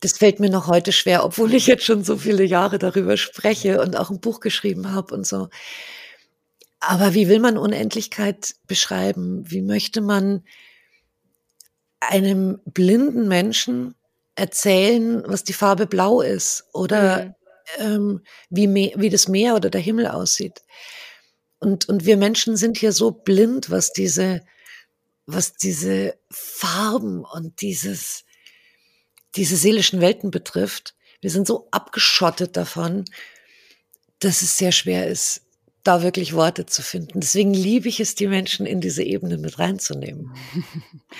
Das 0.00 0.18
fällt 0.18 0.38
mir 0.38 0.50
noch 0.50 0.68
heute 0.68 0.92
schwer, 0.92 1.24
obwohl 1.24 1.54
ich 1.54 1.66
jetzt 1.66 1.84
schon 1.84 2.04
so 2.04 2.16
viele 2.16 2.44
Jahre 2.44 2.78
darüber 2.78 3.16
spreche 3.16 3.80
und 3.80 3.96
auch 3.96 4.10
ein 4.10 4.20
Buch 4.20 4.40
geschrieben 4.40 4.92
habe 4.92 5.14
und 5.14 5.26
so. 5.26 5.48
Aber 6.80 7.14
wie 7.14 7.28
will 7.28 7.40
man 7.40 7.58
Unendlichkeit 7.58 8.54
beschreiben? 8.66 9.50
Wie 9.50 9.62
möchte 9.62 10.00
man 10.00 10.44
einem 12.00 12.60
blinden 12.64 13.28
Menschen 13.28 13.94
erzählen, 14.34 15.22
was 15.26 15.44
die 15.44 15.52
Farbe 15.52 15.86
blau 15.86 16.20
ist 16.20 16.64
oder 16.72 17.24
mhm. 17.24 17.34
ähm, 17.78 18.20
wie, 18.50 18.94
wie 18.96 19.10
das 19.10 19.28
Meer 19.28 19.54
oder 19.54 19.70
der 19.70 19.80
Himmel 19.80 20.06
aussieht? 20.06 20.62
Und, 21.58 21.88
und 21.88 22.06
wir 22.06 22.16
Menschen 22.16 22.56
sind 22.56 22.78
hier 22.78 22.92
so 22.92 23.10
blind, 23.10 23.70
was 23.70 23.92
diese, 23.92 24.42
was 25.26 25.54
diese 25.54 26.16
Farben 26.30 27.24
und 27.24 27.60
dieses, 27.60 28.24
diese 29.34 29.56
seelischen 29.56 30.00
Welten 30.00 30.30
betrifft. 30.30 30.94
Wir 31.20 31.30
sind 31.30 31.46
so 31.46 31.66
abgeschottet 31.72 32.56
davon, 32.56 33.04
dass 34.20 34.42
es 34.42 34.56
sehr 34.56 34.72
schwer 34.72 35.08
ist, 35.08 35.42
da 35.88 36.02
wirklich 36.02 36.34
Worte 36.34 36.66
zu 36.66 36.82
finden. 36.82 37.20
Deswegen 37.20 37.54
liebe 37.54 37.88
ich 37.88 37.98
es, 37.98 38.14
die 38.14 38.26
Menschen 38.26 38.66
in 38.66 38.82
diese 38.82 39.02
Ebene 39.02 39.38
mit 39.38 39.58
reinzunehmen. 39.58 40.32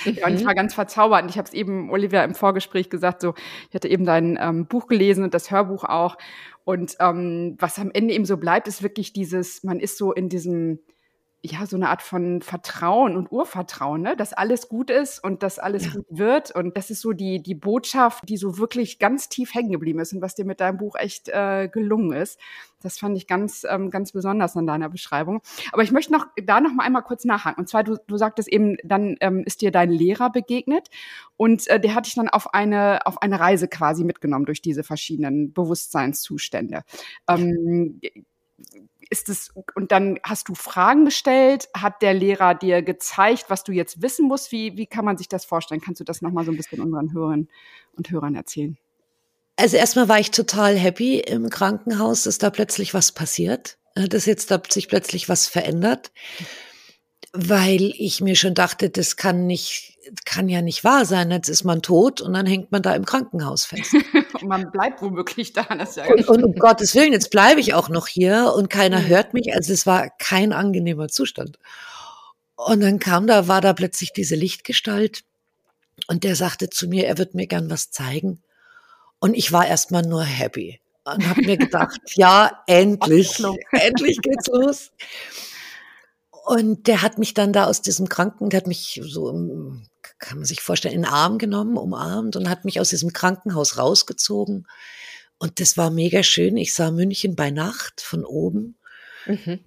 Ja, 0.05 0.27
und 0.27 0.35
ich 0.35 0.45
war 0.45 0.55
ganz 0.55 0.75
verzaubert. 0.75 1.23
Und 1.23 1.31
ich 1.31 1.39
habe 1.39 1.49
es 1.49 1.55
eben 1.55 1.91
Olivia 1.91 2.23
im 2.23 2.35
Vorgespräch 2.35 2.91
gesagt, 2.91 3.23
so, 3.23 3.35
ich 3.69 3.75
hatte 3.75 3.89
eben 3.89 4.05
dein 4.05 4.39
ähm, 4.41 4.67
Buch 4.67 4.87
gelesen 4.87 5.25
und 5.25 5.35
das 5.35 5.51
Hörbuch 5.51 5.85
auch. 5.85 6.19
Und 6.65 6.97
ähm, 7.01 7.57
was 7.59 7.79
am 7.79 7.91
Ende 7.91 8.15
eben 8.15 8.27
so 8.27 8.37
bleibt, 8.37 8.69
ist 8.69 8.83
wirklich 8.83 9.13
dieses, 9.13 9.65
man 9.65 9.81
ist 9.81 9.97
so 9.97 10.13
in 10.13 10.29
diesem, 10.29 10.79
ja, 11.41 11.67
so 11.67 11.77
eine 11.77 11.89
Art 11.89 12.03
von 12.03 12.43
Vertrauen 12.43 13.17
und 13.17 13.31
Urvertrauen, 13.31 14.03
ne? 14.03 14.17
dass 14.17 14.33
alles 14.33 14.69
gut 14.69 14.91
ist 14.91 15.23
und 15.23 15.45
dass 15.45 15.61
alles 15.61 15.85
ja. 15.85 15.93
gut 15.93 16.07
wird. 16.11 16.51
Und 16.51 16.77
das 16.77 16.91
ist 16.91 17.01
so 17.01 17.13
die, 17.13 17.41
die 17.41 17.55
Botschaft, 17.55 18.29
die 18.29 18.37
so 18.37 18.59
wirklich 18.59 18.99
ganz 18.99 19.29
tief 19.29 19.55
hängen 19.55 19.71
geblieben 19.71 20.01
ist 20.01 20.13
und 20.13 20.21
was 20.21 20.35
dir 20.35 20.45
mit 20.45 20.59
deinem 20.59 20.79
Buch 20.79 20.97
echt 20.97 21.29
äh, 21.29 21.69
gelungen 21.69 22.13
ist. 22.13 22.41
Das 22.81 22.99
fand 22.99 23.17
ich 23.17 23.29
ganz, 23.29 23.65
ähm, 23.69 23.91
ganz 23.91 24.11
besonders 24.11 24.57
an 24.57 24.67
deiner 24.67 24.89
Beschreibung. 24.89 25.41
Aber 25.71 25.85
ich 25.85 25.93
möchte 25.93 26.13
noch 26.13 26.27
da 26.45 26.61
noch 26.61 26.73
mal 26.73 26.85
einmal 26.85 27.03
kurz 27.03 27.25
nachhaken. 27.25 27.61
Und 27.61 27.69
zwar, 27.69 27.85
du, 27.85 27.97
du 28.05 28.17
sagtest 28.17 28.49
eben, 28.49 28.77
dann 28.83 29.17
ähm, 29.21 29.45
ist 29.45 29.61
dir 29.61 29.71
dein 29.71 29.91
Lehrer 29.91 30.31
begegnet 30.31 30.89
und 31.37 31.69
äh, 31.69 31.79
der 31.79 31.95
hat 31.95 32.07
dich 32.07 32.15
dann 32.15 32.29
auf 32.29 32.53
eine, 32.53 33.07
auf 33.07 33.23
eine 33.23 33.39
Reise 33.39 33.69
quasi 33.69 34.03
mitgenommen 34.03 34.45
durch 34.45 34.61
diese 34.61 34.83
verschiedenen 34.83 35.53
Bewusstseinszustände. 35.53 36.83
Ähm, 37.29 38.01
ist 39.11 39.29
es, 39.29 39.51
und 39.75 39.93
dann 39.93 40.19
hast 40.23 40.49
du 40.49 40.55
Fragen 40.55 41.05
gestellt, 41.05 41.69
hat 41.75 42.03
der 42.03 42.15
Lehrer 42.15 42.55
dir 42.55 42.83
gezeigt, 42.83 43.47
was 43.49 43.65
du 43.65 43.73
jetzt 43.73 44.03
wissen 44.03 44.27
musst? 44.29 44.53
Wie, 44.53 44.77
wie 44.77 44.87
kann 44.87 45.05
man 45.05 45.17
sich 45.17 45.29
das 45.29 45.45
vorstellen? 45.45 45.81
Kannst 45.81 46.01
du 46.01 46.05
das 46.05 46.23
nochmal 46.23 46.45
so 46.45 46.51
ein 46.51 46.57
bisschen 46.57 46.81
unseren 46.81 47.13
Hörern 47.13 47.49
und 47.97 48.11
Hörern 48.11 48.35
erzählen? 48.35 48.77
Also 49.57 49.77
erstmal 49.77 50.09
war 50.09 50.21
ich 50.21 50.31
total 50.31 50.77
happy 50.77 51.19
im 51.19 51.51
Krankenhaus, 51.51 52.23
dass 52.23 52.39
da 52.39 52.51
plötzlich 52.51 52.95
was 52.95 53.13
passiert, 53.13 53.79
äh, 53.97 54.09
dass 54.09 54.27
jetzt 54.27 54.51
da 54.51 54.63
sich 54.69 54.89
plötzlich 54.89 55.29
was 55.29 55.49
verändert, 55.49 56.13
weil 57.33 57.93
ich 57.99 58.21
mir 58.21 58.37
schon 58.37 58.55
dachte, 58.55 58.89
das 58.89 59.17
kann 59.17 59.47
nicht 59.47 59.98
kann 60.25 60.49
ja 60.49 60.63
nicht 60.63 60.85
wahr 60.85 61.05
sein. 61.05 61.31
Jetzt 61.31 61.49
ist 61.49 61.65
man 61.65 61.83
tot 61.83 62.21
und 62.21 62.35
dann 62.35 62.47
hängt 62.47 62.73
man 62.73 62.83
da 62.83 62.95
im 62.95 63.05
Krankenhaus 63.05 63.65
fest. 63.65 63.95
und 64.41 64.49
man 64.49 64.71
bleibt 64.71 65.03
womöglich 65.03 65.53
da. 65.53 65.63
Das 65.63 65.97
ja 65.97 66.07
und, 66.07 66.29
und 66.29 66.45
um 66.45 66.55
Gottes 66.55 66.95
Willen, 66.95 67.13
jetzt 67.13 67.31
bleibe 67.31 67.61
ich 67.61 67.75
auch 67.75 67.89
noch 67.89 68.07
hier 68.07 68.53
und 68.57 68.71
keiner 68.71 69.01
mhm. 69.01 69.07
hört 69.07 69.35
mich. 69.35 69.55
Also 69.55 69.73
es 69.73 69.87
war 69.87 70.11
kein 70.19 70.53
angenehmer 70.53 71.09
Zustand. 71.09 71.59
Und 72.57 72.81
dann 72.81 72.99
kam 72.99 73.27
da, 73.27 73.47
war 73.47 73.61
da 73.61 73.73
plötzlich 73.73 74.13
diese 74.13 74.35
Lichtgestalt 74.35 75.25
und 76.07 76.25
der 76.25 76.37
sagte 76.37 76.71
zu 76.71 76.89
mir, 76.89 77.07
er 77.07 77.19
wird 77.19 77.35
mir 77.35 77.47
gern 77.47 77.71
was 77.71 77.91
zeigen. 77.91 78.43
Und 79.21 79.35
ich 79.35 79.53
war 79.53 79.67
erstmal 79.67 80.03
nur 80.03 80.23
happy 80.23 80.81
und 81.05 81.29
habe 81.29 81.43
mir 81.43 81.57
gedacht, 81.57 82.01
ja, 82.15 82.63
endlich, 82.67 83.43
endlich 83.73 84.19
geht's 84.21 84.47
los. 84.49 84.91
Und 86.47 86.87
der 86.87 87.03
hat 87.03 87.19
mich 87.19 87.35
dann 87.35 87.53
da 87.53 87.67
aus 87.67 87.83
diesem 87.83 88.09
Kranken, 88.09 88.49
der 88.49 88.59
hat 88.59 88.67
mich 88.67 89.01
so, 89.05 89.33
kann 90.19 90.39
man 90.39 90.47
sich 90.47 90.61
vorstellen, 90.61 90.95
in 90.95 91.03
den 91.03 91.11
Arm 91.11 91.39
genommen, 91.39 91.77
umarmt 91.77 92.37
und 92.37 92.49
hat 92.49 92.65
mich 92.65 92.81
aus 92.81 92.91
diesem 92.91 93.13
Krankenhaus 93.13 93.79
rausgezogen. 93.79 94.67
Und 95.39 95.61
das 95.61 95.77
war 95.77 95.91
mega 95.91 96.23
schön. 96.23 96.57
Ich 96.57 96.75
sah 96.75 96.91
München 96.91 97.37
bei 97.37 97.51
Nacht 97.51 98.01
von 98.01 98.25
oben. 98.25 98.77
Mhm. 99.27 99.61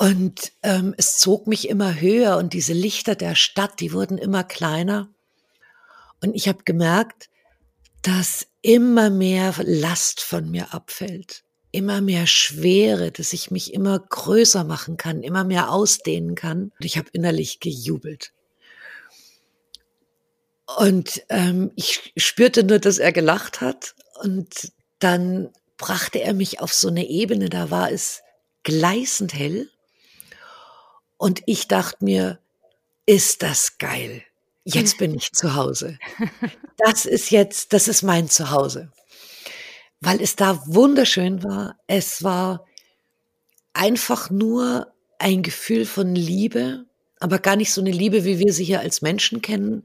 Und 0.00 0.52
ähm, 0.62 0.94
es 0.96 1.18
zog 1.18 1.46
mich 1.46 1.68
immer 1.68 2.00
höher 2.00 2.36
und 2.38 2.52
diese 2.52 2.72
Lichter 2.72 3.14
der 3.14 3.36
Stadt, 3.36 3.78
die 3.80 3.92
wurden 3.92 4.18
immer 4.18 4.42
kleiner. 4.42 5.08
Und 6.20 6.34
ich 6.34 6.48
habe 6.48 6.64
gemerkt, 6.64 7.28
dass 8.02 8.46
immer 8.62 9.10
mehr 9.10 9.54
Last 9.62 10.20
von 10.20 10.50
mir 10.50 10.74
abfällt 10.74 11.44
immer 11.74 12.00
mehr 12.00 12.28
Schwere, 12.28 13.10
dass 13.10 13.32
ich 13.32 13.50
mich 13.50 13.74
immer 13.74 13.98
größer 13.98 14.62
machen 14.62 14.96
kann, 14.96 15.24
immer 15.24 15.42
mehr 15.42 15.72
ausdehnen 15.72 16.36
kann. 16.36 16.70
Und 16.78 16.84
ich 16.84 16.96
habe 16.96 17.08
innerlich 17.12 17.58
gejubelt. 17.58 18.32
Und 20.78 21.22
ähm, 21.28 21.72
ich 21.76 22.12
spürte 22.16 22.64
nur, 22.64 22.78
dass 22.78 22.98
er 22.98 23.12
gelacht 23.12 23.60
hat. 23.60 23.94
Und 24.22 24.72
dann 24.98 25.50
brachte 25.76 26.20
er 26.20 26.34
mich 26.34 26.60
auf 26.60 26.72
so 26.72 26.88
eine 26.88 27.06
Ebene, 27.08 27.48
da 27.48 27.70
war 27.70 27.90
es 27.90 28.22
gleißend 28.62 29.34
hell. 29.34 29.70
Und 31.16 31.42
ich 31.46 31.68
dachte 31.68 32.04
mir, 32.04 32.38
ist 33.06 33.42
das 33.42 33.78
geil. 33.78 34.22
Jetzt 34.64 34.96
bin 34.96 35.14
ich 35.14 35.32
zu 35.32 35.54
Hause. 35.54 35.98
Das 36.78 37.04
ist 37.04 37.30
jetzt, 37.30 37.72
das 37.72 37.86
ist 37.86 38.02
mein 38.02 38.28
Zuhause 38.28 38.90
weil 40.04 40.20
es 40.20 40.36
da 40.36 40.62
wunderschön 40.66 41.42
war. 41.42 41.76
Es 41.86 42.22
war 42.22 42.66
einfach 43.72 44.30
nur 44.30 44.92
ein 45.18 45.42
Gefühl 45.42 45.86
von 45.86 46.14
Liebe, 46.14 46.84
aber 47.20 47.38
gar 47.38 47.56
nicht 47.56 47.72
so 47.72 47.80
eine 47.80 47.90
Liebe, 47.90 48.24
wie 48.24 48.38
wir 48.38 48.52
sie 48.52 48.64
hier 48.64 48.80
als 48.80 49.02
Menschen 49.02 49.40
kennen, 49.40 49.84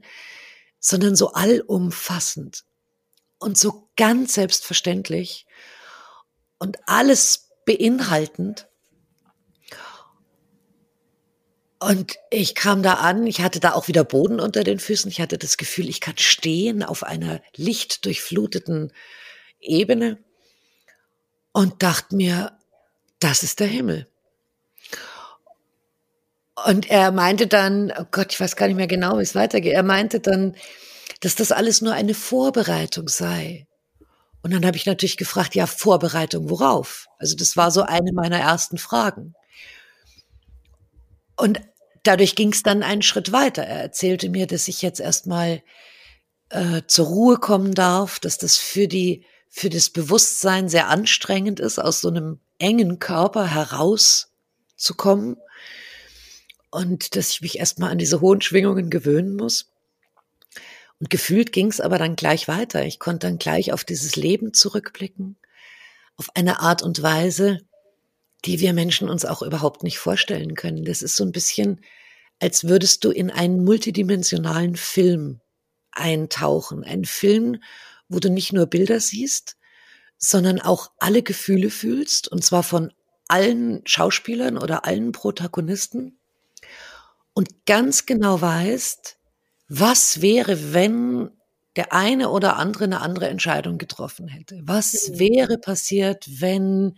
sondern 0.80 1.14
so 1.14 1.32
allumfassend 1.32 2.64
und 3.38 3.56
so 3.56 3.88
ganz 3.96 4.34
selbstverständlich 4.34 5.46
und 6.58 6.78
alles 6.86 7.50
beinhaltend. 7.64 8.66
Und 11.78 12.16
ich 12.30 12.54
kam 12.54 12.82
da 12.82 12.94
an, 12.94 13.26
ich 13.26 13.40
hatte 13.40 13.60
da 13.60 13.72
auch 13.72 13.88
wieder 13.88 14.04
Boden 14.04 14.40
unter 14.40 14.64
den 14.64 14.78
Füßen, 14.78 15.10
ich 15.10 15.20
hatte 15.20 15.38
das 15.38 15.56
Gefühl, 15.56 15.88
ich 15.88 16.00
kann 16.00 16.18
stehen 16.18 16.82
auf 16.82 17.04
einer 17.04 17.40
lichtdurchfluteten 17.56 18.92
Ebene 19.60 20.18
und 21.52 21.82
dachte 21.82 22.16
mir, 22.16 22.58
das 23.18 23.42
ist 23.42 23.60
der 23.60 23.66
Himmel. 23.66 24.09
Und 26.66 26.90
er 26.90 27.10
meinte 27.12 27.46
dann, 27.46 27.92
oh 27.98 28.04
Gott, 28.10 28.32
ich 28.32 28.40
weiß 28.40 28.56
gar 28.56 28.66
nicht 28.66 28.76
mehr 28.76 28.86
genau, 28.86 29.18
wie 29.18 29.22
es 29.22 29.34
weitergeht. 29.34 29.72
Er 29.72 29.82
meinte 29.82 30.20
dann, 30.20 30.56
dass 31.20 31.34
das 31.34 31.52
alles 31.52 31.80
nur 31.80 31.92
eine 31.92 32.14
Vorbereitung 32.14 33.08
sei. 33.08 33.66
Und 34.42 34.52
dann 34.52 34.64
habe 34.64 34.76
ich 34.76 34.86
natürlich 34.86 35.16
gefragt, 35.16 35.54
ja, 35.54 35.66
Vorbereitung 35.66 36.48
worauf? 36.48 37.06
Also 37.18 37.36
das 37.36 37.56
war 37.56 37.70
so 37.70 37.82
eine 37.82 38.12
meiner 38.12 38.38
ersten 38.38 38.78
Fragen. 38.78 39.34
Und 41.36 41.60
dadurch 42.02 42.34
ging 42.34 42.52
es 42.52 42.62
dann 42.62 42.82
einen 42.82 43.02
Schritt 43.02 43.32
weiter. 43.32 43.62
Er 43.62 43.82
erzählte 43.82 44.28
mir, 44.28 44.46
dass 44.46 44.68
ich 44.68 44.82
jetzt 44.82 45.00
erstmal 45.00 45.62
äh, 46.50 46.82
zur 46.86 47.06
Ruhe 47.06 47.36
kommen 47.36 47.74
darf, 47.74 48.18
dass 48.18 48.38
das 48.38 48.56
für 48.56 48.88
die 48.88 49.24
für 49.52 49.68
das 49.68 49.90
Bewusstsein 49.90 50.68
sehr 50.68 50.88
anstrengend 50.88 51.58
ist, 51.58 51.80
aus 51.80 52.00
so 52.00 52.08
einem 52.08 52.38
engen 52.58 53.00
Körper 53.00 53.48
herauszukommen 53.48 55.36
und 56.70 57.16
dass 57.16 57.30
ich 57.30 57.40
mich 57.40 57.58
erstmal 57.58 57.90
an 57.90 57.98
diese 57.98 58.20
hohen 58.20 58.40
Schwingungen 58.40 58.90
gewöhnen 58.90 59.36
muss. 59.36 59.70
Und 60.98 61.10
gefühlt 61.10 61.52
ging 61.52 61.68
es 61.68 61.80
aber 61.80 61.98
dann 61.98 62.14
gleich 62.14 62.46
weiter. 62.46 62.84
Ich 62.84 62.98
konnte 62.98 63.26
dann 63.26 63.38
gleich 63.38 63.72
auf 63.72 63.84
dieses 63.84 64.16
Leben 64.16 64.52
zurückblicken, 64.52 65.36
auf 66.16 66.28
eine 66.34 66.60
Art 66.60 66.82
und 66.82 67.02
Weise, 67.02 67.60
die 68.44 68.60
wir 68.60 68.72
Menschen 68.72 69.08
uns 69.08 69.24
auch 69.24 69.42
überhaupt 69.42 69.82
nicht 69.82 69.98
vorstellen 69.98 70.54
können. 70.54 70.84
Das 70.84 71.02
ist 71.02 71.16
so 71.16 71.24
ein 71.24 71.32
bisschen, 71.32 71.80
als 72.38 72.64
würdest 72.64 73.04
du 73.04 73.10
in 73.10 73.30
einen 73.30 73.64
multidimensionalen 73.64 74.76
Film 74.76 75.40
eintauchen. 75.92 76.84
Ein 76.84 77.04
Film, 77.04 77.62
wo 78.08 78.18
du 78.18 78.30
nicht 78.30 78.52
nur 78.52 78.66
Bilder 78.66 79.00
siehst, 79.00 79.56
sondern 80.18 80.60
auch 80.60 80.90
alle 80.98 81.22
Gefühle 81.22 81.70
fühlst, 81.70 82.28
und 82.28 82.44
zwar 82.44 82.62
von 82.62 82.92
allen 83.28 83.82
Schauspielern 83.86 84.58
oder 84.58 84.84
allen 84.84 85.12
Protagonisten 85.12 86.19
und 87.34 87.66
ganz 87.66 88.06
genau 88.06 88.40
weißt, 88.40 89.18
was 89.68 90.20
wäre, 90.20 90.72
wenn 90.72 91.30
der 91.76 91.92
eine 91.92 92.30
oder 92.30 92.56
andere 92.56 92.84
eine 92.84 93.00
andere 93.00 93.28
Entscheidung 93.28 93.78
getroffen 93.78 94.28
hätte? 94.28 94.60
Was 94.64 95.08
mhm. 95.08 95.18
wäre 95.18 95.58
passiert, 95.58 96.26
wenn, 96.40 96.96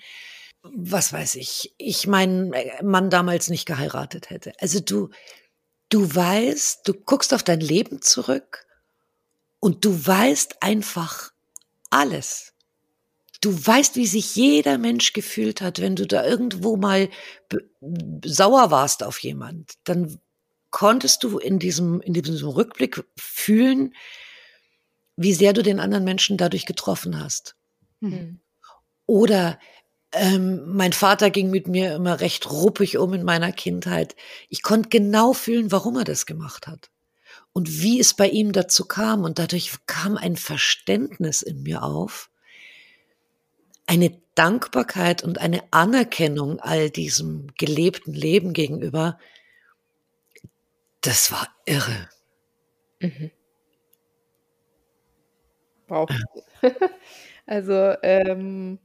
was 0.62 1.12
weiß 1.12 1.34
ich, 1.36 1.74
ich 1.76 2.06
meinen 2.06 2.54
Mann 2.82 3.10
damals 3.10 3.50
nicht 3.50 3.66
geheiratet 3.66 4.30
hätte? 4.30 4.52
Also 4.58 4.80
du, 4.80 5.10
du 5.90 6.14
weißt, 6.14 6.88
du 6.88 6.94
guckst 6.94 7.34
auf 7.34 7.42
dein 7.42 7.60
Leben 7.60 8.00
zurück 8.00 8.66
und 9.60 9.84
du 9.84 10.06
weißt 10.06 10.62
einfach 10.62 11.30
alles. 11.90 12.51
Du 13.42 13.66
weißt, 13.66 13.96
wie 13.96 14.06
sich 14.06 14.36
jeder 14.36 14.78
Mensch 14.78 15.12
gefühlt 15.12 15.60
hat, 15.60 15.80
wenn 15.80 15.96
du 15.96 16.06
da 16.06 16.24
irgendwo 16.24 16.76
mal 16.76 17.10
sauer 18.24 18.70
warst 18.70 19.02
auf 19.02 19.18
jemand. 19.18 19.72
Dann 19.84 20.20
konntest 20.70 21.24
du 21.24 21.38
in 21.38 21.58
diesem, 21.58 22.00
in 22.00 22.14
diesem 22.14 22.48
Rückblick 22.48 23.04
fühlen, 23.18 23.94
wie 25.16 25.34
sehr 25.34 25.52
du 25.52 25.62
den 25.62 25.80
anderen 25.80 26.04
Menschen 26.04 26.36
dadurch 26.36 26.66
getroffen 26.66 27.20
hast. 27.20 27.56
Mhm. 28.00 28.40
Oder 29.06 29.58
ähm, 30.12 30.62
mein 30.76 30.92
Vater 30.92 31.30
ging 31.30 31.50
mit 31.50 31.66
mir 31.66 31.96
immer 31.96 32.20
recht 32.20 32.50
ruppig 32.50 32.96
um 32.96 33.12
in 33.12 33.24
meiner 33.24 33.50
Kindheit. 33.50 34.14
Ich 34.50 34.62
konnte 34.62 34.88
genau 34.88 35.32
fühlen, 35.32 35.72
warum 35.72 35.96
er 35.96 36.04
das 36.04 36.26
gemacht 36.26 36.68
hat 36.68 36.90
und 37.52 37.80
wie 37.82 37.98
es 37.98 38.14
bei 38.14 38.28
ihm 38.28 38.52
dazu 38.52 38.84
kam. 38.84 39.24
Und 39.24 39.38
dadurch 39.38 39.72
kam 39.86 40.16
ein 40.16 40.36
Verständnis 40.36 41.42
in 41.42 41.62
mir 41.62 41.82
auf, 41.82 42.30
eine 43.86 44.20
Dankbarkeit 44.34 45.22
und 45.22 45.40
eine 45.40 45.62
Anerkennung 45.70 46.60
all 46.60 46.90
diesem 46.90 47.48
gelebten 47.58 48.12
Leben 48.14 48.52
gegenüber. 48.52 49.18
Das 51.02 51.30
war 51.30 51.48
irre. 51.66 52.08
Mhm. 53.00 53.30
Wow. 55.88 56.08
also, 57.46 57.94
ähm, 58.02 58.78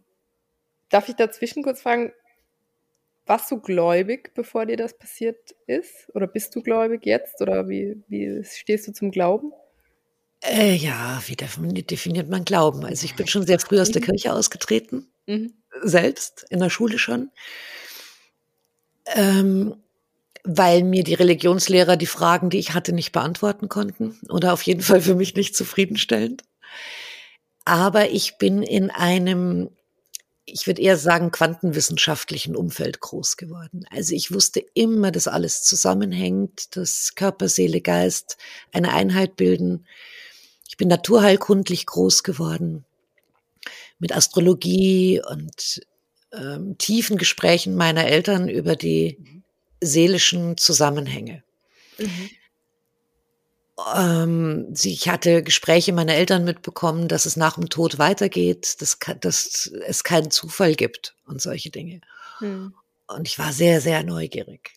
darf 0.90 1.10
ich 1.10 1.16
dazwischen 1.16 1.64
kurz 1.64 1.82
fragen, 1.82 2.14
warst 3.28 3.52
du 3.52 3.60
gläubig, 3.60 4.34
bevor 4.34 4.66
dir 4.66 4.78
das 4.78 4.98
passiert 4.98 5.56
ist? 5.68 6.10
Oder 6.16 6.28
bist 6.28 6.56
du 6.56 6.62
gläubig 6.64 7.06
jetzt? 7.06 7.42
Oder 7.42 7.68
wie, 7.70 8.02
wie 8.08 8.44
stehst 8.44 8.88
du 8.88 8.94
zum 8.94 9.12
Glauben? 9.12 9.52
Äh, 10.48 10.76
ja, 10.76 11.22
wie 11.26 11.36
definiert 11.36 12.30
man 12.30 12.46
Glauben? 12.46 12.86
Also 12.86 13.06
ich 13.06 13.16
bin 13.16 13.28
schon 13.28 13.46
sehr 13.46 13.60
früh 13.60 13.82
aus 13.82 13.92
der 13.92 14.02
mhm. 14.02 14.06
Kirche 14.06 14.34
ausgetreten, 14.34 15.08
mhm. 15.26 15.54
selbst 15.84 16.46
in 16.50 16.60
der 16.60 16.70
Schule 16.70 16.98
schon, 16.98 17.32
ähm, 19.08 19.76
weil 20.44 20.84
mir 20.84 21.04
die 21.04 21.16
Religionslehrer 21.16 21.98
die 21.98 22.06
Fragen, 22.06 22.50
die 22.50 22.60
ich 22.60 22.74
hatte, 22.74 22.94
nicht 22.94 23.12
beantworten 23.12 23.68
konnten 23.68 24.20
oder 24.30 24.54
auf 24.54 24.62
jeden 24.62 24.82
Fall 24.82 25.02
für 25.02 25.16
mich 25.16 25.36
nicht 25.36 25.56
zufriedenstellend. 25.56 26.44
Aber 27.66 28.12
ich 28.12 28.38
bin 28.38 28.64
in 28.64 28.90
einem 28.90 29.70
ich 30.50 30.66
würde 30.66 30.82
eher 30.82 30.96
sagen, 30.96 31.32
quantenwissenschaftlichen 31.32 32.56
Umfeld 32.56 33.02
groß 33.02 33.36
geworden. 33.36 33.86
Also 33.90 34.16
ich 34.16 34.32
wusste 34.32 34.64
immer, 34.74 35.12
dass 35.12 35.28
alles 35.28 35.64
zusammenhängt, 35.64 36.78
dass 36.78 37.16
Körper, 37.16 37.50
Seele, 37.50 37.82
Geist 37.82 38.38
eine 38.72 38.94
Einheit 38.94 39.36
bilden. 39.36 39.86
Ich 40.78 40.80
bin 40.80 40.90
naturheilkundlich 40.90 41.88
groß 41.88 42.22
geworden 42.22 42.86
mit 43.98 44.16
Astrologie 44.16 45.20
und 45.28 45.82
ähm, 46.32 46.78
tiefen 46.78 47.18
Gesprächen 47.18 47.76
meiner 47.76 48.06
Eltern 48.06 48.48
über 48.48 48.76
die 48.76 49.42
seelischen 49.82 50.56
Zusammenhänge. 50.56 51.44
Mhm. 51.98 52.30
Ähm, 53.96 54.74
ich 54.80 55.10
hatte 55.10 55.42
Gespräche 55.42 55.94
meiner 55.94 56.14
Eltern 56.14 56.44
mitbekommen, 56.44 57.08
dass 57.08 57.26
es 57.26 57.38
nach 57.38 57.56
dem 57.56 57.70
Tod 57.70 57.98
weitergeht, 57.98 58.80
dass, 58.80 59.00
dass 59.20 59.72
es 59.88 60.04
keinen 60.04 60.30
Zufall 60.30 60.76
gibt 60.76 61.16
und 61.26 61.42
solche 61.42 61.72
Dinge. 61.72 62.02
Mhm. 62.40 62.76
Und 63.08 63.28
ich 63.28 63.40
war 63.40 63.52
sehr, 63.52 63.82
sehr 63.82 64.04
neugierig. 64.04 64.77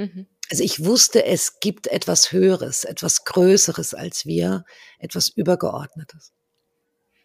Mhm. 0.00 0.26
Also 0.50 0.64
ich 0.64 0.84
wusste, 0.84 1.24
es 1.24 1.60
gibt 1.60 1.86
etwas 1.86 2.32
Höheres, 2.32 2.84
etwas 2.84 3.24
Größeres 3.24 3.94
als 3.94 4.26
wir, 4.26 4.64
etwas 4.98 5.28
Übergeordnetes. 5.28 6.32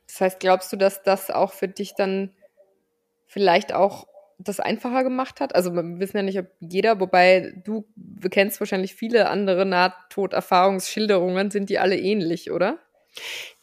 Das 0.08 0.22
heißt, 0.22 0.40
glaubst 0.40 0.72
du, 0.72 0.78
dass 0.78 1.02
das 1.02 1.32
auch 1.32 1.54
für 1.54 1.68
dich 1.68 1.96
dann 1.96 2.36
vielleicht 3.26 3.74
auch 3.74 4.08
das 4.38 4.60
einfacher 4.60 5.04
gemacht 5.04 5.40
hat? 5.40 5.56
Also 5.56 5.74
wir 5.74 5.84
wissen 6.00 6.18
ja 6.18 6.24
nicht, 6.24 6.38
ob 6.38 6.48
jeder, 6.60 7.00
wobei 7.00 7.54
du 7.64 7.88
kennst 8.30 8.60
wahrscheinlich 8.60 8.94
viele 8.94 9.30
andere 9.30 9.66
Nahtoderfahrungsschilderungen, 9.66 11.50
sind 11.50 11.70
die 11.70 11.80
alle 11.80 11.98
ähnlich, 11.98 12.52
oder? 12.52 12.80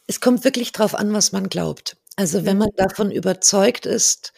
Es 0.07 0.19
kommt 0.19 0.43
wirklich 0.43 0.73
drauf 0.73 0.95
an, 0.95 1.13
was 1.13 1.31
man 1.31 1.47
glaubt. 1.47 1.95
Also 2.17 2.45
wenn 2.45 2.57
man 2.57 2.69
davon 2.75 3.11
überzeugt 3.11 3.85
ist, 3.85 4.33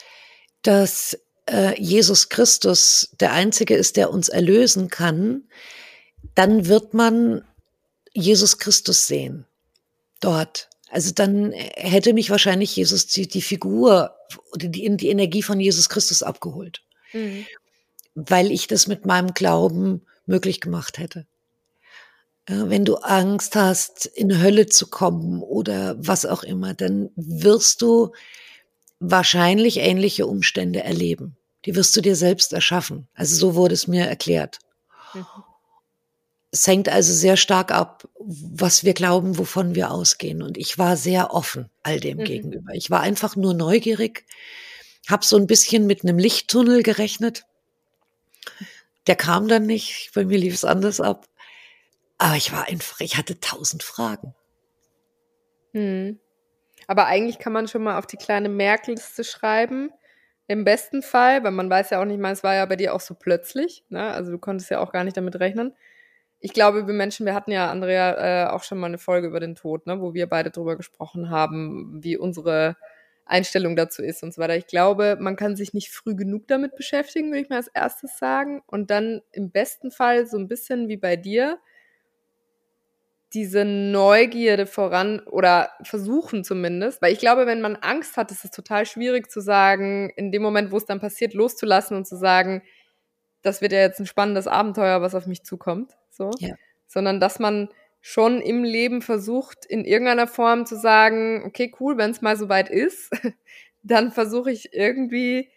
dass 0.62 1.20
äh, 1.50 1.80
Jesus 1.82 2.30
Christus 2.30 3.10
der 3.20 3.34
Einzige 3.34 3.76
ist, 3.76 3.98
der 3.98 4.12
uns 4.12 4.30
erlösen 4.30 4.90
kann, 4.90 5.44
dann 6.34 6.68
wird 6.68 6.94
man 6.94 7.44
Jesus 8.14 8.58
Christus 8.58 9.08
sehen. 9.08 9.46
Dort. 10.20 10.70
Also 10.90 11.12
dann 11.12 11.52
hätte 11.52 12.14
mich 12.14 12.30
wahrscheinlich 12.30 12.76
Jesus 12.76 13.08
die, 13.08 13.28
die 13.28 13.42
Figur 13.42 14.16
oder 14.54 14.68
die, 14.68 14.96
die 14.98 15.10
Energie 15.10 15.44
von 15.44 15.60
Jesus 15.60 15.90
Christus 15.90 16.24
abgeholt. 16.24 16.84
Mhm. 17.14 17.46
Weil 18.16 18.52
ich 18.52 18.68
das 18.68 18.88
mit 18.88 19.06
meinem 19.06 19.34
Glauben 19.34 20.06
möglich 20.26 20.62
gemacht 20.62 20.98
hätte. 20.98 21.28
Wenn 22.48 22.86
du 22.86 22.98
Angst 22.98 23.56
hast, 23.56 24.06
in 24.06 24.42
Hölle 24.42 24.68
zu 24.68 24.88
kommen 24.88 25.42
oder 25.42 25.96
was 25.98 26.28
auch 26.28 26.44
immer, 26.44 26.76
dann 26.76 27.10
wirst 27.16 27.82
du 27.82 28.12
wahrscheinlich 29.00 29.78
ähnliche 29.78 30.28
Umstände 30.28 30.84
erleben. 30.84 31.38
Die 31.66 31.76
wirst 31.76 31.96
du 31.96 32.02
dir 32.02 32.16
selbst 32.16 32.54
erschaffen. 32.54 33.08
Also 33.14 33.36
so 33.36 33.56
wurde 33.56 33.74
es 33.74 33.88
mir 33.88 34.06
erklärt. 34.06 34.60
Mhm. 35.14 35.26
Es 36.52 36.68
hängt 36.68 36.88
also 36.88 37.12
sehr 37.12 37.36
stark 37.36 37.72
ab, 37.72 38.08
was 38.18 38.86
wir 38.86 38.94
glauben, 38.94 39.38
wovon 39.38 39.76
wir 39.76 39.92
ausgehen. 39.92 40.42
Und 40.42 40.58
ich 40.58 40.78
war 40.78 40.96
sehr 40.96 41.34
offen 41.34 41.70
all 41.84 42.00
dem 42.00 42.20
mhm. 42.20 42.24
gegenüber. 42.24 42.74
Ich 42.74 42.90
war 42.90 43.02
einfach 43.02 43.36
nur 43.36 43.54
neugierig, 43.54 44.26
habe 45.10 45.26
so 45.26 45.36
ein 45.36 45.48
bisschen 45.48 45.86
mit 45.86 46.04
einem 46.04 46.18
Lichttunnel 46.18 46.82
gerechnet. 46.82 47.44
Der 49.08 49.16
kam 49.16 49.48
dann 49.48 49.66
nicht, 49.66 50.12
bei 50.14 50.24
mir 50.24 50.38
lief 50.38 50.54
es 50.54 50.64
anders 50.64 51.02
ab. 51.02 51.28
Aber 52.18 52.38
ich 52.38 52.52
war 52.54 52.68
einfach, 52.68 53.02
ich 53.02 53.18
hatte 53.18 53.40
tausend 53.40 53.84
Fragen. 53.84 54.34
Hm. 55.74 56.20
Aber 56.88 57.06
eigentlich 57.08 57.40
kann 57.40 57.54
man 57.54 57.68
schon 57.68 57.84
mal 57.84 57.98
auf 57.98 58.08
die 58.08 58.18
kleine 58.18 58.50
Merkliste 58.50 59.24
schreiben. 59.24 59.90
Im 60.48 60.64
besten 60.64 61.02
Fall, 61.02 61.44
weil 61.44 61.52
man 61.52 61.70
weiß 61.70 61.90
ja 61.92 62.02
auch 62.02 62.06
nicht 62.06 62.20
mal, 62.20 62.32
es 62.32 62.44
war 62.44 62.56
ja 62.56 62.66
bei 62.66 62.76
dir 62.76 62.94
auch 62.94 63.00
so 63.02 63.16
plötzlich, 63.16 63.84
ne? 63.90 64.12
Also 64.12 64.32
du 64.32 64.38
konntest 64.38 64.70
ja 64.70 64.80
auch 64.80 64.92
gar 64.92 65.04
nicht 65.04 65.18
damit 65.18 65.40
rechnen 65.40 65.74
ich 66.40 66.54
glaube, 66.54 66.86
wir 66.88 66.94
Menschen, 66.94 67.26
wir 67.26 67.34
hatten 67.34 67.52
ja, 67.52 67.72
Andrea, 67.72 68.46
äh, 68.46 68.50
auch 68.52 68.64
schon 68.64 68.78
mal 68.78 68.88
eine 68.88 68.98
Folge 69.00 69.28
über 69.28 69.40
den 69.40 69.56
Tod, 69.56 69.88
ne, 69.88 70.00
wo 70.02 70.14
wir 70.14 70.28
beide 70.28 70.52
drüber 70.52 70.76
gesprochen 70.76 71.30
haben, 71.30 72.04
wie 72.04 72.18
unsere 72.18 72.78
Einstellung 73.26 73.76
dazu 73.76 74.04
ist 74.04 74.22
und 74.22 74.34
so 74.34 74.40
weiter. 74.42 74.56
Ich 74.56 74.68
glaube, 74.68 75.18
man 75.20 75.36
kann 75.36 75.56
sich 75.56 75.74
nicht 75.74 75.90
früh 75.92 76.16
genug 76.16 76.48
damit 76.48 76.76
beschäftigen, 76.76 77.30
würde 77.32 77.42
ich 77.42 77.50
mal 77.50 77.56
als 77.56 77.70
erstes 77.70 78.20
sagen. 78.20 78.62
Und 78.68 78.92
dann 78.92 79.22
im 79.32 79.50
besten 79.50 79.90
Fall 79.90 80.28
so 80.28 80.38
ein 80.38 80.48
bisschen 80.48 80.88
wie 80.88 80.98
bei 80.98 81.16
dir 81.16 81.58
diese 83.36 83.66
Neugierde 83.66 84.66
voran 84.66 85.20
oder 85.20 85.72
versuchen 85.84 86.46
zumindest, 86.46 87.02
weil 87.02 87.12
ich 87.12 87.20
glaube, 87.20 87.46
wenn 87.46 87.60
man 87.60 87.76
Angst 87.76 88.16
hat, 88.16 88.32
ist 88.32 88.46
es 88.46 88.52
total 88.52 88.86
schwierig 88.86 89.30
zu 89.30 89.42
sagen, 89.42 90.10
in 90.16 90.32
dem 90.32 90.42
Moment, 90.42 90.72
wo 90.72 90.78
es 90.78 90.86
dann 90.86 91.02
passiert, 91.02 91.34
loszulassen 91.34 91.98
und 91.98 92.08
zu 92.08 92.16
sagen, 92.16 92.64
das 93.42 93.62
wird 93.62 93.74
ja 93.74 93.80
jetzt 93.80 94.00
ein 94.00 94.08
spannendes 94.08 94.48
Abenteuer, 94.48 95.02
was 95.02 95.14
auf 95.14 95.28
mich 95.28 95.44
zukommt 95.44 95.92
so, 96.10 96.32
ja. 96.40 96.56
sondern 96.88 97.20
dass 97.20 97.38
man 97.38 97.70
schon 98.00 98.40
im 98.40 98.64
Leben 98.64 99.02
versucht, 99.02 99.66
in 99.66 99.84
irgendeiner 99.84 100.28
Form 100.28 100.66
zu 100.66 100.78
sagen, 100.78 101.44
okay, 101.46 101.74
cool, 101.80 101.98
wenn 101.98 102.12
es 102.12 102.22
mal 102.22 102.38
soweit 102.38 102.70
ist, 102.70 103.12
dann 103.84 104.12
versuche 104.12 104.52
ich 104.52 104.74
irgendwie, 104.74 105.50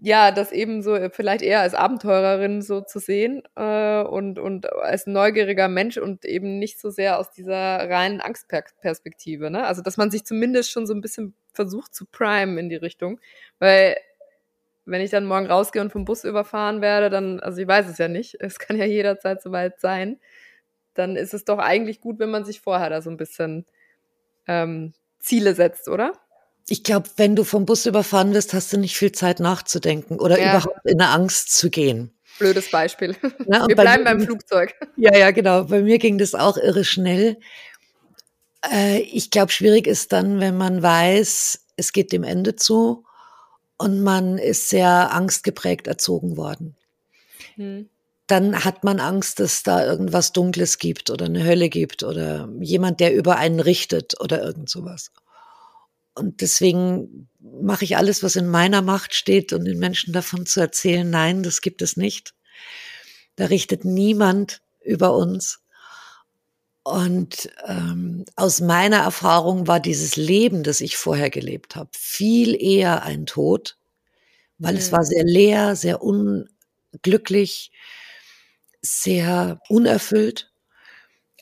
ja, 0.00 0.30
das 0.30 0.52
eben 0.52 0.82
so 0.82 0.96
vielleicht 1.10 1.42
eher 1.42 1.60
als 1.60 1.74
Abenteurerin 1.74 2.62
so 2.62 2.80
zu 2.80 3.00
sehen 3.00 3.42
äh, 3.56 4.02
und, 4.02 4.38
und 4.38 4.72
als 4.72 5.06
neugieriger 5.06 5.68
Mensch 5.68 5.96
und 5.98 6.24
eben 6.24 6.58
nicht 6.58 6.80
so 6.80 6.90
sehr 6.90 7.18
aus 7.18 7.32
dieser 7.32 7.90
reinen 7.90 8.20
Angstperspektive. 8.20 9.50
Ne? 9.50 9.66
Also, 9.66 9.82
dass 9.82 9.96
man 9.96 10.10
sich 10.12 10.24
zumindest 10.24 10.70
schon 10.70 10.86
so 10.86 10.94
ein 10.94 11.00
bisschen 11.00 11.34
versucht 11.52 11.94
zu 11.94 12.06
primen 12.06 12.58
in 12.58 12.68
die 12.68 12.76
Richtung, 12.76 13.20
weil 13.58 13.96
wenn 14.86 15.02
ich 15.02 15.10
dann 15.10 15.26
morgen 15.26 15.46
rausgehe 15.46 15.82
und 15.82 15.90
vom 15.92 16.04
Bus 16.04 16.24
überfahren 16.24 16.80
werde, 16.80 17.10
dann, 17.10 17.40
also 17.40 17.60
ich 17.60 17.68
weiß 17.68 17.88
es 17.88 17.98
ja 17.98 18.08
nicht, 18.08 18.36
es 18.40 18.58
kann 18.58 18.76
ja 18.76 18.84
jederzeit 18.84 19.42
soweit 19.42 19.80
sein, 19.80 20.20
dann 20.94 21.16
ist 21.16 21.34
es 21.34 21.44
doch 21.44 21.58
eigentlich 21.58 22.00
gut, 22.00 22.18
wenn 22.20 22.30
man 22.30 22.44
sich 22.44 22.60
vorher 22.60 22.90
da 22.90 23.02
so 23.02 23.10
ein 23.10 23.16
bisschen 23.16 23.66
ähm, 24.46 24.94
Ziele 25.18 25.54
setzt, 25.54 25.88
oder? 25.88 26.12
Ich 26.70 26.84
glaube, 26.84 27.08
wenn 27.16 27.34
du 27.34 27.44
vom 27.44 27.64
Bus 27.64 27.86
überfahren 27.86 28.34
wirst, 28.34 28.52
hast 28.52 28.72
du 28.72 28.78
nicht 28.78 28.96
viel 28.96 29.12
Zeit 29.12 29.40
nachzudenken 29.40 30.20
oder 30.20 30.38
ja. 30.38 30.50
überhaupt 30.50 30.84
in 30.84 30.98
der 30.98 31.10
Angst 31.10 31.56
zu 31.56 31.70
gehen. 31.70 32.12
Blödes 32.38 32.70
Beispiel. 32.70 33.16
Na, 33.46 33.66
Wir 33.66 33.74
bleiben 33.74 34.04
beim 34.04 34.20
Flugzeug. 34.20 34.74
Ja, 34.96 35.16
ja, 35.16 35.30
genau. 35.30 35.64
Bei 35.64 35.80
mir 35.82 35.98
ging 35.98 36.18
das 36.18 36.34
auch 36.34 36.56
irre 36.56 36.84
schnell. 36.84 37.38
Äh, 38.70 39.00
ich 39.00 39.30
glaube, 39.30 39.50
schwierig 39.50 39.86
ist 39.86 40.12
dann, 40.12 40.40
wenn 40.40 40.56
man 40.56 40.82
weiß, 40.82 41.64
es 41.76 41.92
geht 41.92 42.12
dem 42.12 42.22
Ende 42.22 42.54
zu 42.54 43.04
und 43.78 44.02
man 44.02 44.38
ist 44.38 44.68
sehr 44.68 45.12
angstgeprägt 45.12 45.86
erzogen 45.86 46.36
worden. 46.36 46.76
Hm. 47.54 47.88
Dann 48.26 48.64
hat 48.64 48.84
man 48.84 49.00
Angst, 49.00 49.40
dass 49.40 49.62
da 49.62 49.84
irgendwas 49.86 50.32
Dunkles 50.32 50.78
gibt 50.78 51.08
oder 51.08 51.24
eine 51.24 51.44
Hölle 51.44 51.70
gibt 51.70 52.02
oder 52.02 52.48
jemand, 52.60 53.00
der 53.00 53.14
über 53.14 53.36
einen 53.36 53.60
richtet 53.60 54.20
oder 54.20 54.42
irgend 54.42 54.68
sowas. 54.68 55.12
Und 56.18 56.40
deswegen 56.40 57.28
mache 57.38 57.84
ich 57.84 57.96
alles, 57.96 58.22
was 58.22 58.36
in 58.36 58.48
meiner 58.48 58.82
Macht 58.82 59.14
steht, 59.14 59.52
um 59.52 59.64
den 59.64 59.78
Menschen 59.78 60.12
davon 60.12 60.46
zu 60.46 60.60
erzählen, 60.60 61.08
nein, 61.08 61.42
das 61.42 61.60
gibt 61.60 61.82
es 61.82 61.96
nicht. 61.96 62.34
Da 63.36 63.46
richtet 63.46 63.84
niemand 63.84 64.60
über 64.82 65.14
uns. 65.14 65.60
Und 66.82 67.50
ähm, 67.66 68.24
aus 68.34 68.60
meiner 68.60 68.98
Erfahrung 68.98 69.66
war 69.66 69.78
dieses 69.78 70.16
Leben, 70.16 70.62
das 70.62 70.80
ich 70.80 70.96
vorher 70.96 71.30
gelebt 71.30 71.76
habe, 71.76 71.90
viel 71.92 72.60
eher 72.60 73.02
ein 73.02 73.26
Tod, 73.26 73.76
weil 74.58 74.72
mhm. 74.72 74.78
es 74.78 74.90
war 74.90 75.04
sehr 75.04 75.24
leer, 75.24 75.76
sehr 75.76 76.02
unglücklich, 76.02 77.70
sehr 78.80 79.60
unerfüllt, 79.68 80.50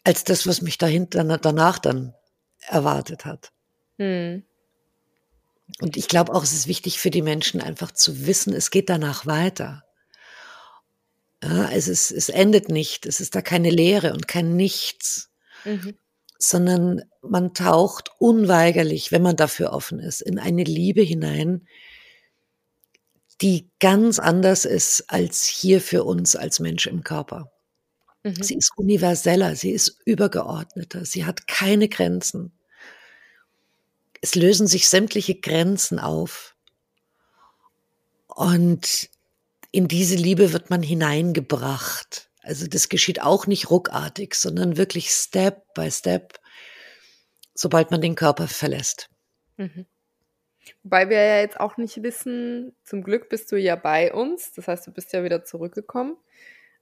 als 0.03 0.25
das, 0.25 0.47
was 0.47 0.63
mich 0.63 0.79
dahinter, 0.79 1.23
danach 1.39 1.79
dann 1.79 2.13
erwartet 2.69 3.25
hat. 3.25 3.53
Mhm. 3.99 4.45
Und 5.81 5.97
ich 5.97 6.09
glaube 6.09 6.35
auch, 6.35 6.43
es 6.43 6.53
ist 6.53 6.69
wichtig 6.69 6.99
für 6.99 7.11
die 7.11 7.23
Menschen 7.23 7.61
einfach 7.61 7.93
zu 7.93 8.27
wissen, 8.27 8.53
es 8.53 8.71
geht 8.71 8.89
danach 8.89 9.27
weiter. 9.27 9.85
Ja, 11.43 11.71
es, 11.71 11.89
ist, 11.89 12.11
es 12.11 12.29
endet 12.29 12.69
nicht, 12.69 13.05
es 13.05 13.21
ist 13.21 13.35
da 13.35 13.43
keine 13.43 13.71
Leere 13.71 14.13
und 14.15 14.27
kein 14.27 14.57
Nichts 14.57 15.31
mhm. 15.67 15.95
sondern 16.39 17.03
man 17.23 17.55
taucht 17.55 18.11
unweigerlich, 18.19 19.13
wenn 19.13 19.23
man 19.23 19.37
dafür 19.37 19.73
offen 19.73 19.99
ist, 19.99 20.23
in 20.23 20.39
eine 20.39 20.65
Liebe 20.65 21.03
hinein, 21.03 21.67
die 23.43 23.71
ganz 23.81 24.19
anders 24.19 24.65
ist 24.65 25.05
als 25.09 25.45
hier 25.45 25.81
für 25.81 26.05
uns 26.05 26.37
als 26.37 26.61
Mensch 26.61 26.87
im 26.87 27.05
Körper. 27.05 27.53
Mhm. 28.23 28.43
Sie 28.43 28.57
ist 28.57 28.73
universeller, 28.77 29.57
sie 29.57 29.73
ist 29.73 30.01
übergeordneter, 30.07 31.05
sie 31.05 31.27
hat 31.27 31.47
keine 31.47 31.89
Grenzen. 31.89 32.56
Es 34.21 34.35
lösen 34.35 34.67
sich 34.67 34.89
sämtliche 34.89 35.35
Grenzen 35.35 35.99
auf. 35.99 36.55
Und 38.27 39.09
in 39.71 39.89
diese 39.89 40.17
Liebe 40.17 40.53
wird 40.53 40.71
man 40.71 40.83
hineingebracht. 40.83 42.31
Also 42.43 42.67
das 42.67 42.89
geschieht 42.89 43.21
auch 43.21 43.47
nicht 43.47 43.71
ruckartig, 43.71 44.35
sondern 44.35 44.77
wirklich 44.77 45.11
Step 45.11 45.75
by 45.75 45.91
Step, 45.91 46.39
sobald 47.55 47.91
man 47.91 48.01
den 48.01 48.15
Körper 48.15 48.47
verlässt. 48.47 49.11
Mhm. 49.57 49.87
Wobei 50.83 51.09
wir 51.09 51.19
ja 51.23 51.41
jetzt 51.41 51.59
auch 51.59 51.77
nicht 51.77 52.03
wissen, 52.03 52.75
zum 52.85 53.03
Glück 53.03 53.29
bist 53.29 53.51
du 53.53 53.57
ja 53.57 53.77
bei 53.77 54.13
uns, 54.13 54.53
das 54.53 54.69
heißt, 54.69 54.87
du 54.87 54.93
bist 54.93 55.13
ja 55.13 55.25
wieder 55.25 55.45
zurückgekommen. 55.45 56.17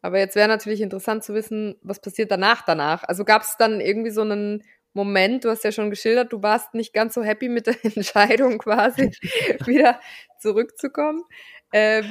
Aber 0.03 0.19
jetzt 0.19 0.37
wäre 0.37 0.49
natürlich 0.49 0.83
interessant 0.83 1.25
zu 1.25 1.33
wissen, 1.33 1.77
was 1.81 2.01
passiert 2.01 2.31
danach 2.31 2.63
danach. 2.67 3.05
Also 3.05 3.25
gab 3.25 3.43
es 3.43 3.57
dann 3.59 3.81
irgendwie 3.81 4.11
so 4.11 4.21
einen 4.21 4.63
Moment, 4.95 5.45
du 5.45 5.51
hast 5.51 5.65
ja 5.65 5.73
schon 5.73 5.91
geschildert, 5.91 6.33
du 6.33 6.43
warst 6.43 6.73
nicht 6.73 6.95
ganz 6.95 7.15
so 7.15 7.23
happy 7.23 7.49
mit 7.49 7.67
der 7.67 7.77
Entscheidung 7.85 8.59
quasi, 8.59 9.11
wieder 9.67 10.01
zurückzukommen. 10.41 11.25
Äh, 11.73 12.03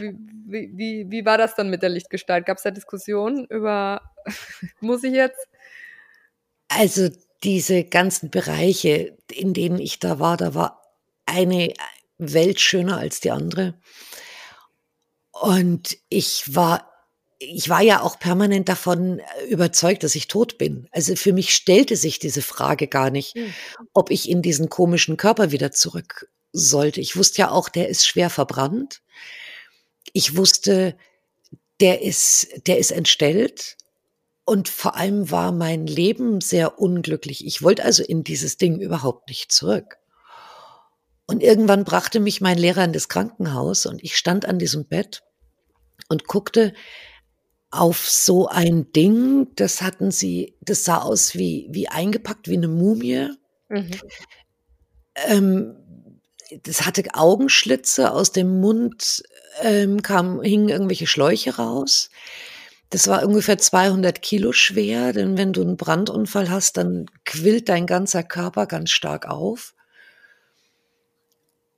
wie, 0.46 0.72
wie, 0.76 1.06
wie 1.10 1.26
war 1.26 1.38
das 1.38 1.56
dann 1.56 1.70
mit 1.70 1.82
der 1.82 1.90
Lichtgestalt? 1.90 2.46
Gab 2.46 2.58
es 2.58 2.64
da 2.64 2.72
Diskussionen 2.72 3.46
über, 3.46 4.02
muss 4.82 5.04
ich 5.04 5.14
jetzt? 5.14 5.48
Also 6.68 7.10
diese 7.44 7.86
ganzen 7.86 8.30
Bereiche, 8.30 9.18
in 9.32 9.54
denen 9.54 9.80
ich 9.80 10.00
da 10.00 10.20
war, 10.20 10.36
da 10.36 10.54
war 10.54 10.82
eine 11.26 11.74
Welt 12.18 12.60
schöner 12.60 12.98
als 12.98 13.22
die 13.22 13.32
andere. 13.32 13.76
Und 15.32 15.98
ich 16.10 16.56
war 16.56 16.93
ich 17.44 17.70
war 17.70 17.82
ja 17.82 18.02
auch 18.02 18.20
permanent 18.20 18.70
davon 18.70 19.22
überzeugt, 19.50 20.04
dass 20.04 20.16
ich 20.16 20.28
tot 20.28 20.58
bin. 20.58 20.88
Also 20.92 21.16
für 21.16 21.34
mich 21.34 21.54
stellte 21.54 21.96
sich 21.96 22.20
diese 22.20 22.42
Frage 22.42 22.88
gar 22.88 23.10
nicht, 23.10 23.36
mhm. 23.36 23.54
ob 23.94 24.12
ich 24.12 24.30
in 24.30 24.42
diesen 24.42 24.70
komischen 24.70 25.18
Körper 25.18 25.52
wieder 25.52 25.72
zurück 25.72 26.30
sollte. 26.52 27.02
Ich 27.02 27.16
wusste 27.16 27.40
ja 27.40 27.52
auch, 27.52 27.70
der 27.70 27.90
ist 27.90 28.06
schwer 28.06 28.30
verbrannt. 28.30 29.02
Ich 30.14 30.38
wusste, 30.38 30.96
der 31.80 32.02
ist, 32.02 32.48
der 32.68 32.78
ist 32.78 32.92
entstellt. 32.92 33.78
Und 34.46 34.70
vor 34.70 34.96
allem 34.96 35.32
war 35.32 35.52
mein 35.52 35.88
Leben 35.88 36.42
sehr 36.42 36.80
unglücklich. 36.80 37.46
Ich 37.46 37.62
wollte 37.62 37.84
also 37.84 38.04
in 38.04 38.24
dieses 38.24 38.58
Ding 38.58 38.80
überhaupt 38.80 39.30
nicht 39.30 39.52
zurück. 39.52 39.98
Und 41.26 41.42
irgendwann 41.42 41.86
brachte 41.86 42.20
mich 42.20 42.42
mein 42.42 42.58
Lehrer 42.58 42.84
in 42.84 42.94
das 42.94 43.08
Krankenhaus 43.08 43.86
und 43.86 44.04
ich 44.04 44.18
stand 44.18 44.46
an 44.46 44.60
diesem 44.60 44.86
Bett 44.86 45.24
und 46.10 46.28
guckte 46.28 46.74
auf 47.74 48.08
so 48.08 48.48
ein 48.48 48.92
Ding, 48.94 49.48
das 49.56 49.82
hatten 49.82 50.12
sie, 50.12 50.56
das 50.62 50.84
sah 50.84 51.00
aus 51.00 51.34
wie, 51.36 51.68
wie 51.72 51.88
eingepackt, 51.88 52.48
wie 52.48 52.58
eine 52.58 52.68
Mumie. 52.68 53.30
Mhm. 53.70 53.92
Ähm, 55.16 55.76
das 56.64 56.86
hatte 56.86 57.04
Augenschlitze, 57.14 58.12
aus 58.12 58.32
dem 58.32 58.60
Mund 58.62 59.24
ähm, 59.62 60.04
kam, 60.04 60.42
hingen 60.42 60.70
irgendwelche 60.70 61.08
Schläuche 61.08 61.56
raus. 61.56 62.12
Das 62.92 63.08
war 63.08 63.26
ungefähr 63.26 63.58
200 63.58 64.22
Kilo 64.22 64.52
schwer, 64.52 65.12
denn 65.12 65.36
wenn 65.36 65.52
du 65.52 65.62
einen 65.62 65.78
Brandunfall 65.78 66.52
hast, 66.52 66.78
dann 66.78 67.08
quillt 67.26 67.70
dein 67.70 67.88
ganzer 67.88 68.22
Körper 68.22 68.68
ganz 68.68 68.92
stark 68.92 69.28
auf. 69.28 69.74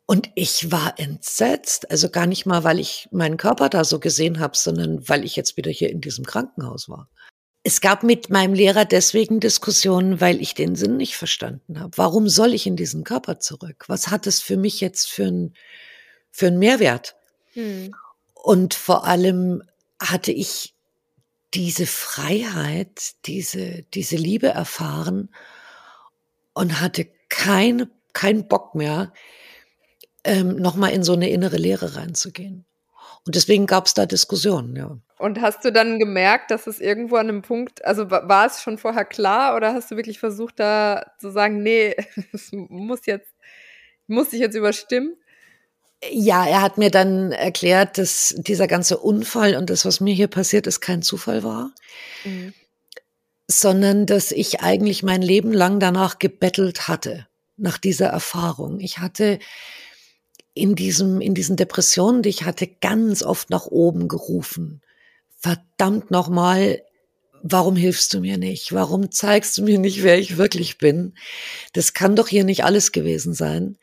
Und 0.07 0.29
ich 0.35 0.71
war 0.71 0.99
entsetzt, 0.99 1.89
also 1.89 2.09
gar 2.09 2.27
nicht 2.27 2.45
mal, 2.45 2.63
weil 2.63 2.79
ich 2.79 3.07
meinen 3.11 3.37
Körper 3.37 3.69
da 3.69 3.83
so 3.83 3.99
gesehen 3.99 4.39
habe, 4.39 4.55
sondern 4.55 5.07
weil 5.09 5.23
ich 5.25 5.35
jetzt 5.35 5.57
wieder 5.57 5.71
hier 5.71 5.89
in 5.89 6.01
diesem 6.01 6.25
Krankenhaus 6.25 6.89
war. 6.89 7.09
Es 7.63 7.81
gab 7.81 8.03
mit 8.03 8.29
meinem 8.29 8.53
Lehrer 8.53 8.85
deswegen 8.85 9.39
Diskussionen, 9.39 10.21
weil 10.21 10.39
ich 10.39 10.53
den 10.53 10.75
Sinn 10.75 10.97
nicht 10.97 11.17
verstanden 11.17 11.79
habe. 11.79 11.97
Warum 11.97 12.29
soll 12.29 12.53
ich 12.53 12.67
in 12.67 12.75
diesen 12.75 13.03
Körper 13.03 13.39
zurück? 13.39 13.85
Was 13.87 14.09
hat 14.09 14.27
es 14.27 14.39
für 14.39 14.57
mich 14.57 14.81
jetzt 14.81 15.09
für 15.09 15.25
einen 15.25 15.55
für 16.29 16.47
einen 16.47 16.59
Mehrwert? 16.59 17.15
Hm. 17.53 17.95
Und 18.35 18.75
vor 18.75 19.05
allem 19.05 19.63
hatte 19.99 20.31
ich 20.31 20.75
diese 21.55 21.87
Freiheit, 21.87 23.13
diese, 23.25 23.83
diese 23.93 24.17
Liebe 24.17 24.49
erfahren 24.49 25.29
und 26.53 26.81
hatte 26.81 27.07
keinen 27.29 27.89
kein 28.13 28.47
Bock 28.47 28.75
mehr, 28.75 29.11
ähm, 30.25 30.57
nochmal 30.57 30.91
in 30.91 31.03
so 31.03 31.13
eine 31.13 31.29
innere 31.29 31.57
Lehre 31.57 31.95
reinzugehen. 31.95 32.65
Und 33.25 33.35
deswegen 33.35 33.65
gab 33.65 33.87
es 33.87 33.93
da 33.93 34.05
Diskussionen, 34.05 34.75
ja. 34.75 34.97
Und 35.17 35.41
hast 35.41 35.63
du 35.65 35.71
dann 35.71 35.97
gemerkt, 35.97 36.51
dass 36.51 36.67
es 36.67 36.79
irgendwo 36.79 37.15
an 37.15 37.29
einem 37.29 37.41
Punkt, 37.41 37.83
also 37.85 38.11
war 38.11 38.45
es 38.45 38.61
schon 38.61 38.77
vorher 38.77 39.05
klar 39.05 39.55
oder 39.55 39.73
hast 39.73 39.89
du 39.89 39.95
wirklich 39.95 40.19
versucht, 40.19 40.59
da 40.59 41.11
zu 41.19 41.31
sagen, 41.31 41.63
nee, 41.63 41.95
es 42.33 42.51
muss 42.51 43.05
jetzt, 43.05 43.31
muss 44.07 44.33
ich 44.33 44.39
jetzt 44.39 44.55
überstimmen? 44.55 45.15
Ja, 46.11 46.45
er 46.45 46.61
hat 46.61 46.77
mir 46.77 46.91
dann 46.91 47.31
erklärt, 47.31 47.97
dass 47.97 48.35
dieser 48.37 48.67
ganze 48.67 48.97
Unfall 48.97 49.55
und 49.55 49.69
das, 49.69 49.85
was 49.85 50.01
mir 50.01 50.13
hier 50.13 50.27
passiert 50.27 50.67
ist, 50.67 50.81
kein 50.81 51.01
Zufall 51.01 51.43
war, 51.43 51.71
mhm. 52.25 52.53
sondern 53.47 54.05
dass 54.05 54.31
ich 54.31 54.61
eigentlich 54.61 55.01
mein 55.01 55.21
Leben 55.21 55.53
lang 55.53 55.79
danach 55.79 56.19
gebettelt 56.19 56.87
hatte, 56.87 57.27
nach 57.57 57.77
dieser 57.77 58.07
Erfahrung. 58.07 58.79
Ich 58.79 58.99
hatte 58.99 59.39
in 60.55 60.73
diesem, 60.73 61.21
in 61.21 61.35
diesen 61.35 61.57
Depressionen, 61.57 62.23
die 62.23 62.29
ich 62.29 62.45
hatte, 62.45 62.65
ganz 62.65 63.21
oft 63.21 63.51
nach 63.51 63.67
oben 63.67 64.07
gerufen. 64.07 64.81
Verdammt 65.37 66.09
nochmal, 66.09 66.81
warum 67.43 67.75
hilfst 67.75 68.13
du 68.13 68.21
mir 68.21 68.37
nicht? 68.37 68.73
Warum 68.73 69.11
zeigst 69.11 69.57
du 69.57 69.63
mir 69.63 69.77
nicht, 69.77 70.01
wer 70.01 70.17
ich 70.17 70.37
wirklich 70.37 70.79
bin? 70.79 71.13
Das 71.73 71.93
kann 71.93 72.15
doch 72.15 72.29
hier 72.29 72.45
nicht 72.45 72.63
alles 72.63 72.93
gewesen 72.93 73.33
sein. 73.33 73.77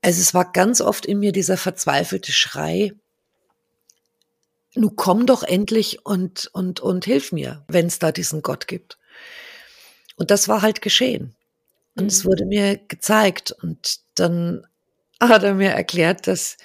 Also 0.00 0.20
es 0.20 0.32
war 0.32 0.52
ganz 0.52 0.80
oft 0.80 1.04
in 1.04 1.18
mir 1.18 1.32
dieser 1.32 1.56
verzweifelte 1.56 2.32
Schrei, 2.32 2.92
nu 4.76 4.90
komm 4.90 5.26
doch 5.26 5.42
endlich 5.42 6.06
und, 6.06 6.48
und, 6.52 6.80
und 6.80 7.04
hilf 7.04 7.32
mir, 7.32 7.64
wenn 7.66 7.86
es 7.86 7.98
da 7.98 8.12
diesen 8.12 8.42
Gott 8.42 8.68
gibt. 8.68 8.98
Und 10.14 10.30
das 10.30 10.48
war 10.48 10.62
halt 10.62 10.80
geschehen. 10.80 11.34
Und 11.96 12.04
mhm. 12.04 12.08
es 12.08 12.24
wurde 12.24 12.46
mir 12.46 12.76
gezeigt. 12.76 13.50
Und 13.62 14.00
dann 14.14 14.66
hat 15.20 15.42
er 15.42 15.54
mir 15.54 15.70
erklärt, 15.70 16.26
dass 16.26 16.56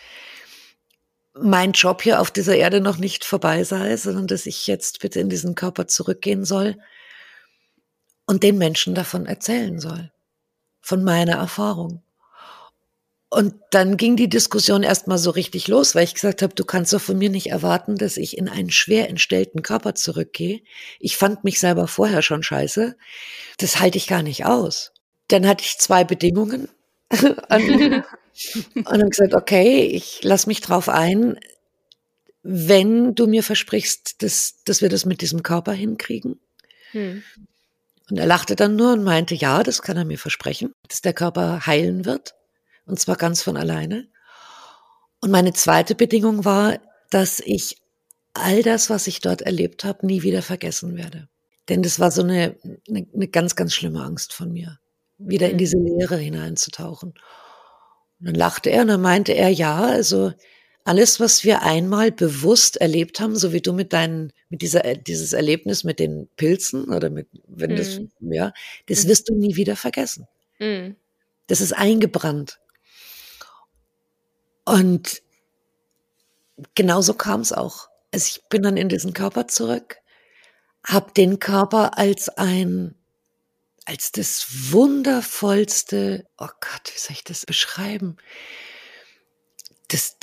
mein 1.33 1.71
Job 1.71 2.01
hier 2.01 2.19
auf 2.19 2.31
dieser 2.31 2.55
Erde 2.55 2.81
noch 2.81 2.97
nicht 2.97 3.23
vorbei 3.23 3.63
sei, 3.63 3.95
sondern 3.97 4.27
dass 4.27 4.45
ich 4.45 4.67
jetzt 4.67 4.99
bitte 4.99 5.19
in 5.19 5.29
diesen 5.29 5.55
Körper 5.55 5.87
zurückgehen 5.87 6.43
soll 6.43 6.77
und 8.25 8.43
den 8.43 8.57
Menschen 8.57 8.95
davon 8.95 9.25
erzählen 9.25 9.79
soll, 9.79 10.11
von 10.81 11.03
meiner 11.03 11.37
Erfahrung. 11.37 12.03
Und 13.33 13.55
dann 13.69 13.95
ging 13.95 14.17
die 14.17 14.27
Diskussion 14.27 14.83
erstmal 14.83 15.17
so 15.17 15.29
richtig 15.29 15.69
los, 15.69 15.95
weil 15.95 16.03
ich 16.03 16.15
gesagt 16.15 16.41
habe, 16.41 16.53
du 16.53 16.65
kannst 16.65 16.91
doch 16.91 16.99
von 16.99 17.17
mir 17.17 17.29
nicht 17.29 17.47
erwarten, 17.47 17.95
dass 17.95 18.17
ich 18.17 18.37
in 18.37 18.49
einen 18.49 18.71
schwer 18.71 19.07
entstellten 19.07 19.61
Körper 19.61 19.95
zurückgehe. 19.95 20.59
Ich 20.99 21.15
fand 21.15 21.45
mich 21.45 21.57
selber 21.57 21.87
vorher 21.87 22.23
schon 22.23 22.43
scheiße. 22.43 22.97
Das 23.57 23.79
halte 23.79 23.97
ich 23.97 24.07
gar 24.07 24.21
nicht 24.21 24.45
aus. 24.45 24.91
Dann 25.29 25.47
hatte 25.47 25.63
ich 25.63 25.77
zwei 25.77 26.03
Bedingungen. 26.03 26.67
Und 28.75 28.87
habe 28.87 29.09
gesagt, 29.09 29.33
okay, 29.33 29.83
ich 29.85 30.19
lass 30.23 30.47
mich 30.47 30.61
drauf 30.61 30.89
ein, 30.89 31.37
wenn 32.43 33.13
du 33.15 33.27
mir 33.27 33.43
versprichst, 33.43 34.23
dass, 34.23 34.55
dass 34.65 34.81
wir 34.81 34.89
das 34.89 35.05
mit 35.05 35.21
diesem 35.21 35.43
Körper 35.43 35.73
hinkriegen. 35.73 36.39
Hm. 36.91 37.23
Und 38.09 38.17
er 38.17 38.25
lachte 38.25 38.55
dann 38.55 38.75
nur 38.75 38.93
und 38.93 39.03
meinte, 39.03 39.35
ja, 39.35 39.63
das 39.63 39.81
kann 39.81 39.97
er 39.97 40.05
mir 40.05 40.17
versprechen, 40.17 40.73
dass 40.87 41.01
der 41.01 41.13
Körper 41.13 41.65
heilen 41.65 42.05
wird. 42.05 42.35
Und 42.85 42.99
zwar 42.99 43.15
ganz 43.15 43.41
von 43.41 43.57
alleine. 43.57 44.07
Und 45.21 45.31
meine 45.31 45.53
zweite 45.53 45.95
Bedingung 45.95 46.43
war, 46.43 46.79
dass 47.09 47.39
ich 47.39 47.77
all 48.33 48.63
das, 48.63 48.89
was 48.89 49.07
ich 49.07 49.21
dort 49.21 49.41
erlebt 49.41 49.83
habe, 49.83 50.05
nie 50.05 50.23
wieder 50.23 50.41
vergessen 50.41 50.97
werde. 50.97 51.29
Denn 51.69 51.83
das 51.83 51.99
war 51.99 52.11
so 52.11 52.23
eine, 52.23 52.57
eine, 52.89 53.07
eine 53.13 53.27
ganz, 53.27 53.55
ganz 53.55 53.73
schlimme 53.73 54.03
Angst 54.03 54.33
von 54.33 54.51
mir, 54.51 54.79
wieder 55.17 55.45
in 55.45 55.53
hm. 55.53 55.57
diese 55.59 55.77
Leere 55.77 56.17
hineinzutauchen. 56.17 57.13
Dann 58.21 58.35
lachte 58.35 58.69
er 58.69 58.83
und 58.83 58.87
dann 58.87 59.01
meinte 59.01 59.33
er, 59.33 59.49
ja, 59.49 59.83
also 59.83 60.31
alles, 60.83 61.19
was 61.19 61.43
wir 61.43 61.61
einmal 61.61 62.11
bewusst 62.11 62.77
erlebt 62.77 63.19
haben, 63.19 63.35
so 63.35 63.53
wie 63.53 63.61
du 63.61 63.73
mit 63.73 63.93
deinen, 63.93 64.33
mit 64.49 64.61
dieser, 64.61 64.85
äh, 64.85 64.97
dieses 64.97 65.33
Erlebnis 65.33 65.83
mit 65.83 65.99
den 65.99 66.27
Pilzen 66.37 66.85
oder 66.85 67.09
mit, 67.09 67.27
wenn 67.47 67.71
mhm. 67.71 67.75
das, 67.75 67.99
ja, 68.19 68.53
das 68.87 69.03
mhm. 69.03 69.09
wirst 69.09 69.29
du 69.29 69.35
nie 69.35 69.55
wieder 69.55 69.75
vergessen. 69.75 70.27
Mhm. 70.59 70.95
Das 71.47 71.61
ist 71.61 71.73
eingebrannt. 71.73 72.59
Und 74.65 75.21
genauso 76.75 77.13
kam 77.13 77.41
es 77.41 77.51
auch. 77.51 77.89
Also 78.13 78.27
ich 78.27 78.49
bin 78.49 78.63
dann 78.63 78.77
in 78.77 78.89
diesen 78.89 79.13
Körper 79.13 79.47
zurück, 79.47 79.97
habe 80.85 81.11
den 81.13 81.39
Körper 81.39 81.97
als 81.97 82.29
ein 82.29 82.95
als 83.85 84.11
das 84.11 84.71
wundervollste, 84.71 86.25
oh 86.37 86.47
Gott, 86.59 86.93
wie 86.93 86.99
soll 86.99 87.13
ich 87.13 87.23
das 87.23 87.45
beschreiben? 87.45 88.17
Das, 89.87 90.17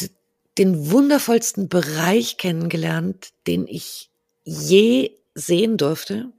den 0.57 0.91
wundervollsten 0.91 1.69
Bereich 1.69 2.37
kennengelernt, 2.37 3.31
den 3.47 3.67
ich 3.67 4.11
je 4.45 5.13
sehen 5.35 5.77
durfte. 5.77 6.33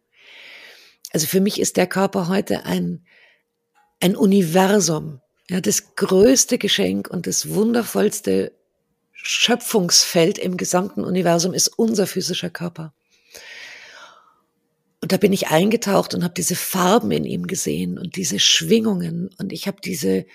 Also 1.11 1.27
für 1.27 1.41
mich 1.41 1.59
ist 1.59 1.77
der 1.77 1.87
Körper 1.87 2.27
heute 2.27 2.65
ein, 2.65 3.05
ein 3.99 4.15
Universum, 4.15 5.21
ja, 5.49 5.61
das 5.61 5.95
größte 5.95 6.57
Geschenk 6.57 7.09
und 7.09 7.25
das 7.25 7.49
wundervollste 7.49 8.51
Schöpfungsfeld 9.11 10.37
im 10.37 10.57
gesamten 10.57 11.03
Universum 11.03 11.53
ist 11.53 11.67
unser 11.67 12.07
physischer 12.07 12.49
Körper. 12.49 12.93
Und 15.01 15.11
da 15.11 15.17
bin 15.17 15.31
ich 15.31 15.47
eingetaucht 15.47 16.13
und 16.13 16.23
habe 16.23 16.33
diese 16.33 16.55
Farben 16.55 17.11
in 17.11 17.23
ihm 17.23 17.47
gesehen 17.47 17.97
und 17.97 18.15
diese 18.15 18.39
Schwingungen 18.39 19.29
und 19.37 19.53
ich 19.53 19.67
habe 19.67 19.77
diese 19.83 20.25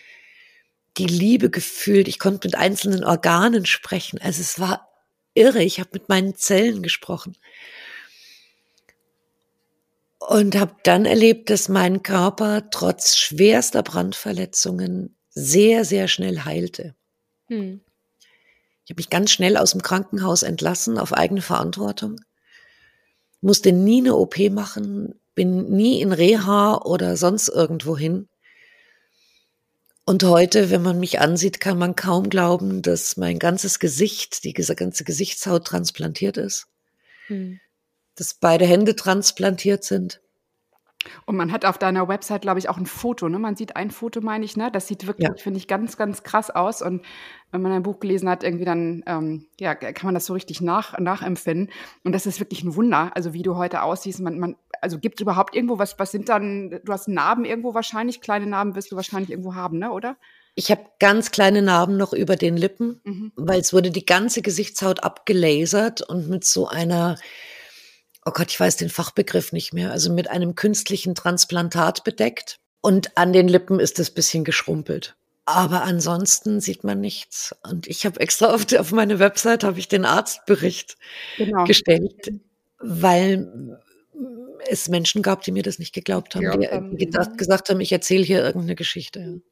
die 0.96 1.06
Liebe 1.06 1.50
gefühlt. 1.50 2.08
Ich 2.08 2.18
konnte 2.18 2.46
mit 2.46 2.54
einzelnen 2.54 3.04
Organen 3.04 3.66
sprechen. 3.66 4.20
Also 4.20 4.40
es 4.40 4.60
war 4.60 4.88
irre. 5.34 5.62
Ich 5.62 5.80
habe 5.80 5.90
mit 5.92 6.08
meinen 6.08 6.36
Zellen 6.36 6.82
gesprochen. 6.82 7.36
Und 10.18 10.56
habe 10.56 10.76
dann 10.84 11.04
erlebt, 11.04 11.50
dass 11.50 11.68
mein 11.68 12.02
Körper 12.02 12.70
trotz 12.70 13.16
schwerster 13.16 13.82
Brandverletzungen 13.82 15.14
sehr, 15.30 15.84
sehr 15.84 16.08
schnell 16.08 16.44
heilte. 16.44 16.94
Hm. 17.48 17.80
Ich 18.84 18.90
habe 18.90 19.00
mich 19.00 19.10
ganz 19.10 19.32
schnell 19.32 19.56
aus 19.56 19.72
dem 19.72 19.82
Krankenhaus 19.82 20.42
entlassen 20.42 20.98
auf 20.98 21.12
eigene 21.12 21.42
Verantwortung, 21.42 22.20
musste 23.44 23.72
nie 23.72 24.00
eine 24.00 24.16
OP 24.16 24.38
machen, 24.50 25.14
bin 25.34 25.70
nie 25.70 26.00
in 26.00 26.12
Reha 26.12 26.80
oder 26.82 27.16
sonst 27.16 27.48
irgendwo 27.48 27.96
hin. 27.96 28.28
Und 30.06 30.22
heute, 30.24 30.70
wenn 30.70 30.82
man 30.82 30.98
mich 30.98 31.20
ansieht, 31.20 31.60
kann 31.60 31.78
man 31.78 31.96
kaum 31.96 32.28
glauben, 32.28 32.82
dass 32.82 33.16
mein 33.16 33.38
ganzes 33.38 33.78
Gesicht, 33.78 34.44
die 34.44 34.52
ganze 34.52 35.04
Gesichtshaut 35.04 35.66
transplantiert 35.66 36.36
ist. 36.36 36.66
Hm. 37.28 37.60
Dass 38.16 38.34
beide 38.34 38.66
Hände 38.66 38.96
transplantiert 38.96 39.84
sind. 39.84 40.20
Und 41.26 41.36
man 41.36 41.52
hat 41.52 41.64
auf 41.64 41.78
deiner 41.78 42.08
Website, 42.08 42.42
glaube 42.42 42.58
ich, 42.58 42.68
auch 42.68 42.76
ein 42.76 42.86
Foto. 42.86 43.28
Ne? 43.28 43.38
Man 43.38 43.56
sieht 43.56 43.76
ein 43.76 43.90
Foto, 43.90 44.20
meine 44.20 44.44
ich. 44.44 44.56
Ne? 44.56 44.70
Das 44.70 44.86
sieht 44.86 45.06
wirklich, 45.06 45.28
ja. 45.28 45.34
finde 45.34 45.58
ich, 45.58 45.68
ganz, 45.68 45.96
ganz 45.96 46.22
krass 46.22 46.50
aus. 46.50 46.82
Und 46.82 47.02
wenn 47.50 47.62
man 47.62 47.72
ein 47.72 47.82
Buch 47.82 48.00
gelesen 48.00 48.28
hat, 48.28 48.42
irgendwie 48.42 48.64
dann, 48.64 49.02
ähm, 49.06 49.46
ja, 49.60 49.74
kann 49.74 50.06
man 50.06 50.14
das 50.14 50.26
so 50.26 50.32
richtig 50.32 50.60
nach, 50.60 50.98
nachempfinden. 50.98 51.70
Und 52.02 52.12
das 52.12 52.26
ist 52.26 52.40
wirklich 52.40 52.62
ein 52.64 52.74
Wunder. 52.74 53.12
Also 53.14 53.32
wie 53.32 53.42
du 53.42 53.56
heute 53.56 53.82
aussiehst. 53.82 54.20
Man, 54.20 54.38
man, 54.38 54.56
also 54.80 54.98
gibt 54.98 55.20
es 55.20 55.22
überhaupt 55.22 55.54
irgendwo 55.54 55.78
was? 55.78 55.98
Was 55.98 56.10
sind 56.10 56.28
dann? 56.28 56.80
Du 56.84 56.92
hast 56.92 57.08
Narben 57.08 57.44
irgendwo 57.44 57.74
wahrscheinlich. 57.74 58.20
Kleine 58.20 58.46
Narben 58.46 58.74
wirst 58.74 58.92
du 58.92 58.96
wahrscheinlich 58.96 59.30
irgendwo 59.30 59.54
haben, 59.54 59.78
ne? 59.78 59.90
Oder? 59.90 60.16
Ich 60.56 60.70
habe 60.70 60.82
ganz 61.00 61.32
kleine 61.32 61.62
Narben 61.62 61.96
noch 61.96 62.12
über 62.12 62.36
den 62.36 62.56
Lippen, 62.56 63.00
mhm. 63.02 63.32
weil 63.34 63.60
es 63.60 63.72
wurde 63.72 63.90
die 63.90 64.06
ganze 64.06 64.40
Gesichtshaut 64.40 65.02
abgelasert 65.02 66.02
und 66.02 66.28
mit 66.28 66.44
so 66.44 66.68
einer 66.68 67.16
oh 68.24 68.30
Gott, 68.32 68.50
ich 68.50 68.60
weiß 68.60 68.76
den 68.76 68.90
Fachbegriff 68.90 69.52
nicht 69.52 69.72
mehr, 69.72 69.90
also 69.92 70.12
mit 70.12 70.30
einem 70.30 70.54
künstlichen 70.54 71.14
Transplantat 71.14 72.04
bedeckt 72.04 72.58
und 72.80 73.16
an 73.16 73.32
den 73.32 73.48
Lippen 73.48 73.80
ist 73.80 73.98
es 73.98 74.10
bisschen 74.10 74.44
geschrumpelt. 74.44 75.16
Aber 75.46 75.82
ansonsten 75.82 76.60
sieht 76.60 76.84
man 76.84 77.00
nichts. 77.00 77.54
Und 77.70 77.86
ich 77.86 78.06
habe 78.06 78.18
extra 78.20 78.54
auf, 78.54 78.64
auf 78.72 78.92
meine 78.92 79.18
Website 79.18 79.62
habe 79.62 79.78
ich 79.78 79.88
den 79.88 80.06
Arztbericht 80.06 80.96
genau. 81.36 81.64
gestellt, 81.64 82.32
weil 82.78 83.78
es 84.68 84.88
Menschen 84.88 85.22
gab, 85.22 85.42
die 85.42 85.52
mir 85.52 85.62
das 85.62 85.78
nicht 85.78 85.92
geglaubt 85.92 86.34
haben, 86.34 86.60
die, 86.60 86.96
die 86.96 87.04
gedacht, 87.06 87.36
gesagt 87.36 87.68
haben, 87.68 87.80
ich 87.80 87.92
erzähle 87.92 88.24
hier 88.24 88.42
irgendeine 88.42 88.74
Geschichte. 88.74 89.42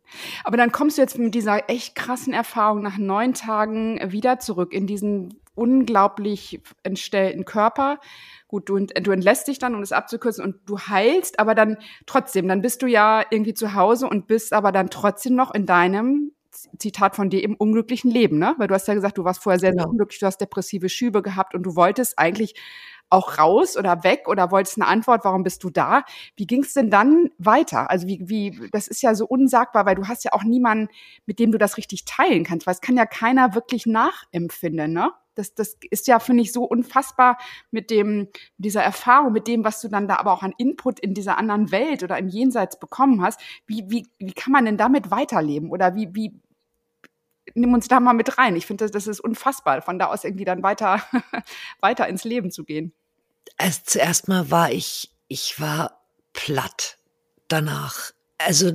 Aber 0.45 0.57
dann 0.57 0.73
kommst 0.73 0.97
du 0.97 1.03
jetzt 1.03 1.19
mit 1.19 1.35
dieser 1.35 1.69
echt 1.69 1.95
krassen 1.95 2.33
Erfahrung 2.33 2.83
nach 2.83 2.97
neun 2.97 3.35
Tagen 3.35 4.01
wieder 4.13 4.39
zurück 4.39 4.73
in 4.73 4.87
diesen 4.87 5.41
unglaublich 5.55 6.61
entstellten 6.83 7.45
Körper 7.45 7.99
gut, 8.53 8.69
du, 8.69 8.79
du 8.79 9.11
entlässt 9.11 9.49
dich 9.49 9.59
dann, 9.59 9.75
um 9.75 9.81
es 9.81 9.93
abzukürzen, 9.93 10.45
und 10.45 10.57
du 10.67 10.79
heilst, 10.79 11.41
aber 11.41 11.55
dann 11.55 11.79
trotzdem, 12.05 12.47
dann 12.49 12.61
bist 12.61 12.83
du 12.83 12.87
ja 12.87 13.25
irgendwie 13.31 13.55
zu 13.55 13.73
Hause 13.75 14.07
und 14.07 14.27
bist 14.27 14.53
aber 14.53 14.73
dann 14.73 14.91
trotzdem 14.91 15.35
noch 15.35 15.55
in 15.55 15.65
deinem 15.65 16.33
Zitat 16.79 17.17
von 17.17 17.31
dir 17.31 17.43
im 17.43 17.55
unglücklichen 17.55 18.11
Leben, 18.11 18.39
ne? 18.39 18.55
Weil 18.59 18.69
du 18.69 18.75
hast 18.75 18.87
ja 18.87 18.93
gesagt, 18.93 19.17
du 19.17 19.25
warst 19.25 19.43
vorher 19.43 19.59
sehr, 19.59 19.71
sehr 19.71 19.79
genau. 19.79 19.91
unglücklich, 19.91 20.21
du 20.21 20.27
hast 20.27 20.39
depressive 20.39 20.91
Schübe 20.91 21.23
gehabt 21.23 21.55
und 21.55 21.63
du 21.63 21.77
wolltest 21.77 22.19
eigentlich 22.19 22.55
auch 23.13 23.39
raus 23.39 23.77
oder 23.77 24.05
weg 24.05 24.27
oder 24.27 24.51
wolltest 24.51 24.79
eine 24.79 24.87
Antwort, 24.87 25.25
warum 25.25 25.43
bist 25.43 25.63
du 25.65 25.71
da? 25.71 26.05
Wie 26.37 26.47
ging 26.47 26.63
es 26.63 26.73
denn 26.73 26.91
dann 26.91 27.31
weiter? 27.39 27.91
Also 27.91 28.07
wie, 28.07 28.21
wie, 28.29 28.69
das 28.73 28.89
ist 28.89 29.03
ja 29.03 29.15
so 29.15 29.27
unsagbar, 29.27 29.87
weil 29.87 29.95
du 29.95 30.09
hast 30.09 30.25
ja 30.25 30.33
auch 30.33 30.45
niemanden, 30.45 30.89
mit 31.27 31.39
dem 31.39 31.53
du 31.53 31.59
das 31.59 31.77
richtig 31.77 32.05
teilen 32.05 32.45
kannst, 32.45 32.67
weil 32.67 32.75
es 32.75 32.81
kann 32.81 32.97
ja 32.97 33.07
keiner 33.07 33.55
wirklich 33.55 33.87
nachempfinden, 33.87 34.93
ne? 34.93 35.13
Das, 35.35 35.55
das 35.55 35.79
ist 35.91 36.09
ja, 36.09 36.19
finde 36.19 36.43
ich, 36.43 36.53
so 36.53 36.65
unfassbar 36.65 37.39
mit 37.71 37.91
dem, 37.91 38.29
dieser 38.59 38.83
Erfahrung, 38.83 39.33
mit 39.33 39.49
dem, 39.49 39.65
was 39.65 39.81
du 39.81 39.89
dann 39.89 40.07
da 40.07 40.17
aber 40.17 40.33
auch 40.33 40.43
an 40.43 40.53
Input 40.59 41.01
in 41.01 41.15
dieser 41.15 41.39
anderen 41.39 41.71
Welt 41.73 42.03
oder 42.03 42.19
im 42.19 42.29
Jenseits 42.29 42.79
bekommen 42.79 43.23
hast. 43.23 43.41
Wie, 43.67 43.85
wie, 43.89 44.07
wie 44.19 44.35
kann 44.35 44.53
man 44.53 44.67
denn 44.67 44.77
damit 44.77 45.11
weiterleben? 45.11 45.71
Oder 45.71 45.95
wie, 45.95 46.15
wie, 46.15 46.39
nimm 47.55 47.73
uns 47.75 47.89
da 47.89 48.01
mal 48.01 48.13
mit 48.13 48.39
rein. 48.39 48.57
Ich 48.57 48.67
finde, 48.67 48.85
das, 48.85 48.93
das 48.93 49.07
ist 49.07 49.21
unfassbar, 49.21 49.83
von 49.83 49.99
da 49.99 50.07
aus 50.07 50.25
irgendwie 50.25 50.45
dann 50.45 50.63
weiter, 50.63 51.03
weiter 51.81 52.09
ins 52.09 52.25
Leben 52.25 52.51
zu 52.51 52.65
gehen. 52.65 52.93
Also 53.57 53.81
zuerst 53.85 54.29
mal 54.29 54.51
war 54.51 54.73
ich, 54.73 55.11
ich 55.29 55.61
war 55.61 56.03
platt 56.33 56.99
danach. 57.49 58.13
Also 58.39 58.73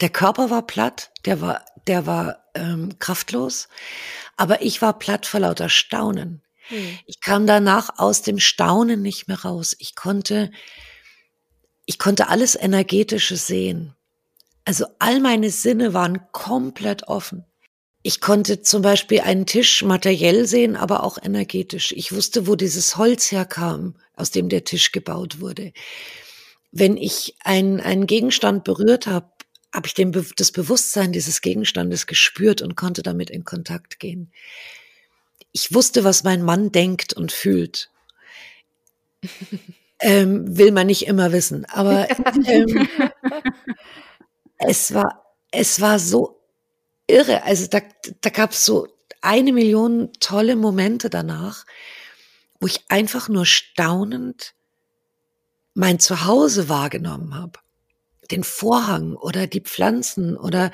der 0.00 0.10
Körper 0.10 0.50
war 0.50 0.66
platt, 0.66 1.12
der 1.24 1.40
war, 1.40 1.64
der 1.86 2.06
war 2.06 2.44
ähm, 2.54 2.98
kraftlos. 2.98 3.68
Aber 4.36 4.62
ich 4.62 4.82
war 4.82 4.98
platt 4.98 5.26
vor 5.26 5.40
lauter 5.40 5.68
Staunen. 5.68 6.42
Hm. 6.68 6.98
Ich 7.06 7.20
kam 7.20 7.46
danach 7.46 7.98
aus 7.98 8.22
dem 8.22 8.38
Staunen 8.38 9.02
nicht 9.02 9.28
mehr 9.28 9.40
raus. 9.40 9.76
Ich 9.78 9.94
konnte, 9.94 10.50
ich 11.84 11.98
konnte 11.98 12.28
alles 12.28 12.54
Energetische 12.54 13.36
sehen. 13.36 13.94
Also 14.64 14.86
all 14.98 15.20
meine 15.20 15.50
Sinne 15.50 15.94
waren 15.94 16.32
komplett 16.32 17.04
offen. 17.04 17.44
Ich 18.06 18.20
konnte 18.20 18.62
zum 18.62 18.82
Beispiel 18.82 19.18
einen 19.22 19.46
Tisch 19.46 19.82
materiell 19.82 20.46
sehen, 20.46 20.76
aber 20.76 21.02
auch 21.02 21.18
energetisch. 21.20 21.90
Ich 21.90 22.12
wusste, 22.12 22.46
wo 22.46 22.54
dieses 22.54 22.96
Holz 22.96 23.32
herkam, 23.32 23.96
aus 24.14 24.30
dem 24.30 24.48
der 24.48 24.62
Tisch 24.62 24.92
gebaut 24.92 25.40
wurde. 25.40 25.72
Wenn 26.70 26.96
ich 26.96 27.34
einen, 27.42 27.80
einen 27.80 28.06
Gegenstand 28.06 28.62
berührt 28.62 29.08
habe, 29.08 29.32
habe 29.74 29.88
ich 29.88 29.94
den, 29.94 30.12
das 30.36 30.52
Bewusstsein 30.52 31.10
dieses 31.10 31.40
Gegenstandes 31.40 32.06
gespürt 32.06 32.62
und 32.62 32.76
konnte 32.76 33.02
damit 33.02 33.28
in 33.28 33.42
Kontakt 33.42 33.98
gehen. 33.98 34.30
Ich 35.50 35.74
wusste, 35.74 36.04
was 36.04 36.22
mein 36.22 36.42
Mann 36.42 36.70
denkt 36.70 37.12
und 37.12 37.32
fühlt. 37.32 37.90
ähm, 39.98 40.56
will 40.56 40.70
man 40.70 40.86
nicht 40.86 41.08
immer 41.08 41.32
wissen, 41.32 41.64
aber 41.64 42.06
ähm, 42.46 42.88
es 44.58 44.94
war 44.94 45.26
es 45.50 45.80
war 45.80 45.98
so 45.98 46.35
irre. 47.06 47.44
Also 47.44 47.66
da, 47.66 47.80
da 48.20 48.30
gab 48.30 48.52
es 48.52 48.64
so 48.64 48.88
eine 49.20 49.52
Million 49.52 50.12
tolle 50.20 50.56
Momente 50.56 51.10
danach, 51.10 51.64
wo 52.60 52.66
ich 52.66 52.84
einfach 52.88 53.28
nur 53.28 53.46
staunend 53.46 54.54
mein 55.74 55.98
Zuhause 55.98 56.68
wahrgenommen 56.68 57.34
habe 57.34 57.58
den 58.30 58.44
Vorhang 58.44 59.14
oder 59.14 59.46
die 59.46 59.60
Pflanzen 59.60 60.36
oder 60.36 60.72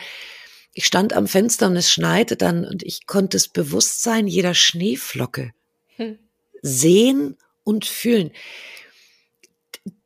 ich 0.74 0.87
stand 0.87 1.12
am 1.12 1.28
Fenster 1.28 1.66
und 1.66 1.76
es 1.76 1.91
schneite 1.91 2.37
dann 2.37 2.64
und 2.64 2.83
ich 2.83 3.07
konnte 3.07 3.37
das 3.37 3.49
Bewusstsein 3.49 4.26
jeder 4.26 4.55
Schneeflocke 4.55 5.53
hm. 5.97 6.18
sehen 6.62 7.37
und 7.62 7.85
fühlen. 7.85 8.33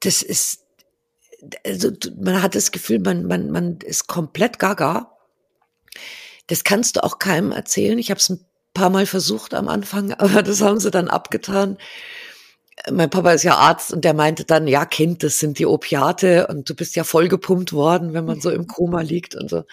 Das 0.00 0.22
ist, 0.22 0.64
also 1.64 1.92
man 2.20 2.42
hat 2.42 2.54
das 2.54 2.72
Gefühl, 2.72 2.98
man, 2.98 3.26
man, 3.26 3.50
man 3.50 3.78
ist 3.78 4.08
komplett 4.08 4.58
gaga. 4.58 5.15
Das 6.46 6.64
kannst 6.64 6.96
du 6.96 7.04
auch 7.04 7.18
keinem 7.18 7.52
erzählen. 7.52 7.98
Ich 7.98 8.10
habe 8.10 8.20
es 8.20 8.28
ein 8.28 8.44
paar 8.74 8.90
Mal 8.90 9.06
versucht 9.06 9.54
am 9.54 9.68
Anfang, 9.68 10.12
aber 10.18 10.42
das 10.42 10.60
haben 10.60 10.80
sie 10.80 10.90
dann 10.90 11.08
abgetan 11.08 11.78
mein 12.90 13.10
Papa 13.10 13.32
ist 13.32 13.42
ja 13.42 13.56
Arzt 13.56 13.92
und 13.92 14.04
der 14.04 14.14
meinte 14.14 14.44
dann, 14.44 14.68
ja, 14.68 14.84
Kind, 14.84 15.22
das 15.22 15.38
sind 15.38 15.58
die 15.58 15.66
Opiate 15.66 16.46
und 16.46 16.68
du 16.68 16.74
bist 16.74 16.94
ja 16.94 17.04
vollgepumpt 17.04 17.72
worden, 17.72 18.12
wenn 18.12 18.24
man 18.24 18.40
so 18.40 18.50
im 18.50 18.66
Koma 18.66 19.00
liegt 19.00 19.34
und 19.34 19.48
so. 19.48 19.64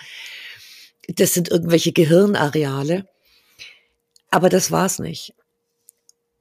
Das 1.08 1.34
sind 1.34 1.50
irgendwelche 1.50 1.92
Gehirnareale. 1.92 3.08
Aber 4.32 4.50
das 4.50 4.72
war's 4.72 5.00
nicht. 5.00 5.36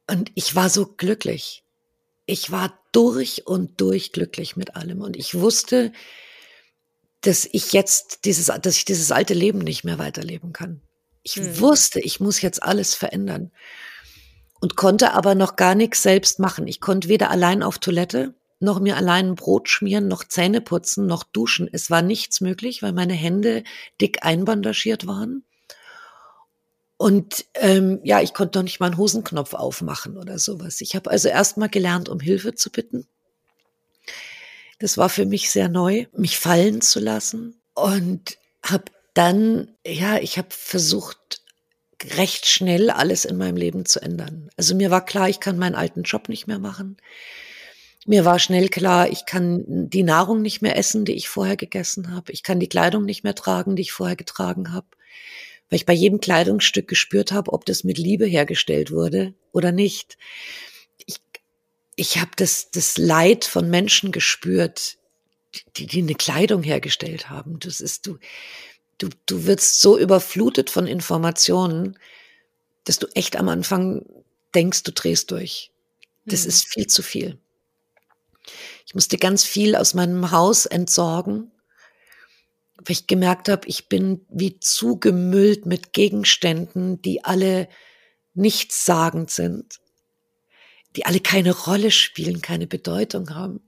Und 0.08 0.30
ich 0.34 0.54
war 0.54 0.70
so 0.70 0.86
glücklich. 0.86 1.64
Ich 2.26 2.52
war 2.52 2.78
durch 2.92 3.46
und 3.46 3.80
durch 3.80 4.12
glücklich 4.12 4.56
mit 4.56 4.76
allem. 4.76 5.00
Und 5.02 5.16
ich 5.16 5.34
wusste, 5.34 5.92
dass 7.22 7.48
ich 7.50 7.72
jetzt 7.72 8.24
dieses, 8.24 8.46
dass 8.46 8.76
ich 8.76 8.84
dieses 8.84 9.10
alte 9.10 9.34
Leben 9.34 9.58
nicht 9.58 9.84
mehr 9.84 9.98
weiterleben 9.98 10.52
kann. 10.52 10.82
Ich 11.22 11.36
hm. 11.36 11.60
wusste, 11.60 12.00
ich 12.00 12.20
muss 12.20 12.40
jetzt 12.42 12.62
alles 12.62 12.94
verändern 12.94 13.52
und 14.60 14.76
konnte 14.76 15.12
aber 15.12 15.34
noch 15.34 15.56
gar 15.56 15.74
nichts 15.74 16.02
selbst 16.02 16.38
machen. 16.38 16.68
Ich 16.68 16.80
konnte 16.80 17.08
weder 17.08 17.30
allein 17.30 17.62
auf 17.62 17.78
Toilette, 17.78 18.34
noch 18.60 18.80
mir 18.80 18.96
allein 18.96 19.30
ein 19.30 19.34
Brot 19.34 19.68
schmieren, 19.68 20.08
noch 20.08 20.24
Zähne 20.24 20.60
putzen, 20.60 21.06
noch 21.06 21.24
duschen. 21.24 21.68
Es 21.72 21.90
war 21.90 22.02
nichts 22.02 22.40
möglich, 22.40 22.82
weil 22.82 22.92
meine 22.92 23.14
Hände 23.14 23.64
dick 24.00 24.24
einbandagiert 24.24 25.06
waren. 25.06 25.44
Und 26.96 27.46
ähm, 27.54 27.98
ja, 28.04 28.20
ich 28.20 28.34
konnte 28.34 28.58
noch 28.58 28.62
nicht 28.62 28.78
mal 28.78 28.86
einen 28.86 28.96
Hosenknopf 28.96 29.54
aufmachen 29.54 30.16
oder 30.16 30.38
sowas. 30.38 30.80
Ich 30.80 30.94
habe 30.94 31.10
also 31.10 31.28
erst 31.28 31.56
mal 31.56 31.68
gelernt, 31.68 32.08
um 32.08 32.20
Hilfe 32.20 32.54
zu 32.54 32.70
bitten. 32.70 33.08
Das 34.82 34.98
war 34.98 35.08
für 35.08 35.26
mich 35.26 35.48
sehr 35.48 35.68
neu, 35.68 36.06
mich 36.12 36.40
fallen 36.40 36.80
zu 36.80 36.98
lassen 36.98 37.54
und 37.74 38.36
habe 38.64 38.86
dann, 39.14 39.68
ja, 39.86 40.18
ich 40.18 40.38
habe 40.38 40.48
versucht, 40.50 41.40
recht 42.16 42.46
schnell 42.46 42.90
alles 42.90 43.24
in 43.24 43.36
meinem 43.36 43.54
Leben 43.54 43.86
zu 43.86 44.02
ändern. 44.02 44.50
Also 44.56 44.74
mir 44.74 44.90
war 44.90 45.04
klar, 45.04 45.28
ich 45.28 45.38
kann 45.38 45.56
meinen 45.56 45.76
alten 45.76 46.02
Job 46.02 46.28
nicht 46.28 46.48
mehr 46.48 46.58
machen. 46.58 46.96
Mir 48.06 48.24
war 48.24 48.40
schnell 48.40 48.68
klar, 48.70 49.08
ich 49.08 49.24
kann 49.24 49.62
die 49.68 50.02
Nahrung 50.02 50.42
nicht 50.42 50.62
mehr 50.62 50.76
essen, 50.76 51.04
die 51.04 51.14
ich 51.14 51.28
vorher 51.28 51.56
gegessen 51.56 52.12
habe. 52.12 52.32
Ich 52.32 52.42
kann 52.42 52.58
die 52.58 52.68
Kleidung 52.68 53.04
nicht 53.04 53.22
mehr 53.22 53.36
tragen, 53.36 53.76
die 53.76 53.82
ich 53.82 53.92
vorher 53.92 54.16
getragen 54.16 54.72
habe. 54.72 54.88
Weil 55.70 55.76
ich 55.76 55.86
bei 55.86 55.92
jedem 55.92 56.18
Kleidungsstück 56.18 56.88
gespürt 56.88 57.30
habe, 57.30 57.52
ob 57.52 57.66
das 57.66 57.84
mit 57.84 57.98
Liebe 57.98 58.26
hergestellt 58.26 58.90
wurde 58.90 59.34
oder 59.52 59.70
nicht. 59.70 60.18
Ich, 62.02 62.18
habe 62.18 62.32
das, 62.34 62.72
das 62.72 62.98
Leid 62.98 63.44
von 63.44 63.70
Menschen 63.70 64.10
gespürt, 64.10 64.98
die, 65.76 65.86
die 65.86 66.02
eine 66.02 66.16
Kleidung 66.16 66.64
hergestellt 66.64 67.30
haben. 67.30 67.60
Das 67.60 67.80
ist 67.80 68.08
du, 68.08 68.18
du, 68.98 69.08
du 69.26 69.46
wirst 69.46 69.80
so 69.80 69.96
überflutet 69.96 70.68
von 70.68 70.88
Informationen, 70.88 71.96
dass 72.82 72.98
du 72.98 73.06
echt 73.14 73.36
am 73.36 73.48
Anfang 73.48 74.04
denkst, 74.52 74.82
du 74.82 74.90
drehst 74.90 75.30
durch. 75.30 75.70
Das 76.24 76.42
mhm. 76.42 76.48
ist 76.48 76.66
viel 76.66 76.88
zu 76.88 77.04
viel. 77.04 77.38
Ich 78.84 78.96
musste 78.96 79.16
ganz 79.16 79.44
viel 79.44 79.76
aus 79.76 79.94
meinem 79.94 80.32
Haus 80.32 80.66
entsorgen, 80.66 81.52
weil 82.78 82.96
ich 82.96 83.06
gemerkt 83.06 83.48
habe, 83.48 83.68
ich 83.68 83.88
bin 83.88 84.26
wie 84.28 84.58
zugemüllt 84.58 85.66
mit 85.66 85.92
Gegenständen, 85.92 87.00
die 87.00 87.24
alle 87.24 87.68
nichtssagend 88.34 89.30
sind, 89.30 89.78
die 90.96 91.06
alle 91.06 91.20
keine 91.20 91.52
Rolle 91.52 91.90
spielen, 91.90 92.42
keine 92.42 92.66
Bedeutung 92.66 93.30
haben. 93.30 93.60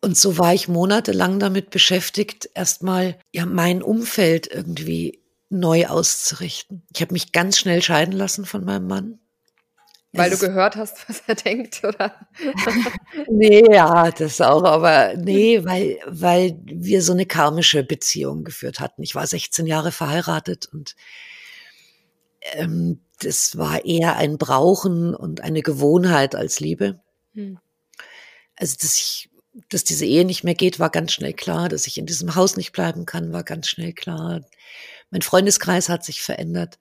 Und 0.00 0.16
so 0.16 0.38
war 0.38 0.54
ich 0.54 0.68
monatelang 0.68 1.38
damit 1.38 1.70
beschäftigt, 1.70 2.48
erstmal 2.54 3.18
ja 3.32 3.46
mein 3.46 3.82
Umfeld 3.82 4.46
irgendwie 4.46 5.22
neu 5.48 5.86
auszurichten. 5.86 6.86
Ich 6.94 7.00
habe 7.00 7.12
mich 7.12 7.32
ganz 7.32 7.58
schnell 7.58 7.82
scheiden 7.82 8.12
lassen 8.12 8.44
von 8.44 8.64
meinem 8.64 8.86
Mann. 8.86 9.18
Weil 10.12 10.30
du 10.30 10.38
gehört 10.38 10.76
hast, 10.76 11.08
was 11.08 11.22
er 11.26 11.34
denkt, 11.34 11.82
oder? 11.84 12.14
nee, 13.30 13.62
ja, 13.70 14.10
das 14.10 14.40
auch, 14.40 14.64
aber 14.64 15.14
nee, 15.16 15.64
weil, 15.64 15.98
weil 16.06 16.58
wir 16.64 17.02
so 17.02 17.12
eine 17.12 17.26
karmische 17.26 17.82
Beziehung 17.82 18.44
geführt 18.44 18.80
hatten. 18.80 19.02
Ich 19.02 19.14
war 19.14 19.26
16 19.26 19.66
Jahre 19.66 19.92
verheiratet 19.92 20.68
und 20.72 20.94
ähm, 22.52 23.00
das 23.20 23.56
war 23.56 23.84
eher 23.84 24.16
ein 24.16 24.38
Brauchen 24.38 25.14
und 25.14 25.40
eine 25.40 25.62
Gewohnheit 25.62 26.34
als 26.34 26.60
Liebe. 26.60 27.00
Hm. 27.34 27.58
Also, 28.56 28.76
dass 28.80 28.98
ich, 28.98 29.30
dass 29.68 29.84
diese 29.84 30.06
Ehe 30.06 30.24
nicht 30.24 30.44
mehr 30.44 30.54
geht, 30.54 30.78
war 30.78 30.90
ganz 30.90 31.12
schnell 31.12 31.32
klar. 31.32 31.68
Dass 31.68 31.86
ich 31.86 31.98
in 31.98 32.06
diesem 32.06 32.34
Haus 32.34 32.56
nicht 32.56 32.72
bleiben 32.72 33.06
kann, 33.06 33.32
war 33.32 33.42
ganz 33.42 33.68
schnell 33.68 33.92
klar. 33.92 34.42
Mein 35.10 35.22
Freundeskreis 35.22 35.88
hat 35.88 36.04
sich 36.04 36.20
verändert. 36.20 36.78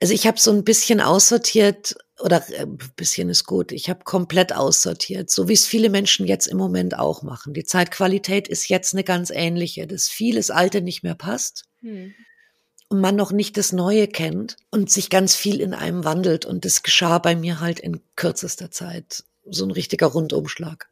Also 0.00 0.14
ich 0.14 0.26
habe 0.26 0.38
so 0.40 0.50
ein 0.50 0.64
bisschen 0.64 1.00
aussortiert 1.00 1.94
oder 2.18 2.44
ein 2.58 2.74
äh, 2.74 2.88
bisschen 2.96 3.28
ist 3.28 3.44
gut. 3.44 3.70
Ich 3.70 3.88
habe 3.88 4.02
komplett 4.02 4.52
aussortiert, 4.52 5.30
so 5.30 5.48
wie 5.48 5.52
es 5.52 5.64
viele 5.64 5.90
Menschen 5.90 6.26
jetzt 6.26 6.48
im 6.48 6.58
Moment 6.58 6.98
auch 6.98 7.22
machen. 7.22 7.54
Die 7.54 7.64
Zeitqualität 7.64 8.48
ist 8.48 8.68
jetzt 8.68 8.94
eine 8.94 9.04
ganz 9.04 9.30
ähnliche, 9.30 9.86
dass 9.86 10.08
vieles 10.08 10.50
Alte 10.50 10.82
nicht 10.82 11.04
mehr 11.04 11.14
passt. 11.14 11.66
Hm. 11.82 12.14
Und 12.92 13.00
man 13.00 13.16
noch 13.16 13.32
nicht 13.32 13.56
das 13.56 13.72
Neue 13.72 14.06
kennt 14.06 14.58
und 14.70 14.90
sich 14.90 15.08
ganz 15.08 15.34
viel 15.34 15.62
in 15.62 15.72
einem 15.72 16.04
wandelt. 16.04 16.44
Und 16.44 16.66
das 16.66 16.82
geschah 16.82 17.16
bei 17.16 17.34
mir 17.34 17.58
halt 17.58 17.80
in 17.80 18.02
kürzester 18.16 18.70
Zeit. 18.70 19.24
So 19.48 19.64
ein 19.64 19.70
richtiger 19.70 20.08
Rundumschlag. 20.08 20.90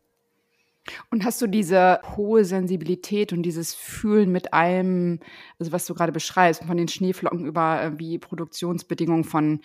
Und 1.11 1.27
hast 1.27 1.43
du 1.43 1.47
diese 1.47 2.01
hohe 2.17 2.47
Sensibilität 2.47 3.35
und 3.35 3.43
dieses 3.43 3.75
Fühlen 3.75 4.33
mit 4.33 4.55
allem, 4.55 5.21
also 5.59 5.73
was 5.73 5.85
du 5.85 5.93
gerade 5.93 6.11
beschreibst, 6.11 6.65
von 6.65 6.79
den 6.79 6.89
Schneeflocken 6.89 7.45
über 7.45 7.83
äh, 7.83 7.99
wie 7.99 8.19
Produktionsbedingungen 8.19 9.25
von, 9.25 9.61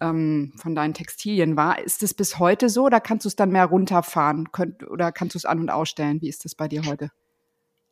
ähm, 0.00 0.52
von 0.54 0.76
deinen 0.76 0.94
Textilien 0.94 1.56
war, 1.56 1.82
ist 1.82 2.04
es 2.04 2.14
bis 2.14 2.38
heute 2.38 2.68
so 2.68 2.84
oder 2.84 3.00
kannst 3.00 3.24
du 3.24 3.28
es 3.28 3.34
dann 3.34 3.50
mehr 3.50 3.66
runterfahren 3.66 4.52
könnt, 4.52 4.88
oder 4.88 5.10
kannst 5.10 5.34
du 5.34 5.38
es 5.38 5.44
an- 5.44 5.58
und 5.58 5.70
ausstellen? 5.70 6.22
Wie 6.22 6.28
ist 6.28 6.44
das 6.44 6.54
bei 6.54 6.68
dir 6.68 6.86
heute? 6.86 7.10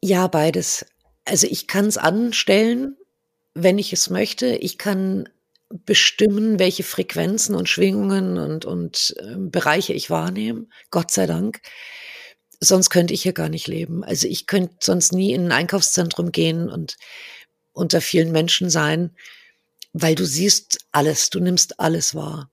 Ja, 0.04 0.28
beides. 0.28 0.86
Also 1.24 1.48
ich 1.50 1.66
kann 1.66 1.86
es 1.86 1.98
anstellen, 1.98 2.96
wenn 3.62 3.78
ich 3.78 3.92
es 3.92 4.10
möchte. 4.10 4.46
Ich 4.56 4.78
kann 4.78 5.28
bestimmen, 5.84 6.58
welche 6.58 6.82
Frequenzen 6.82 7.54
und 7.54 7.68
Schwingungen 7.68 8.38
und, 8.38 8.64
und 8.64 9.14
äh, 9.18 9.36
Bereiche 9.36 9.92
ich 9.92 10.08
wahrnehme. 10.10 10.66
Gott 10.90 11.10
sei 11.10 11.26
Dank 11.26 11.60
sonst 12.60 12.90
könnte 12.90 13.14
ich 13.14 13.22
hier 13.22 13.32
gar 13.32 13.48
nicht 13.48 13.66
leben. 13.66 14.04
Also 14.04 14.26
ich 14.26 14.46
könnte 14.46 14.74
sonst 14.80 15.12
nie 15.12 15.32
in 15.32 15.46
ein 15.46 15.52
Einkaufszentrum 15.52 16.32
gehen 16.32 16.68
und 16.68 16.96
unter 17.72 18.00
vielen 18.00 18.32
Menschen 18.32 18.70
sein, 18.70 19.14
weil 19.92 20.14
du 20.14 20.26
siehst 20.26 20.78
alles, 20.92 21.30
du 21.30 21.40
nimmst 21.40 21.78
alles 21.80 22.14
wahr. 22.14 22.50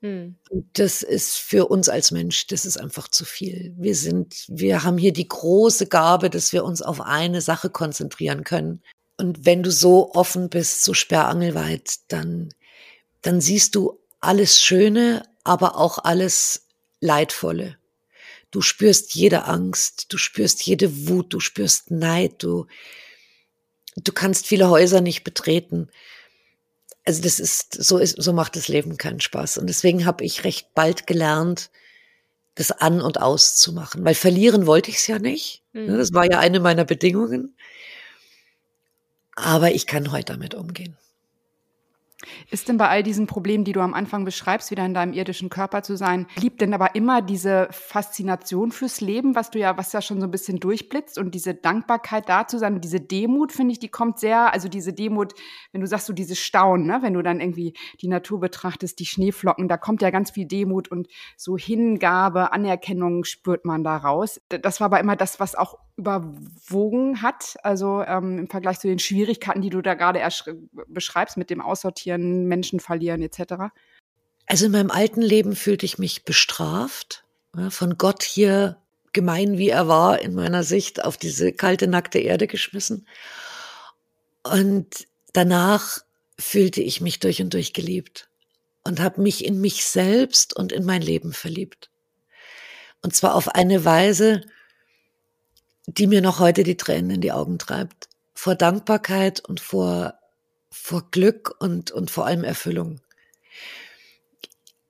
Hm. 0.00 0.36
Das 0.72 1.02
ist 1.02 1.36
für 1.36 1.66
uns 1.66 1.88
als 1.88 2.10
Mensch, 2.10 2.46
das 2.48 2.66
ist 2.66 2.78
einfach 2.78 3.08
zu 3.08 3.24
viel. 3.24 3.74
Wir 3.78 3.94
sind, 3.94 4.44
wir 4.48 4.82
haben 4.82 4.98
hier 4.98 5.12
die 5.12 5.28
große 5.28 5.86
Gabe, 5.86 6.30
dass 6.30 6.52
wir 6.52 6.64
uns 6.64 6.82
auf 6.82 7.00
eine 7.00 7.40
Sache 7.40 7.70
konzentrieren 7.70 8.44
können. 8.44 8.82
Und 9.16 9.46
wenn 9.46 9.62
du 9.62 9.70
so 9.70 10.12
offen 10.14 10.48
bist, 10.48 10.84
so 10.84 10.94
sperrangelweit, 10.94 11.94
dann, 12.08 12.52
dann 13.22 13.40
siehst 13.40 13.74
du 13.74 14.00
alles 14.20 14.62
Schöne, 14.62 15.22
aber 15.44 15.76
auch 15.76 15.98
alles 15.98 16.66
Leidvolle. 17.00 17.76
Du 18.50 18.60
spürst 18.60 19.14
jede 19.14 19.44
Angst, 19.44 20.12
du 20.12 20.18
spürst 20.18 20.62
jede 20.62 21.08
Wut, 21.08 21.32
du 21.32 21.40
spürst 21.40 21.90
Neid, 21.90 22.42
du, 22.42 22.66
du 23.96 24.12
kannst 24.12 24.46
viele 24.46 24.70
Häuser 24.70 25.00
nicht 25.00 25.24
betreten. 25.24 25.90
Also 27.04 27.22
das 27.22 27.38
ist, 27.40 27.74
so 27.82 27.98
ist, 27.98 28.20
so 28.20 28.32
macht 28.32 28.56
das 28.56 28.68
Leben 28.68 28.96
keinen 28.96 29.20
Spaß. 29.20 29.58
Und 29.58 29.66
deswegen 29.66 30.06
habe 30.06 30.24
ich 30.24 30.44
recht 30.44 30.72
bald 30.74 31.06
gelernt, 31.06 31.70
das 32.54 32.70
an 32.70 33.00
und 33.00 33.20
aus 33.20 33.56
zu 33.56 33.72
machen. 33.72 34.04
Weil 34.04 34.14
verlieren 34.14 34.66
wollte 34.66 34.90
ich 34.90 34.96
es 34.96 35.06
ja 35.06 35.18
nicht. 35.18 35.62
Mhm. 35.72 35.88
Das 35.98 36.12
war 36.12 36.24
ja 36.24 36.38
eine 36.38 36.60
meiner 36.60 36.84
Bedingungen. 36.84 37.56
Aber 39.36 39.72
ich 39.72 39.86
kann 39.86 40.12
heute 40.12 40.32
damit 40.32 40.54
umgehen. 40.54 40.96
Ist 42.50 42.68
denn 42.68 42.76
bei 42.76 42.88
all 42.88 43.02
diesen 43.02 43.26
Problemen, 43.26 43.64
die 43.64 43.72
du 43.72 43.80
am 43.80 43.94
Anfang 43.94 44.24
beschreibst, 44.24 44.70
wieder 44.70 44.84
in 44.84 44.94
deinem 44.94 45.12
irdischen 45.12 45.50
Körper 45.50 45.82
zu 45.82 45.96
sein, 45.96 46.26
blieb 46.36 46.58
denn 46.58 46.74
aber 46.74 46.94
immer 46.94 47.22
diese 47.22 47.68
Faszination 47.70 48.72
fürs 48.72 49.00
Leben, 49.00 49.34
was 49.34 49.50
du 49.50 49.58
ja, 49.58 49.76
was 49.76 49.92
ja 49.92 50.00
schon 50.00 50.20
so 50.20 50.26
ein 50.26 50.30
bisschen 50.30 50.60
durchblitzt 50.60 51.18
und 51.18 51.34
diese 51.34 51.54
Dankbarkeit 51.54 52.28
da 52.28 52.46
zu 52.46 52.58
sein 52.58 52.74
und 52.74 52.84
diese 52.84 53.00
Demut, 53.00 53.52
finde 53.52 53.72
ich, 53.72 53.78
die 53.78 53.88
kommt 53.88 54.18
sehr, 54.18 54.52
also 54.52 54.68
diese 54.68 54.92
Demut, 54.92 55.34
wenn 55.72 55.80
du 55.80 55.86
sagst, 55.86 56.06
so 56.06 56.12
dieses 56.12 56.38
Staunen, 56.38 56.86
ne, 56.86 56.98
wenn 57.02 57.14
du 57.14 57.22
dann 57.22 57.40
irgendwie 57.40 57.74
die 58.00 58.08
Natur 58.08 58.40
betrachtest, 58.40 58.98
die 58.98 59.06
Schneeflocken, 59.06 59.68
da 59.68 59.76
kommt 59.76 60.02
ja 60.02 60.10
ganz 60.10 60.30
viel 60.30 60.46
Demut 60.46 60.88
und 60.88 61.08
so 61.36 61.56
Hingabe, 61.56 62.52
Anerkennung 62.52 63.24
spürt 63.24 63.64
man 63.64 63.84
da 63.84 63.96
raus. 63.96 64.40
Das 64.48 64.80
war 64.80 64.86
aber 64.86 65.00
immer 65.00 65.16
das, 65.16 65.40
was 65.40 65.54
auch 65.54 65.78
überwogen 65.96 67.22
hat, 67.22 67.56
also 67.62 68.02
ähm, 68.02 68.38
im 68.38 68.48
Vergleich 68.48 68.80
zu 68.80 68.88
den 68.88 68.98
Schwierigkeiten, 68.98 69.62
die 69.62 69.70
du 69.70 69.80
da 69.80 69.94
gerade 69.94 70.20
beschreibst 70.88 71.36
mit 71.36 71.50
dem 71.50 71.60
Aussortieren, 71.60 72.46
Menschen 72.46 72.80
verlieren 72.80 73.22
etc. 73.22 73.72
Also 74.46 74.66
in 74.66 74.72
meinem 74.72 74.90
alten 74.90 75.22
Leben 75.22 75.54
fühlte 75.54 75.86
ich 75.86 75.98
mich 75.98 76.24
bestraft, 76.24 77.24
ja, 77.56 77.70
von 77.70 77.96
Gott 77.96 78.22
hier 78.22 78.78
gemein 79.12 79.56
wie 79.56 79.68
er 79.68 79.88
war 79.88 80.20
in 80.20 80.34
meiner 80.34 80.64
Sicht 80.64 81.04
auf 81.04 81.16
diese 81.16 81.52
kalte 81.52 81.86
nackte 81.86 82.18
Erde 82.18 82.48
geschmissen. 82.48 83.06
Und 84.42 85.06
danach 85.32 86.00
fühlte 86.38 86.82
ich 86.82 87.00
mich 87.00 87.20
durch 87.20 87.40
und 87.40 87.54
durch 87.54 87.72
geliebt 87.72 88.28
und 88.82 89.00
habe 89.00 89.22
mich 89.22 89.44
in 89.44 89.60
mich 89.60 89.86
selbst 89.86 90.54
und 90.54 90.72
in 90.72 90.84
mein 90.84 91.00
Leben 91.00 91.32
verliebt. 91.32 91.90
Und 93.02 93.14
zwar 93.14 93.34
auf 93.34 93.48
eine 93.48 93.84
Weise, 93.84 94.42
die 95.86 96.06
mir 96.06 96.20
noch 96.20 96.38
heute 96.38 96.62
die 96.62 96.76
Tränen 96.76 97.10
in 97.10 97.20
die 97.20 97.32
Augen 97.32 97.58
treibt. 97.58 98.08
Vor 98.34 98.54
Dankbarkeit 98.54 99.40
und 99.40 99.60
vor, 99.60 100.14
vor 100.70 101.10
Glück 101.10 101.54
und, 101.58 101.90
und 101.90 102.10
vor 102.10 102.26
allem 102.26 102.44
Erfüllung. 102.44 103.00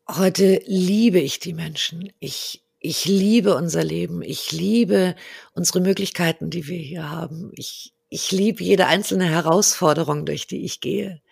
Heute 0.09 0.61
liebe 0.66 1.18
ich 1.18 1.38
die 1.38 1.55
Menschen. 1.55 2.12
Ich, 2.20 2.62
ich 2.78 3.07
liebe 3.07 3.55
unser 3.57 3.82
Leben. 3.82 4.22
Ich 4.22 4.53
liebe 4.53 5.16
unsere 5.55 5.80
Möglichkeiten, 5.80 6.51
die 6.51 6.66
wir 6.68 6.78
hier 6.78 7.11
haben. 7.11 7.51
Ich, 7.55 7.92
ich 8.09 8.30
liebe 8.30 8.62
jede 8.62 8.86
einzelne 8.86 9.28
Herausforderung, 9.28 10.26
durch 10.26 10.47
die 10.47 10.64
ich 10.64 10.80
gehe. 10.80 11.22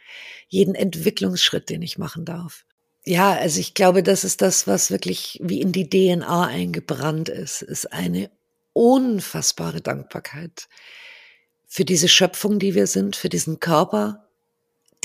Jeden 0.48 0.74
Entwicklungsschritt, 0.74 1.68
den 1.70 1.82
ich 1.82 1.98
machen 1.98 2.24
darf. 2.24 2.64
Ja, 3.04 3.32
also 3.32 3.58
ich 3.58 3.74
glaube, 3.74 4.02
das 4.02 4.24
ist 4.24 4.42
das, 4.42 4.66
was 4.66 4.90
wirklich 4.90 5.38
wie 5.42 5.60
in 5.60 5.72
die 5.72 5.88
DNA 5.88 6.46
eingebrannt 6.46 7.28
ist, 7.28 7.62
ist 7.62 7.92
eine 7.92 8.30
unfassbare 8.72 9.80
Dankbarkeit 9.80 10.68
für 11.66 11.84
diese 11.84 12.08
Schöpfung, 12.08 12.58
die 12.58 12.74
wir 12.74 12.86
sind, 12.86 13.16
für 13.16 13.28
diesen 13.28 13.60
Körper, 13.60 14.28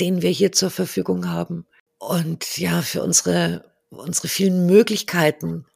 den 0.00 0.22
wir 0.22 0.30
hier 0.30 0.52
zur 0.52 0.70
Verfügung 0.70 1.30
haben 1.30 1.66
und 1.98 2.58
ja, 2.58 2.82
für 2.82 3.02
unsere, 3.02 3.64
unsere 3.90 4.28
vielen 4.28 4.66
Möglichkeiten, 4.66 5.66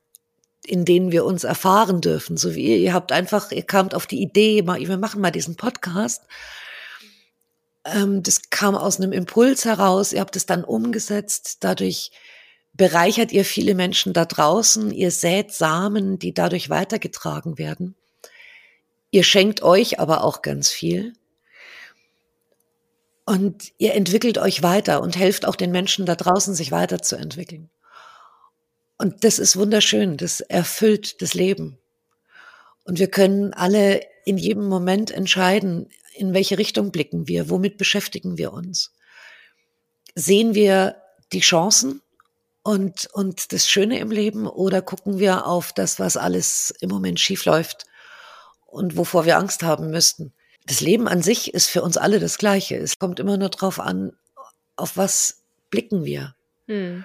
in 0.64 0.84
denen 0.84 1.10
wir 1.10 1.24
uns 1.24 1.44
erfahren 1.44 2.00
dürfen. 2.00 2.36
So 2.36 2.54
wie 2.54 2.66
ihr, 2.66 2.76
ihr 2.76 2.94
habt 2.94 3.10
einfach, 3.10 3.50
ihr 3.50 3.64
kamt 3.64 3.94
auf 3.94 4.06
die 4.06 4.22
Idee, 4.22 4.64
wir 4.66 4.98
machen 4.98 5.20
mal 5.20 5.32
diesen 5.32 5.56
Podcast. 5.56 6.22
Ähm, 7.84 8.22
das 8.22 8.50
kam 8.50 8.76
aus 8.76 9.00
einem 9.00 9.12
Impuls 9.12 9.64
heraus, 9.64 10.12
ihr 10.12 10.20
habt 10.20 10.36
es 10.36 10.46
dann 10.46 10.62
umgesetzt, 10.62 11.58
dadurch 11.60 12.12
bereichert 12.74 13.32
ihr 13.32 13.44
viele 13.44 13.74
Menschen 13.74 14.12
da 14.12 14.24
draußen, 14.24 14.90
ihr 14.90 15.10
sät 15.10 15.52
Samen, 15.52 16.18
die 16.18 16.32
dadurch 16.32 16.70
weitergetragen 16.70 17.58
werden. 17.58 17.96
Ihr 19.10 19.24
schenkt 19.24 19.62
euch 19.62 20.00
aber 20.00 20.24
auch 20.24 20.42
ganz 20.42 20.70
viel. 20.70 21.12
Und 23.24 23.72
ihr 23.78 23.94
entwickelt 23.94 24.38
euch 24.38 24.62
weiter 24.62 25.00
und 25.00 25.16
helft 25.16 25.46
auch 25.46 25.54
den 25.54 25.70
Menschen 25.70 26.06
da 26.06 26.16
draußen, 26.16 26.54
sich 26.54 26.72
weiterzuentwickeln. 26.72 27.70
Und 28.98 29.24
das 29.24 29.38
ist 29.38 29.56
wunderschön, 29.56 30.16
das 30.16 30.40
erfüllt 30.40 31.22
das 31.22 31.34
Leben. 31.34 31.78
Und 32.84 32.98
wir 32.98 33.10
können 33.10 33.52
alle 33.52 34.00
in 34.24 34.38
jedem 34.38 34.66
Moment 34.66 35.10
entscheiden, 35.10 35.88
in 36.14 36.34
welche 36.34 36.58
Richtung 36.58 36.90
blicken 36.90 37.28
wir, 37.28 37.48
womit 37.48 37.78
beschäftigen 37.78 38.38
wir 38.38 38.52
uns. 38.52 38.92
Sehen 40.14 40.54
wir 40.54 40.96
die 41.32 41.40
Chancen 41.40 42.01
und, 42.62 43.08
und 43.12 43.52
das 43.52 43.68
Schöne 43.68 43.98
im 43.98 44.10
Leben 44.10 44.46
oder 44.46 44.82
gucken 44.82 45.18
wir 45.18 45.46
auf 45.46 45.72
das, 45.72 45.98
was 45.98 46.16
alles 46.16 46.72
im 46.80 46.90
Moment 46.90 47.18
schief 47.18 47.44
läuft 47.44 47.86
und 48.66 48.96
wovor 48.96 49.24
wir 49.24 49.36
Angst 49.36 49.62
haben 49.62 49.90
müssten? 49.90 50.32
Das 50.66 50.80
Leben 50.80 51.08
an 51.08 51.22
sich 51.22 51.54
ist 51.54 51.68
für 51.68 51.82
uns 51.82 51.96
alle 51.96 52.20
das 52.20 52.38
Gleiche. 52.38 52.76
Es 52.76 52.98
kommt 52.98 53.18
immer 53.18 53.36
nur 53.36 53.48
darauf 53.48 53.80
an, 53.80 54.12
auf 54.76 54.96
was 54.96 55.42
blicken 55.70 56.04
wir. 56.04 56.36
Hm. 56.68 57.04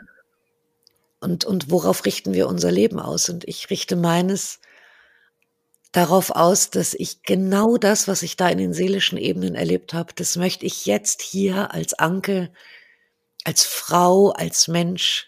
Und, 1.20 1.46
und 1.46 1.72
worauf 1.72 2.06
richten 2.06 2.34
wir 2.36 2.48
unser 2.48 2.72
Leben 2.72 3.00
aus? 3.00 3.30
Und 3.30 3.48
ich 3.48 3.72
richte 3.72 3.96
meines 3.96 4.60
darauf 5.92 6.30
aus, 6.30 6.70
dass 6.70 6.94
ich 6.94 7.24
genau 7.24 7.78
das, 7.78 8.08
was 8.08 8.22
ich 8.22 8.38
da 8.38 8.50
in 8.50 8.60
den 8.60 8.74
seelischen 8.74 9.18
Ebenen 9.18 9.56
erlebt 9.56 9.96
habe, 9.96 10.14
das 10.14 10.36
möchte 10.36 10.66
ich 10.68 10.86
jetzt 10.86 11.24
hier 11.24 11.74
als 11.74 11.96
Anke, 11.96 12.52
als 13.44 13.66
Frau, 13.66 14.30
als 14.30 14.68
Mensch 14.68 15.27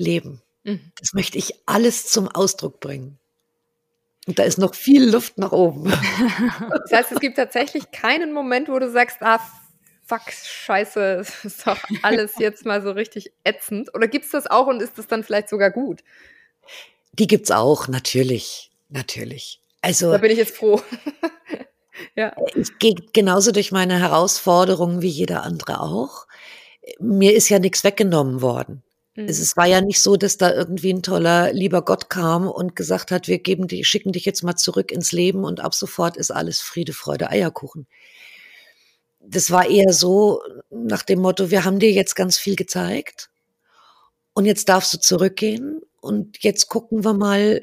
leben. 0.00 0.42
Mhm. 0.64 0.92
Das 0.98 1.12
möchte 1.14 1.38
ich 1.38 1.54
alles 1.66 2.06
zum 2.06 2.28
Ausdruck 2.28 2.80
bringen. 2.80 3.18
Und 4.26 4.38
da 4.38 4.42
ist 4.42 4.58
noch 4.58 4.74
viel 4.74 5.10
Luft 5.10 5.38
nach 5.38 5.52
oben. 5.52 5.92
Das 6.82 6.92
heißt, 6.92 7.12
es 7.12 7.20
gibt 7.20 7.36
tatsächlich 7.36 7.90
keinen 7.90 8.32
Moment, 8.32 8.68
wo 8.68 8.78
du 8.78 8.90
sagst, 8.90 9.18
ah, 9.20 9.40
fuck, 10.04 10.32
scheiße, 10.32 11.18
das 11.18 11.44
ist 11.44 11.66
doch 11.66 11.78
alles 12.02 12.32
jetzt 12.38 12.64
mal 12.64 12.82
so 12.82 12.90
richtig 12.90 13.32
ätzend. 13.44 13.94
Oder 13.94 14.08
gibt 14.08 14.24
es 14.24 14.32
das 14.32 14.46
auch 14.48 14.66
und 14.66 14.82
ist 14.82 14.98
das 14.98 15.06
dann 15.06 15.22
vielleicht 15.22 15.48
sogar 15.48 15.70
gut? 15.70 16.02
Die 17.12 17.26
gibt's 17.26 17.50
auch, 17.50 17.88
natürlich, 17.88 18.70
natürlich. 18.88 19.60
Also. 19.82 20.10
Da 20.10 20.18
bin 20.18 20.32
ich 20.32 20.38
jetzt 20.38 20.56
froh. 20.56 20.82
ja. 22.16 22.34
Ich 22.54 22.78
gehe 22.78 22.94
genauso 23.12 23.52
durch 23.52 23.72
meine 23.72 23.98
Herausforderungen 23.98 25.00
wie 25.00 25.08
jeder 25.08 25.42
andere 25.44 25.80
auch. 25.80 26.26
Mir 26.98 27.34
ist 27.34 27.48
ja 27.48 27.58
nichts 27.58 27.84
weggenommen 27.84 28.42
worden. 28.42 28.82
Mhm. 29.22 29.28
Es 29.28 29.56
war 29.56 29.66
ja 29.66 29.80
nicht 29.80 30.00
so, 30.00 30.16
dass 30.16 30.36
da 30.36 30.52
irgendwie 30.52 30.92
ein 30.92 31.02
toller, 31.02 31.52
lieber 31.52 31.82
Gott 31.82 32.10
kam 32.10 32.48
und 32.48 32.76
gesagt 32.76 33.10
hat, 33.10 33.28
wir 33.28 33.38
geben 33.38 33.68
die, 33.68 33.84
schicken 33.84 34.12
dich 34.12 34.24
jetzt 34.24 34.42
mal 34.42 34.56
zurück 34.56 34.92
ins 34.92 35.12
Leben 35.12 35.44
und 35.44 35.60
ab 35.60 35.74
sofort 35.74 36.16
ist 36.16 36.30
alles 36.30 36.60
Friede, 36.60 36.92
Freude, 36.92 37.30
Eierkuchen. 37.30 37.86
Das 39.20 39.50
war 39.50 39.68
eher 39.68 39.92
so 39.92 40.42
nach 40.70 41.02
dem 41.02 41.20
Motto, 41.20 41.50
wir 41.50 41.64
haben 41.64 41.78
dir 41.78 41.92
jetzt 41.92 42.16
ganz 42.16 42.38
viel 42.38 42.56
gezeigt 42.56 43.30
und 44.32 44.46
jetzt 44.46 44.68
darfst 44.68 44.94
du 44.94 44.98
zurückgehen 44.98 45.82
und 46.00 46.42
jetzt 46.42 46.68
gucken 46.68 47.04
wir 47.04 47.14
mal, 47.14 47.60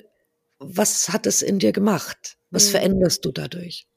was 0.59 1.09
hat 1.09 1.25
es 1.27 1.41
in 1.41 1.59
dir 1.59 1.71
gemacht? 1.71 2.37
Was 2.51 2.67
mhm. 2.67 2.71
veränderst 2.71 3.25
du 3.25 3.31
dadurch? 3.31 3.87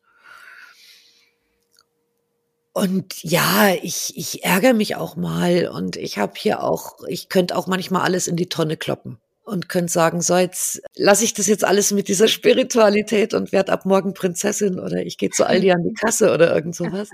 Und 2.72 3.22
ja, 3.24 3.74
ich, 3.82 4.16
ich 4.16 4.44
ärgere 4.44 4.74
mich 4.74 4.94
auch 4.96 5.16
mal 5.16 5.68
und 5.68 5.96
ich 5.96 6.18
habe 6.18 6.34
hier 6.36 6.62
auch, 6.62 6.98
ich 7.08 7.28
könnte 7.28 7.56
auch 7.56 7.66
manchmal 7.66 8.02
alles 8.02 8.28
in 8.28 8.36
die 8.36 8.48
Tonne 8.48 8.76
kloppen 8.76 9.18
und 9.42 9.68
könnte 9.68 9.92
sagen, 9.92 10.22
so 10.22 10.36
jetzt 10.36 10.80
lasse 10.94 11.24
ich 11.24 11.34
das 11.34 11.48
jetzt 11.48 11.64
alles 11.64 11.90
mit 11.90 12.06
dieser 12.06 12.28
Spiritualität 12.28 13.34
und 13.34 13.50
werde 13.50 13.72
ab 13.72 13.86
morgen 13.86 14.14
Prinzessin 14.14 14.78
oder 14.78 14.98
ich 14.98 15.18
gehe 15.18 15.30
zu 15.30 15.44
Aldi 15.44 15.72
an 15.72 15.82
die 15.82 15.94
Kasse 15.94 16.32
oder 16.32 16.54
irgend 16.54 16.76
sowas. 16.76 17.08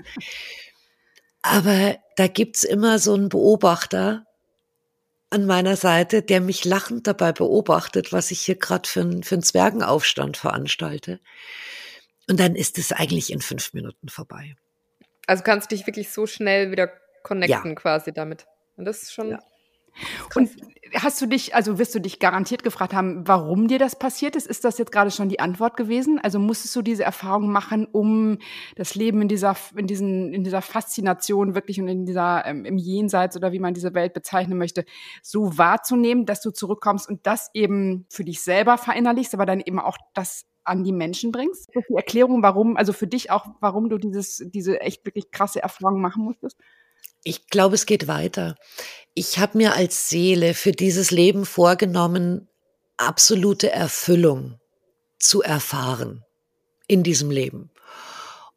Aber 1.41 1.97
da 2.17 2.27
gibt's 2.27 2.63
immer 2.63 2.99
so 2.99 3.15
einen 3.15 3.29
Beobachter 3.29 4.25
an 5.29 5.45
meiner 5.45 5.75
Seite, 5.75 6.21
der 6.21 6.39
mich 6.39 6.65
lachend 6.65 7.07
dabei 7.07 7.31
beobachtet, 7.31 8.13
was 8.13 8.29
ich 8.31 8.41
hier 8.41 8.55
gerade 8.55 8.87
für, 8.87 9.01
ein, 9.01 9.23
für 9.23 9.35
einen 9.35 9.43
Zwergenaufstand 9.43 10.37
veranstalte. 10.37 11.19
Und 12.29 12.39
dann 12.39 12.55
ist 12.55 12.77
es 12.77 12.91
eigentlich 12.91 13.31
in 13.31 13.41
fünf 13.41 13.73
Minuten 13.73 14.09
vorbei. 14.09 14.55
Also 15.27 15.43
kannst 15.43 15.71
du 15.71 15.75
dich 15.75 15.85
wirklich 15.85 16.11
so 16.11 16.25
schnell 16.25 16.71
wieder 16.71 16.89
connecten 17.23 17.71
ja. 17.71 17.75
quasi 17.75 18.13
damit. 18.13 18.47
Und 18.77 18.85
das 18.85 19.03
ist 19.03 19.13
schon. 19.13 19.31
Ja. 19.31 19.39
Und 20.35 20.49
hast 20.93 21.19
du 21.21 21.25
dich, 21.25 21.55
also 21.55 21.79
wirst 21.79 21.95
du 21.95 21.99
dich 21.99 22.19
garantiert 22.19 22.63
gefragt 22.63 22.93
haben, 22.93 23.27
warum 23.27 23.67
dir 23.67 23.79
das 23.79 23.97
passiert 23.97 24.35
ist? 24.35 24.47
Ist 24.47 24.63
das 24.63 24.77
jetzt 24.77 24.91
gerade 24.91 25.11
schon 25.11 25.29
die 25.29 25.39
Antwort 25.39 25.75
gewesen? 25.75 26.19
Also 26.21 26.39
musstest 26.39 26.75
du 26.75 26.81
diese 26.81 27.03
Erfahrung 27.03 27.51
machen, 27.51 27.87
um 27.91 28.37
das 28.75 28.95
Leben 28.95 29.21
in 29.21 29.27
dieser, 29.27 29.55
in 29.75 29.87
diesen, 29.87 30.33
in 30.33 30.43
dieser 30.43 30.61
Faszination 30.61 31.55
wirklich 31.55 31.81
und 31.81 31.87
in 31.87 32.05
dieser, 32.05 32.45
ähm, 32.45 32.65
im 32.65 32.77
Jenseits 32.77 33.35
oder 33.35 33.51
wie 33.51 33.59
man 33.59 33.73
diese 33.73 33.93
Welt 33.93 34.13
bezeichnen 34.13 34.57
möchte, 34.57 34.85
so 35.23 35.57
wahrzunehmen, 35.57 36.25
dass 36.25 36.41
du 36.41 36.51
zurückkommst 36.51 37.09
und 37.09 37.25
das 37.25 37.49
eben 37.53 38.05
für 38.09 38.23
dich 38.23 38.41
selber 38.41 38.77
verinnerlichst, 38.77 39.33
aber 39.33 39.45
dann 39.45 39.61
eben 39.61 39.79
auch 39.79 39.97
das 40.13 40.45
an 40.67 40.83
die 40.83 40.91
Menschen 40.91 41.31
bringst? 41.31 41.69
Das 41.73 41.83
die 41.89 41.95
Erklärung, 41.95 42.43
warum, 42.43 42.77
also 42.77 42.93
für 42.93 43.07
dich 43.07 43.31
auch, 43.31 43.45
warum 43.59 43.89
du 43.89 43.97
dieses, 43.97 44.43
diese 44.45 44.81
echt 44.81 45.05
wirklich 45.05 45.31
krasse 45.31 45.61
Erfahrung 45.61 46.01
machen 46.01 46.23
musstest? 46.23 46.57
Ich 47.23 47.47
glaube, 47.47 47.75
es 47.75 47.85
geht 47.85 48.07
weiter. 48.07 48.55
Ich 49.13 49.39
habe 49.39 49.57
mir 49.57 49.73
als 49.73 50.09
Seele 50.09 50.53
für 50.53 50.71
dieses 50.71 51.11
Leben 51.11 51.45
vorgenommen, 51.45 52.47
absolute 52.97 53.71
Erfüllung 53.71 54.59
zu 55.19 55.41
erfahren 55.41 56.23
in 56.87 57.03
diesem 57.03 57.31
Leben. 57.31 57.69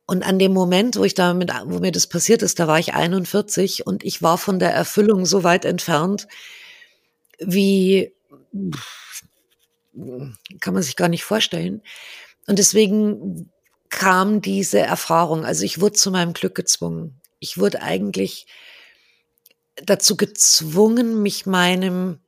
Und 0.06 0.24
an 0.24 0.38
dem 0.38 0.52
Moment, 0.52 0.96
wo 0.96 1.04
ich 1.04 1.14
damit, 1.14 1.52
wo 1.66 1.78
mir 1.78 1.92
das 1.92 2.08
passiert 2.08 2.42
ist, 2.42 2.58
da 2.58 2.66
war 2.66 2.78
ich 2.78 2.94
41 2.94 3.86
und 3.86 4.04
ich 4.04 4.22
war 4.22 4.38
von 4.38 4.58
der 4.58 4.72
Erfüllung 4.72 5.24
so 5.24 5.44
weit 5.44 5.64
entfernt, 5.64 6.26
wie 7.38 8.12
kann 10.60 10.74
man 10.74 10.82
sich 10.82 10.96
gar 10.96 11.08
nicht 11.08 11.24
vorstellen. 11.24 11.82
Und 12.46 12.58
deswegen 12.58 13.50
kam 13.88 14.40
diese 14.40 14.78
Erfahrung. 14.78 15.44
Also 15.44 15.64
ich 15.64 15.80
wurde 15.80 15.94
zu 15.94 16.10
meinem 16.10 16.32
Glück 16.32 16.54
gezwungen. 16.54 17.20
Ich 17.38 17.58
wurde 17.58 17.82
eigentlich 17.82 18.46
dazu 19.84 20.16
gezwungen, 20.16 21.22
mich 21.22 21.46
meinem, 21.46 22.20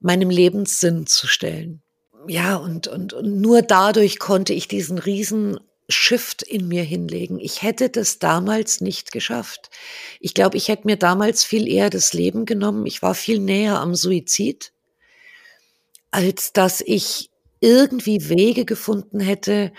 meinem 0.00 0.30
Lebenssinn 0.30 1.06
zu 1.06 1.26
stellen. 1.26 1.82
Ja, 2.26 2.56
und, 2.56 2.86
und, 2.86 3.12
und 3.12 3.40
nur 3.40 3.62
dadurch 3.62 4.18
konnte 4.18 4.54
ich 4.54 4.66
diesen 4.66 4.98
riesen 4.98 5.60
Shift 5.90 6.42
in 6.42 6.68
mir 6.68 6.82
hinlegen. 6.82 7.38
Ich 7.38 7.62
hätte 7.62 7.90
das 7.90 8.18
damals 8.18 8.80
nicht 8.80 9.12
geschafft. 9.12 9.68
Ich 10.20 10.32
glaube, 10.32 10.56
ich 10.56 10.68
hätte 10.68 10.86
mir 10.86 10.96
damals 10.96 11.44
viel 11.44 11.68
eher 11.68 11.90
das 11.90 12.14
Leben 12.14 12.46
genommen. 12.46 12.86
Ich 12.86 13.02
war 13.02 13.14
viel 13.14 13.38
näher 13.38 13.78
am 13.80 13.94
Suizid 13.94 14.73
als 16.14 16.52
dass 16.52 16.80
ich 16.80 17.28
irgendwie 17.58 18.28
Wege 18.28 18.64
gefunden 18.64 19.18
hätte, 19.18 19.72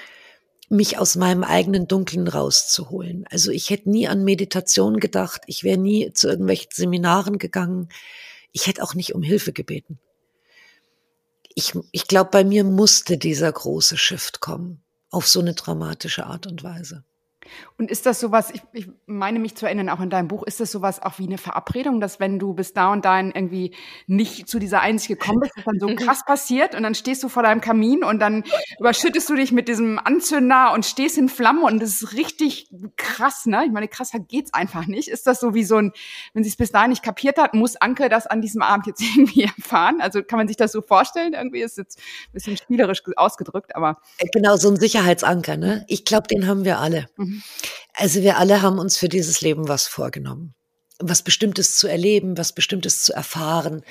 mich 0.68 0.98
aus 0.98 1.16
meinem 1.16 1.46
eigenen 1.46 1.88
Dunkeln 1.88 2.28
rauszuholen. 2.28 3.26
Also 3.30 3.52
ich 3.52 3.70
hätte 3.70 3.90
nie 3.90 4.10
an 4.10 4.26
Meditation 4.26 5.00
gedacht, 5.00 5.44
ich 5.48 5.64
wäre 5.64 5.78
nie 5.78 6.12
zu 6.12 6.28
irgendwelchen 6.28 6.72
Seminaren 6.74 7.38
gegangen, 7.38 7.88
ich 8.52 8.68
hätte 8.68 8.84
auch 8.84 8.96
nicht 8.96 9.16
um 9.16 9.24
Hilfe 9.24 9.54
gebeten. 9.54 9.98
Ich, 11.54 11.74
ich 11.94 12.06
glaube, 12.08 12.32
bei 12.32 12.44
mir 12.44 12.66
musste 12.66 13.18
dieser 13.18 13.50
große 13.50 13.96
Shift 13.96 14.42
kommen, 14.42 14.84
auf 15.12 15.30
so 15.30 15.40
eine 15.40 15.54
dramatische 15.54 16.26
Art 16.26 16.48
und 16.48 16.64
Weise. 16.64 17.06
Und 17.78 17.91
ist 17.91 18.06
das 18.06 18.20
sowas, 18.20 18.52
ich, 18.52 18.62
ich 18.74 18.88
meine 19.06 19.39
mich 19.39 19.56
zu 19.56 19.66
erinnern, 19.66 19.89
auch 19.89 20.00
in 20.00 20.10
deinem 20.10 20.28
Buch, 20.28 20.43
ist 20.43 20.60
das 20.60 20.72
sowas 20.72 21.02
auch 21.02 21.20
wie 21.20 21.26
eine 21.26 21.38
Verabredung, 21.38 22.00
dass 22.00 22.20
wenn 22.20 22.39
du 22.39 22.54
bis 22.54 22.74
da 22.74 22.91
und 22.91 23.06
dahin 23.06 23.32
irgendwie 23.34 23.74
nicht 24.08 24.48
zu 24.48 24.60
dieser 24.60 24.82
Einsicht 24.82 25.10
gekommen 25.10 25.39
bist, 25.41 25.54
dass 25.58 25.66
dann 25.66 25.80
so 25.80 25.88
krass 25.96 26.24
passiert 26.26 26.76
und 26.76 26.84
dann 26.84 26.96
stehst 26.96 27.24
du 27.24 27.30
vor 27.30 27.43
deinem 27.43 27.62
Kamin 27.62 28.04
und 28.04 28.20
dann 28.20 28.43
überschüttest 28.80 29.30
du 29.30 29.36
dich 29.36 29.52
mit 29.52 29.68
diesem 29.68 30.00
Anzünder 30.00 30.72
und 30.74 30.86
stehst 30.86 31.18
in 31.18 31.30
Flammen 31.30 31.64
und 31.64 31.82
das 31.82 32.02
ist 32.02 32.14
richtig 32.14 32.70
krass, 32.96 33.46
ne? 33.46 33.64
Ich 33.66 33.72
meine, 33.72 33.88
krasser 33.88 34.20
geht's 34.20 34.54
einfach 34.54 34.88
nicht. 34.88 35.08
Ist 35.08 35.28
das 35.28 35.39
so 35.39 35.54
wie 35.54 35.64
so 35.64 35.78
ein, 35.78 35.91
wenn 36.34 36.43
sie 36.43 36.50
es 36.50 36.56
bis 36.56 36.72
dahin 36.72 36.89
nicht 36.89 37.04
kapiert 37.04 37.38
hat, 37.38 37.54
muss 37.54 37.76
Anke 37.76 38.10
das 38.10 38.28
an 38.28 38.41
diesem 38.41 38.62
Abend 38.62 38.88
jetzt 38.88 39.02
irgendwie 39.16 39.43
erfahren? 39.43 40.02
Also 40.02 40.24
kann 40.24 40.38
man 40.38 40.48
sich 40.48 40.58
das 40.58 40.72
so 40.72 40.82
vorstellen? 40.82 41.34
Irgendwie 41.34 41.62
ist 41.62 41.78
jetzt 41.78 42.00
ein 42.00 42.34
bisschen 42.34 42.58
spielerisch 42.58 43.02
ausgedrückt, 43.16 43.76
aber. 43.76 43.98
Genau, 44.34 44.56
so 44.56 44.70
ein 44.70 44.78
Sicherheitsanker, 44.78 45.58
ne? 45.58 45.86
Ich 45.88 46.06
glaube, 46.06 46.28
den 46.28 46.48
haben 46.48 46.66
wir 46.66 46.80
alle. 46.80 47.08
Mhm. 47.18 47.35
Also 47.94 48.22
wir 48.22 48.38
alle 48.38 48.62
haben 48.62 48.80
uns 48.80 48.98
für 48.98 49.10
dieses 49.10 49.42
Leben 49.42 49.68
was 49.68 49.88
vorgenommen. 49.88 50.54
Was 51.00 51.24
Bestimmtes 51.24 51.78
zu 51.78 51.88
erleben, 51.88 52.38
was 52.38 52.54
Bestimmtes 52.54 53.04
zu 53.04 53.14
erfahren 53.14 53.84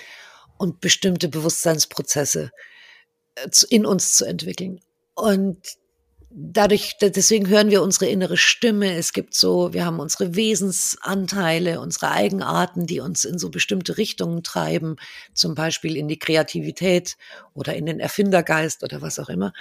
und 0.57 0.81
bestimmte 0.81 1.29
Bewusstseinsprozesse 1.29 2.51
äh, 3.35 3.49
in 3.71 3.87
uns 3.87 4.17
zu 4.17 4.25
entwickeln. 4.25 4.81
Und 5.15 5.59
dadurch, 6.35 6.97
deswegen 7.01 7.49
hören 7.49 7.71
wir 7.71 7.83
unsere 7.83 8.07
innere 8.07 8.37
Stimme. 8.37 8.97
Es 8.97 9.13
gibt 9.13 9.35
so, 9.35 9.73
wir 9.73 9.87
haben 9.87 10.01
unsere 10.01 10.35
Wesensanteile, 10.35 11.81
unsere 11.81 12.11
Eigenarten, 12.11 12.87
die 12.87 13.01
uns 13.01 13.25
in 13.25 13.39
so 13.39 13.51
bestimmte 13.51 13.97
Richtungen 13.97 14.43
treiben, 14.43 14.97
zum 15.33 15.55
Beispiel 15.55 15.97
in 15.97 16.09
die 16.09 16.19
Kreativität 16.19 17.17
oder 17.55 17.75
in 17.75 17.87
den 17.87 18.01
Erfindergeist 18.01 18.83
oder 18.83 19.01
was 19.01 19.19
auch 19.19 19.29
immer. 19.29 19.53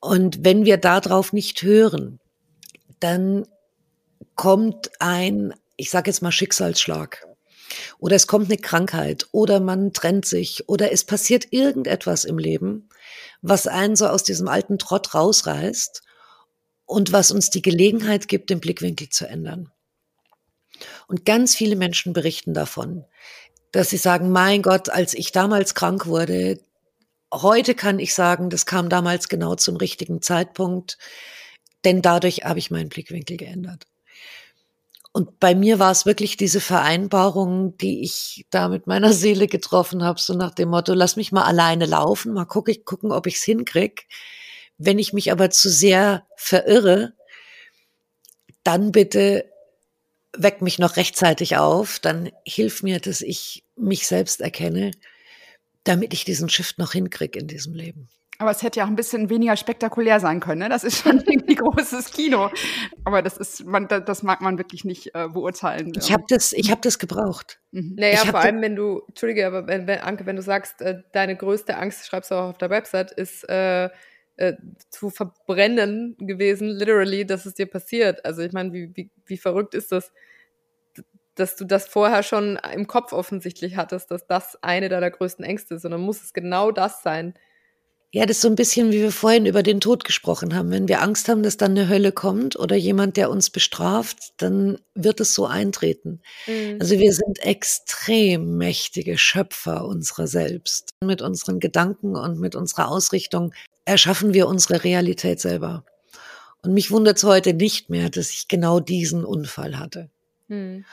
Und 0.00 0.44
wenn 0.44 0.64
wir 0.64 0.78
darauf 0.78 1.32
nicht 1.32 1.62
hören, 1.62 2.20
dann 3.02 3.46
kommt 4.34 4.90
ein, 5.00 5.54
ich 5.76 5.90
sage 5.90 6.10
jetzt 6.10 6.22
mal 6.22 6.32
Schicksalsschlag. 6.32 7.26
Oder 7.98 8.16
es 8.16 8.26
kommt 8.26 8.46
eine 8.46 8.58
Krankheit 8.58 9.26
oder 9.32 9.58
man 9.58 9.92
trennt 9.92 10.26
sich 10.26 10.68
oder 10.68 10.92
es 10.92 11.04
passiert 11.04 11.52
irgendetwas 11.52 12.24
im 12.24 12.38
Leben, 12.38 12.88
was 13.40 13.66
einen 13.66 13.96
so 13.96 14.08
aus 14.08 14.24
diesem 14.24 14.46
alten 14.46 14.78
Trott 14.78 15.14
rausreißt 15.14 16.02
und 16.84 17.12
was 17.12 17.30
uns 17.30 17.48
die 17.48 17.62
Gelegenheit 17.62 18.28
gibt, 18.28 18.50
den 18.50 18.60
Blickwinkel 18.60 19.08
zu 19.08 19.26
ändern. 19.26 19.72
Und 21.06 21.24
ganz 21.24 21.54
viele 21.54 21.76
Menschen 21.76 22.12
berichten 22.12 22.52
davon, 22.52 23.06
dass 23.70 23.88
sie 23.88 23.96
sagen, 23.96 24.30
mein 24.30 24.60
Gott, 24.60 24.90
als 24.90 25.14
ich 25.14 25.32
damals 25.32 25.74
krank 25.74 26.06
wurde, 26.06 26.60
heute 27.32 27.74
kann 27.74 27.98
ich 27.98 28.14
sagen, 28.14 28.50
das 28.50 28.66
kam 28.66 28.90
damals 28.90 29.28
genau 29.28 29.54
zum 29.54 29.76
richtigen 29.76 30.20
Zeitpunkt, 30.20 30.98
denn 31.84 32.02
dadurch 32.02 32.44
habe 32.44 32.58
ich 32.58 32.70
meinen 32.70 32.88
Blickwinkel 32.88 33.36
geändert. 33.36 33.86
Und 35.12 35.40
bei 35.40 35.54
mir 35.54 35.78
war 35.78 35.90
es 35.90 36.06
wirklich 36.06 36.38
diese 36.38 36.60
Vereinbarung, 36.60 37.76
die 37.76 38.02
ich 38.02 38.46
da 38.50 38.68
mit 38.68 38.86
meiner 38.86 39.12
Seele 39.12 39.46
getroffen 39.46 40.02
habe, 40.02 40.20
so 40.20 40.34
nach 40.34 40.54
dem 40.54 40.70
Motto, 40.70 40.94
lass 40.94 41.16
mich 41.16 41.32
mal 41.32 41.44
alleine 41.44 41.86
laufen, 41.86 42.32
mal 42.32 42.46
guck 42.46 42.68
ich, 42.68 42.84
gucken, 42.84 43.12
ob 43.12 43.26
ich 43.26 43.36
es 43.36 43.42
hinkrieg. 43.42 44.06
Wenn 44.78 44.98
ich 44.98 45.12
mich 45.12 45.30
aber 45.30 45.50
zu 45.50 45.68
sehr 45.68 46.26
verirre, 46.36 47.12
dann 48.64 48.92
bitte 48.92 49.50
weck 50.34 50.62
mich 50.62 50.78
noch 50.78 50.96
rechtzeitig 50.96 51.58
auf, 51.58 51.98
dann 51.98 52.30
hilf 52.46 52.82
mir, 52.82 53.00
dass 53.00 53.20
ich 53.20 53.64
mich 53.76 54.06
selbst 54.06 54.40
erkenne, 54.40 54.92
damit 55.84 56.14
ich 56.14 56.24
diesen 56.24 56.48
Shift 56.48 56.78
noch 56.78 56.92
hinkrieg 56.92 57.36
in 57.36 57.48
diesem 57.48 57.74
Leben. 57.74 58.08
Aber 58.42 58.50
es 58.50 58.64
hätte 58.64 58.80
ja 58.80 58.86
auch 58.86 58.88
ein 58.88 58.96
bisschen 58.96 59.30
weniger 59.30 59.56
spektakulär 59.56 60.18
sein 60.18 60.40
können. 60.40 60.62
Ne? 60.62 60.68
Das 60.68 60.82
ist 60.82 60.98
schon 60.98 61.20
irgendwie 61.26 61.54
großes 61.54 62.10
Kino. 62.10 62.50
Aber 63.04 63.22
das 63.22 63.36
ist, 63.36 63.64
man, 63.64 63.86
das 63.86 64.24
mag 64.24 64.40
man 64.40 64.58
wirklich 64.58 64.84
nicht 64.84 65.14
äh, 65.14 65.28
beurteilen. 65.28 65.92
Ich 65.96 66.12
habe 66.12 66.24
das, 66.28 66.52
ich 66.52 66.72
habe 66.72 66.80
das 66.80 66.98
gebraucht. 66.98 67.60
Mhm. 67.70 67.94
Naja, 67.96 68.16
vor 68.16 68.40
allem, 68.40 68.60
wenn 68.60 68.74
du, 68.74 69.02
Entschuldige, 69.06 69.46
aber 69.46 69.68
wenn, 69.68 69.86
wenn, 69.86 70.00
Anke, 70.00 70.26
wenn 70.26 70.34
du 70.34 70.42
sagst, 70.42 70.82
äh, 70.82 71.02
deine 71.12 71.36
größte 71.36 71.76
Angst, 71.76 72.04
schreibst 72.04 72.32
du 72.32 72.34
auch 72.34 72.48
auf 72.48 72.58
der 72.58 72.68
Website, 72.70 73.12
ist 73.12 73.48
äh, 73.48 73.90
äh, 74.38 74.54
zu 74.90 75.10
verbrennen 75.10 76.16
gewesen, 76.18 76.66
literally, 76.66 77.24
dass 77.24 77.46
es 77.46 77.54
dir 77.54 77.66
passiert. 77.66 78.24
Also 78.24 78.42
ich 78.42 78.52
meine, 78.52 78.72
wie, 78.72 78.90
wie, 78.96 79.12
wie 79.24 79.38
verrückt 79.38 79.74
ist 79.74 79.92
das? 79.92 80.12
dass 81.36 81.56
du 81.56 81.64
das 81.64 81.88
vorher 81.88 82.22
schon 82.22 82.58
im 82.74 82.86
Kopf 82.86 83.14
offensichtlich 83.14 83.76
hattest, 83.76 84.10
dass 84.10 84.26
das 84.26 84.62
eine 84.62 84.90
deiner 84.90 85.10
größten 85.10 85.44
Ängste 85.44 85.76
ist, 85.76 85.82
sondern 85.82 86.02
muss 86.02 86.22
es 86.22 86.34
genau 86.34 86.72
das 86.72 87.02
sein, 87.02 87.32
ja, 88.14 88.26
das 88.26 88.36
ist 88.36 88.42
so 88.42 88.48
ein 88.48 88.56
bisschen, 88.56 88.92
wie 88.92 89.00
wir 89.00 89.10
vorhin 89.10 89.46
über 89.46 89.62
den 89.62 89.80
Tod 89.80 90.04
gesprochen 90.04 90.54
haben. 90.54 90.70
Wenn 90.70 90.86
wir 90.86 91.00
Angst 91.00 91.30
haben, 91.30 91.42
dass 91.42 91.56
dann 91.56 91.70
eine 91.70 91.88
Hölle 91.88 92.12
kommt 92.12 92.58
oder 92.58 92.76
jemand, 92.76 93.16
der 93.16 93.30
uns 93.30 93.48
bestraft, 93.48 94.34
dann 94.36 94.78
wird 94.94 95.20
es 95.20 95.32
so 95.32 95.46
eintreten. 95.46 96.20
Mhm. 96.46 96.76
Also 96.78 96.98
wir 96.98 97.14
sind 97.14 97.38
extrem 97.38 98.58
mächtige 98.58 99.16
Schöpfer 99.16 99.86
unserer 99.86 100.26
selbst. 100.26 100.90
Mit 101.00 101.22
unseren 101.22 101.58
Gedanken 101.58 102.14
und 102.14 102.38
mit 102.38 102.54
unserer 102.54 102.88
Ausrichtung 102.88 103.54
erschaffen 103.86 104.34
wir 104.34 104.46
unsere 104.46 104.84
Realität 104.84 105.40
selber. 105.40 105.82
Und 106.62 106.74
mich 106.74 106.90
wundert 106.90 107.16
es 107.16 107.24
heute 107.24 107.54
nicht 107.54 107.88
mehr, 107.88 108.10
dass 108.10 108.28
ich 108.28 108.46
genau 108.46 108.78
diesen 108.78 109.24
Unfall 109.24 109.78
hatte. 109.78 110.10
Mhm. 110.48 110.84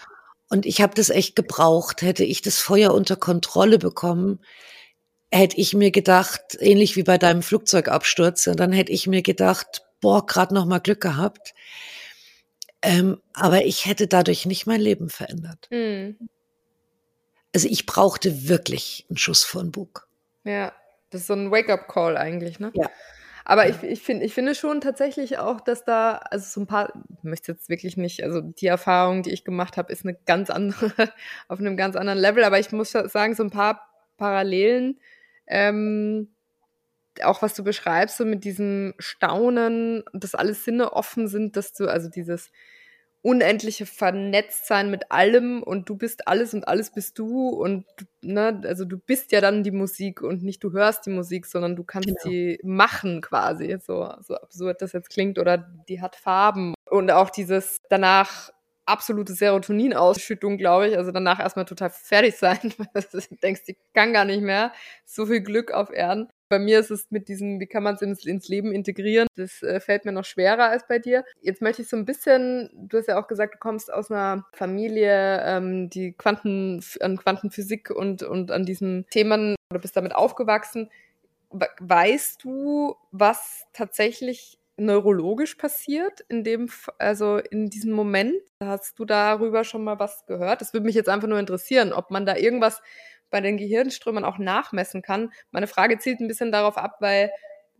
Und 0.47 0.65
ich 0.65 0.81
habe 0.81 0.95
das 0.95 1.09
echt 1.09 1.35
gebraucht. 1.35 2.01
Hätte 2.01 2.23
ich 2.23 2.41
das 2.41 2.59
Feuer 2.59 2.93
unter 2.93 3.17
Kontrolle 3.17 3.77
bekommen, 3.77 4.39
hätte 5.31 5.57
ich 5.57 5.73
mir 5.73 5.91
gedacht, 5.91 6.57
ähnlich 6.59 6.95
wie 6.95 7.03
bei 7.03 7.17
deinem 7.17 7.41
Flugzeugabsturz, 7.41 8.47
und 8.47 8.59
dann 8.59 8.71
hätte 8.71 8.91
ich 8.91 9.07
mir 9.07 9.21
gedacht, 9.21 9.83
boah, 10.01 10.25
gerade 10.25 10.53
noch 10.53 10.65
mal 10.65 10.79
Glück 10.79 11.01
gehabt. 11.01 11.53
Ähm, 12.81 13.21
aber 13.33 13.65
ich 13.65 13.85
hätte 13.85 14.07
dadurch 14.07 14.45
nicht 14.45 14.65
mein 14.65 14.79
Leben 14.79 15.09
verändert. 15.09 15.67
Mhm. 15.69 16.17
Also 17.53 17.67
ich 17.67 17.85
brauchte 17.85 18.47
wirklich 18.47 19.05
einen 19.09 19.17
Schuss 19.17 19.43
von 19.43 19.71
Bug. 19.71 20.07
Ja, 20.43 20.71
das 21.09 21.21
ist 21.21 21.27
so 21.27 21.33
ein 21.33 21.51
Wake-up-Call 21.51 22.15
eigentlich, 22.15 22.59
ne? 22.59 22.71
Ja. 22.73 22.89
Aber 23.43 23.67
ich, 23.67 23.81
ich, 23.81 24.01
find, 24.01 24.21
ich 24.21 24.35
finde 24.35 24.53
schon 24.53 24.79
tatsächlich 24.79 25.39
auch, 25.39 25.59
dass 25.59 25.83
da, 25.83 26.17
also 26.29 26.45
so 26.47 26.61
ein 26.61 26.67
paar, 26.67 26.93
ich 27.17 27.23
möchte 27.23 27.51
jetzt 27.51 27.67
wirklich 27.67 27.97
nicht, 27.97 28.23
also 28.23 28.41
die 28.41 28.67
Erfahrung, 28.67 29.23
die 29.23 29.31
ich 29.31 29.43
gemacht 29.43 29.75
habe, 29.75 29.91
ist 29.91 30.05
eine 30.05 30.13
ganz 30.13 30.51
andere, 30.51 30.91
auf 31.47 31.59
einem 31.59 31.75
ganz 31.75 31.95
anderen 31.95 32.19
Level, 32.19 32.43
aber 32.43 32.59
ich 32.59 32.71
muss 32.71 32.91
sagen, 32.91 33.33
so 33.33 33.43
ein 33.43 33.49
paar 33.49 33.89
Parallelen 34.17 34.99
ähm, 35.49 36.29
auch 37.23 37.41
was 37.41 37.53
du 37.53 37.63
beschreibst, 37.63 38.17
so 38.17 38.25
mit 38.25 38.43
diesem 38.43 38.93
Staunen, 38.97 40.03
dass 40.13 40.35
alle 40.35 40.53
Sinne 40.53 40.93
offen 40.93 41.27
sind, 41.27 41.57
dass 41.57 41.73
du, 41.73 41.87
also 41.87 42.09
dieses 42.09 42.51
unendliche 43.21 43.85
Vernetztsein 43.85 44.89
mit 44.89 45.11
allem 45.11 45.61
und 45.61 45.89
du 45.89 45.97
bist 45.97 46.27
alles 46.27 46.53
und 46.53 46.67
alles 46.67 46.91
bist 46.91 47.19
du 47.19 47.49
und 47.49 47.85
ne, 48.21 48.61
also 48.63 48.85
du 48.85 48.97
bist 48.97 49.33
ja 49.33 49.41
dann 49.41 49.63
die 49.63 49.71
Musik 49.71 50.21
und 50.21 50.41
nicht 50.41 50.63
du 50.63 50.71
hörst 50.71 51.05
die 51.05 51.09
Musik, 51.09 51.45
sondern 51.45 51.75
du 51.75 51.83
kannst 51.83 52.07
genau. 52.07 52.21
sie 52.23 52.59
machen 52.63 53.19
quasi, 53.19 53.77
so, 53.85 54.13
so 54.21 54.35
absurd 54.35 54.81
das 54.81 54.93
jetzt 54.93 55.09
klingt 55.09 55.37
oder 55.37 55.57
die 55.57 55.99
hat 55.99 56.15
Farben 56.15 56.75
und 56.85 57.11
auch 57.11 57.29
dieses 57.29 57.81
danach 57.89 58.51
absolute 58.89 59.33
Serotoninausschüttung, 59.33 60.57
glaube 60.57 60.89
ich. 60.89 60.97
Also 60.97 61.11
danach 61.11 61.39
erstmal 61.39 61.65
total 61.65 61.89
fertig 61.89 62.35
sein, 62.35 62.59
weil 62.93 63.03
du 63.11 63.19
denkst, 63.41 63.61
ich 63.67 63.77
kann 63.93 64.13
gar 64.13 64.25
nicht 64.25 64.41
mehr. 64.41 64.73
So 65.05 65.25
viel 65.25 65.41
Glück 65.41 65.71
auf 65.71 65.91
Erden. 65.91 66.27
Bei 66.49 66.57
mir 66.57 66.79
ist 66.79 66.89
es 66.89 67.11
mit 67.11 67.27
diesem, 67.29 67.59
wie 67.59 67.67
kann 67.67 67.83
man 67.83 67.93
es 67.93 68.01
ins, 68.01 68.25
ins, 68.25 68.47
Leben 68.47 68.71
integrieren, 68.71 69.27
das 69.35 69.61
äh, 69.61 69.79
fällt 69.79 70.05
mir 70.05 70.11
noch 70.11 70.25
schwerer 70.25 70.69
als 70.69 70.87
bei 70.87 70.97
dir. 70.97 71.23
Jetzt 71.41 71.61
möchte 71.61 71.83
ich 71.83 71.89
so 71.89 71.95
ein 71.95 72.05
bisschen, 72.05 72.71
du 72.73 72.97
hast 72.97 73.07
ja 73.07 73.21
auch 73.21 73.27
gesagt, 73.27 73.53
du 73.53 73.59
kommst 73.59 73.93
aus 73.93 74.09
einer 74.09 74.47
Familie, 74.53 75.43
ähm, 75.45 75.91
die 75.91 76.13
Quanten, 76.13 76.83
an 77.01 77.17
Quantenphysik 77.17 77.91
und, 77.91 78.23
und 78.23 78.49
an 78.49 78.65
diesen 78.65 79.05
Themen 79.11 79.55
oder 79.71 79.79
bist 79.79 79.95
damit 79.95 80.15
aufgewachsen. 80.15 80.89
Weißt 81.51 82.43
du, 82.43 82.95
was 83.11 83.67
tatsächlich 83.73 84.58
neurologisch 84.79 85.55
passiert 85.55 86.21
in 86.29 86.43
dem, 86.43 86.69
also 86.97 87.37
in 87.37 87.69
diesem 87.69 87.91
Moment? 87.91 88.33
Hast 88.61 88.97
du 88.99 89.05
darüber 89.05 89.63
schon 89.63 89.83
mal 89.83 89.99
was 89.99 90.25
gehört? 90.25 90.61
Das 90.61 90.73
würde 90.73 90.85
mich 90.85 90.95
jetzt 90.95 91.09
einfach 91.09 91.27
nur 91.27 91.39
interessieren, 91.39 91.93
ob 91.93 92.11
man 92.11 92.25
da 92.25 92.35
irgendwas 92.35 92.81
bei 93.29 93.41
den 93.41 93.57
Gehirnströmen 93.57 94.25
auch 94.25 94.37
nachmessen 94.37 95.01
kann. 95.01 95.31
Meine 95.51 95.67
Frage 95.67 95.99
zielt 95.99 96.19
ein 96.19 96.27
bisschen 96.27 96.51
darauf 96.51 96.77
ab, 96.77 96.97
weil 96.99 97.31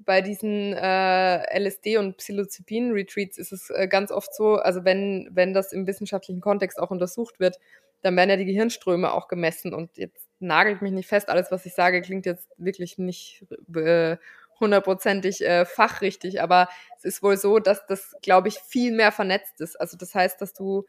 bei 0.05 0.21
diesen 0.21 0.73
äh, 0.73 1.59
LSD 1.59 1.97
und 1.97 2.17
Psilocybin-Retreats 2.17 3.37
ist 3.37 3.51
es 3.51 3.69
äh, 3.69 3.87
ganz 3.87 4.11
oft 4.11 4.33
so, 4.33 4.55
also 4.55 4.85
wenn, 4.85 5.27
wenn 5.31 5.53
das 5.53 5.73
im 5.73 5.87
wissenschaftlichen 5.87 6.41
Kontext 6.41 6.79
auch 6.79 6.91
untersucht 6.91 7.39
wird, 7.39 7.59
dann 8.01 8.15
werden 8.15 8.29
ja 8.29 8.37
die 8.37 8.45
Gehirnströme 8.45 9.11
auch 9.11 9.27
gemessen 9.27 9.73
und 9.73 9.97
jetzt 9.97 10.29
nagelt 10.39 10.81
mich 10.81 10.93
nicht 10.93 11.09
fest, 11.09 11.27
alles, 11.27 11.51
was 11.51 11.65
ich 11.65 11.73
sage, 11.73 12.01
klingt 12.01 12.25
jetzt 12.25 12.47
wirklich 12.57 12.97
nicht 12.97 13.45
äh, 13.75 14.15
hundertprozentig 14.59 15.45
äh, 15.45 15.65
fachrichtig, 15.65 16.41
aber 16.41 16.69
es 16.97 17.05
ist 17.05 17.23
wohl 17.23 17.37
so, 17.37 17.59
dass 17.59 17.85
das, 17.87 18.15
glaube 18.21 18.47
ich, 18.49 18.59
viel 18.59 18.91
mehr 18.91 19.11
vernetzt 19.11 19.61
ist. 19.61 19.79
Also 19.79 19.97
das 19.97 20.15
heißt, 20.15 20.41
dass 20.41 20.53
du 20.53 20.85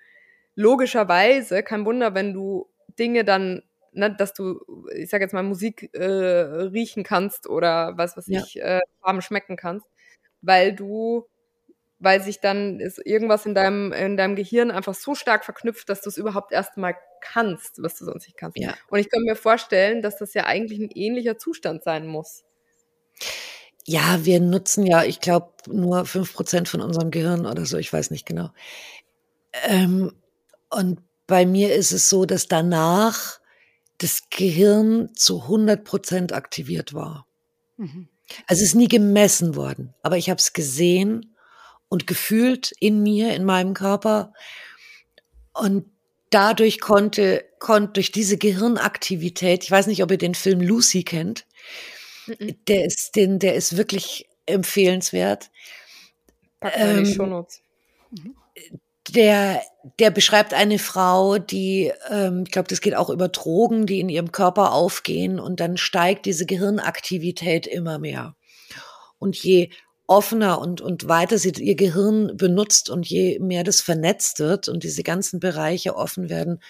logischerweise, 0.55 1.63
kein 1.63 1.85
Wunder, 1.85 2.15
wenn 2.15 2.33
du 2.33 2.69
Dinge 2.99 3.25
dann, 3.25 3.63
ne, 3.93 4.15
dass 4.15 4.35
du, 4.35 4.61
ich 4.95 5.11
sage 5.11 5.25
jetzt 5.25 5.33
mal, 5.33 5.43
Musik 5.43 5.91
äh, 5.95 6.05
riechen 6.05 7.05
kannst 7.05 7.49
oder 7.49 7.97
was 7.97 8.17
was 8.17 8.27
ja. 8.27 8.41
ich, 8.41 8.61
äh, 8.61 8.81
Farben 9.03 9.23
schmecken 9.23 9.57
kannst, 9.57 9.87
weil 10.43 10.75
du 10.75 11.27
weil 12.01 12.23
sich 12.23 12.41
dann 12.41 12.81
ist 12.81 12.99
irgendwas 13.05 13.45
in 13.45 13.55
deinem, 13.55 13.93
in 13.93 14.17
deinem 14.17 14.35
Gehirn 14.35 14.71
einfach 14.71 14.95
so 14.95 15.15
stark 15.15 15.45
verknüpft, 15.45 15.89
dass 15.91 16.01
du 16.01 16.09
es 16.09 16.17
überhaupt 16.17 16.51
erst 16.51 16.79
mal 16.79 16.95
kannst, 17.21 17.83
was 17.83 17.99
du 17.99 18.07
sonst 18.07 18.27
nicht 18.27 18.39
kannst. 18.39 18.59
Ja. 18.59 18.75
Und 18.89 18.99
ich 18.99 19.11
kann 19.11 19.23
mir 19.23 19.37
vorstellen, 19.37 20.01
dass 20.01 20.17
das 20.17 20.33
ja 20.33 20.47
eigentlich 20.47 20.81
ein 20.81 20.91
ähnlicher 20.95 21.37
Zustand 21.37 21.85
sein 21.85 22.07
muss. 22.07 22.45
Ja, 23.87 24.25
wir 24.25 24.41
nutzen 24.41 24.87
ja, 24.87 25.05
ich 25.05 25.21
glaube, 25.21 25.53
nur 25.67 26.07
fünf 26.07 26.35
Prozent 26.35 26.69
von 26.69 26.81
unserem 26.81 27.11
Gehirn 27.11 27.47
oder 27.47 27.67
so, 27.67 27.77
ich 27.79 27.93
weiß 27.93 28.11
nicht 28.11 28.27
genau. 28.27 28.51
Ähm, 29.65 30.13
und 30.69 31.01
bei 31.27 31.47
mir 31.47 31.75
ist 31.75 31.93
es 31.93 32.09
so, 32.09 32.25
dass 32.25 32.49
danach 32.49 33.41
das 33.99 34.23
Gehirn 34.31 35.11
zu 35.15 35.43
100 35.43 35.85
Prozent 35.85 36.33
aktiviert 36.33 36.95
war. 36.95 37.27
Mhm. 37.77 38.09
Also 38.47 38.63
es 38.63 38.71
ist 38.71 38.75
nie 38.75 38.89
gemessen 38.89 39.57
worden, 39.57 39.95
aber 40.03 40.17
ich 40.17 40.31
habe 40.31 40.39
es 40.39 40.53
gesehen 40.53 41.35
und 41.89 42.07
gefühlt 42.07 42.73
in 42.79 43.03
mir, 43.03 43.35
in 43.35 43.45
meinem 43.45 43.75
Körper. 43.75 44.33
Und 45.53 45.87
dadurch 46.31 46.81
konnte, 46.81 47.45
konnte 47.59 47.95
durch 47.95 48.13
diese 48.13 48.39
Gehirnaktivität, 48.39 49.65
ich 49.65 49.71
weiß 49.71 49.89
nicht, 49.89 50.03
ob 50.03 50.11
ihr 50.11 50.19
den 50.19 50.35
Film 50.35 50.61
Lucy 50.61 51.03
kennt, 51.03 51.47
der 52.69 52.85
ist, 52.85 53.17
den, 53.17 53.39
der 53.39 53.55
ist 53.55 53.77
wirklich 53.77 54.29
empfehlenswert. 54.47 55.51
Packen 56.61 56.81
wir 56.81 56.99
in 56.99 57.05
die 57.05 57.15
Shownotes. 57.15 57.63
Der, 59.09 59.63
der 59.99 60.11
beschreibt 60.11 60.55
eine 60.55 60.79
Frau, 60.79 61.39
die, 61.39 61.91
ähm, 62.11 62.45
ich 62.47 62.53
glaube, 62.53 62.69
das 62.69 62.81
geht 62.81 62.95
auch 62.95 63.11
über 63.11 63.29
Drogen, 63.29 63.87
die 63.87 63.99
in 63.99 64.09
ihrem 64.09 64.31
Körper 64.31 64.73
aufgehen 64.73 65.41
und 65.41 65.59
dann 65.59 65.77
steigt 65.77 66.27
diese 66.27 66.47
Gehirnaktivität 66.47 67.67
immer 67.67 67.99
mehr. 67.99 68.37
Und 69.19 69.37
je 69.37 69.71
offener 70.07 70.61
und, 70.61 70.81
und 70.81 71.09
weiter 71.09 71.39
sie 71.39 71.51
ihr 71.51 71.77
Gehirn 71.77 72.37
benutzt 72.37 72.91
und 72.91 73.07
je 73.07 73.39
mehr 73.39 73.65
das 73.65 73.81
vernetzt 73.81 74.41
wird 74.41 74.69
und 74.69 74.83
diese 74.83 75.03
ganzen 75.03 75.41
Bereiche 75.41 75.97
offen 75.97 76.29
werden, 76.29 76.61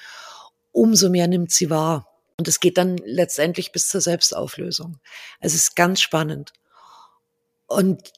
umso 0.72 1.08
mehr 1.08 1.26
nimmt 1.26 1.50
sie 1.50 1.70
wahr. 1.70 2.09
Und 2.40 2.48
es 2.48 2.58
geht 2.58 2.78
dann 2.78 2.96
letztendlich 3.04 3.70
bis 3.70 3.90
zur 3.90 4.00
Selbstauflösung. 4.00 4.98
Also 5.40 5.56
es 5.56 5.64
ist 5.64 5.76
ganz 5.76 6.00
spannend. 6.00 6.54
Und 7.66 8.14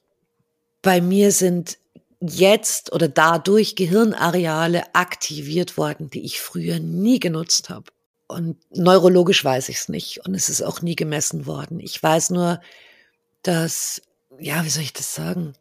bei 0.81 1.01
mir 1.01 1.33
sind 1.33 1.77
jetzt 2.21 2.93
oder 2.93 3.09
dadurch 3.09 3.75
Gehirnareale 3.75 4.95
aktiviert 4.95 5.77
worden, 5.77 6.09
die 6.09 6.25
ich 6.25 6.41
früher 6.41 6.79
nie 6.79 7.19
genutzt 7.19 7.69
habe. 7.69 7.91
Und 8.29 8.59
neurologisch 8.71 9.45
weiß 9.45 9.69
ich 9.71 9.79
es 9.79 9.89
nicht 9.89 10.25
und 10.25 10.37
es 10.37 10.49
ist 10.49 10.63
auch 10.63 10.83
nie 10.83 10.95
gemessen 10.95 11.47
worden. 11.47 11.81
Ich 11.81 12.01
weiß 12.01 12.31
nur, 12.31 12.61
dass 13.43 14.03
ja, 14.39 14.65
wie 14.65 14.71
soll 14.71 14.85
ich 14.85 14.93
das 14.93 15.17
sagen? 15.17 15.55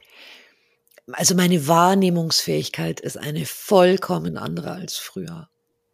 Also 1.13 1.33
meine 1.33 1.67
Wahrnehmungsfähigkeit 1.67 2.99
ist 2.99 3.17
eine 3.17 3.47
vollkommen 3.47 4.37
andere 4.37 4.73
als 4.73 4.97
früher. 4.97 5.49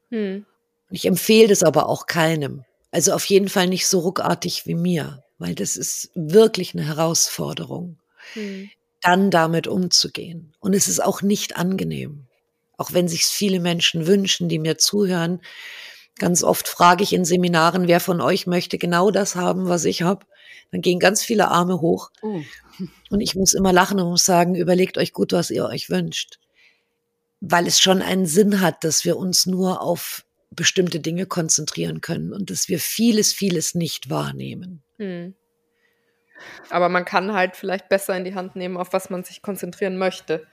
Hm. 0.09 0.45
Ich 0.89 1.05
empfehle 1.05 1.49
das 1.49 1.63
aber 1.63 1.89
auch 1.89 2.05
keinem. 2.05 2.63
Also 2.91 3.13
auf 3.13 3.25
jeden 3.25 3.49
Fall 3.49 3.67
nicht 3.67 3.87
so 3.87 3.99
ruckartig 3.99 4.65
wie 4.65 4.75
mir, 4.75 5.23
weil 5.37 5.55
das 5.55 5.75
ist 5.75 6.09
wirklich 6.15 6.73
eine 6.73 6.85
Herausforderung, 6.85 7.99
hm. 8.33 8.69
dann 9.01 9.29
damit 9.29 9.67
umzugehen. 9.67 10.53
Und 10.59 10.73
es 10.73 10.87
ist 10.87 11.03
auch 11.03 11.21
nicht 11.21 11.57
angenehm. 11.57 12.27
Auch 12.77 12.93
wenn 12.93 13.07
sich 13.07 13.25
viele 13.25 13.59
Menschen 13.59 14.07
wünschen, 14.07 14.49
die 14.49 14.59
mir 14.59 14.77
zuhören. 14.77 15.41
Ganz 16.19 16.43
oft 16.43 16.67
frage 16.67 17.03
ich 17.03 17.13
in 17.13 17.25
Seminaren, 17.25 17.87
wer 17.87 17.99
von 17.99 18.21
euch 18.21 18.47
möchte 18.47 18.77
genau 18.77 19.11
das 19.11 19.35
haben, 19.35 19.67
was 19.67 19.85
ich 19.85 20.03
habe. 20.03 20.25
Dann 20.71 20.81
gehen 20.81 20.99
ganz 20.99 21.23
viele 21.23 21.49
Arme 21.49 21.81
hoch. 21.81 22.11
Oh. 22.21 22.41
Und 23.09 23.21
ich 23.21 23.35
muss 23.35 23.53
immer 23.53 23.73
lachen 23.73 23.99
und 23.99 24.09
muss 24.09 24.25
sagen, 24.25 24.55
überlegt 24.55 24.97
euch 24.97 25.13
gut, 25.13 25.33
was 25.33 25.49
ihr 25.49 25.65
euch 25.65 25.89
wünscht. 25.89 26.39
Weil 27.39 27.67
es 27.67 27.79
schon 27.79 28.01
einen 28.01 28.25
Sinn 28.25 28.61
hat, 28.61 28.83
dass 28.83 29.05
wir 29.05 29.17
uns 29.17 29.45
nur 29.45 29.81
auf 29.81 30.23
bestimmte 30.49 30.99
Dinge 30.99 31.25
konzentrieren 31.25 32.01
können 32.01 32.33
und 32.33 32.49
dass 32.49 32.69
wir 32.69 32.79
vieles, 32.79 33.33
vieles 33.33 33.75
nicht 33.75 34.09
wahrnehmen. 34.09 34.83
Hm. 34.97 35.35
Aber 36.69 36.89
man 36.89 37.05
kann 37.05 37.33
halt 37.33 37.55
vielleicht 37.55 37.89
besser 37.89 38.15
in 38.15 38.23
die 38.23 38.35
Hand 38.35 38.55
nehmen, 38.55 38.77
auf 38.77 38.93
was 38.93 39.09
man 39.09 39.23
sich 39.23 39.41
konzentrieren 39.41 39.97
möchte. 39.97 40.45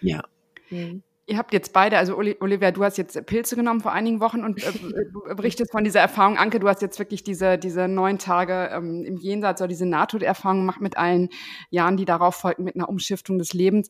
Ja. 0.00 0.22
Hm. 0.68 1.02
Ihr 1.32 1.38
habt 1.38 1.54
jetzt 1.54 1.72
beide, 1.72 1.96
also 1.96 2.18
Olivia, 2.18 2.72
du 2.72 2.84
hast 2.84 2.98
jetzt 2.98 3.24
Pilze 3.24 3.56
genommen 3.56 3.80
vor 3.80 3.90
einigen 3.90 4.20
Wochen 4.20 4.44
und 4.44 4.62
äh, 4.62 4.70
du 5.10 5.22
berichtest 5.34 5.72
von 5.72 5.82
dieser 5.82 6.00
Erfahrung. 6.00 6.36
Anke, 6.36 6.60
du 6.60 6.68
hast 6.68 6.82
jetzt 6.82 6.98
wirklich 6.98 7.24
diese, 7.24 7.56
diese 7.56 7.88
neun 7.88 8.18
Tage 8.18 8.68
ähm, 8.70 9.02
im 9.02 9.16
Jenseits 9.16 9.62
oder 9.62 9.68
diese 9.68 9.86
Nahtoderfahrung 9.86 10.58
gemacht 10.58 10.82
mit 10.82 10.98
allen 10.98 11.30
Jahren, 11.70 11.96
die 11.96 12.04
darauf 12.04 12.34
folgten, 12.34 12.64
mit 12.64 12.74
einer 12.74 12.86
Umschiftung 12.86 13.38
des 13.38 13.54
Lebens. 13.54 13.88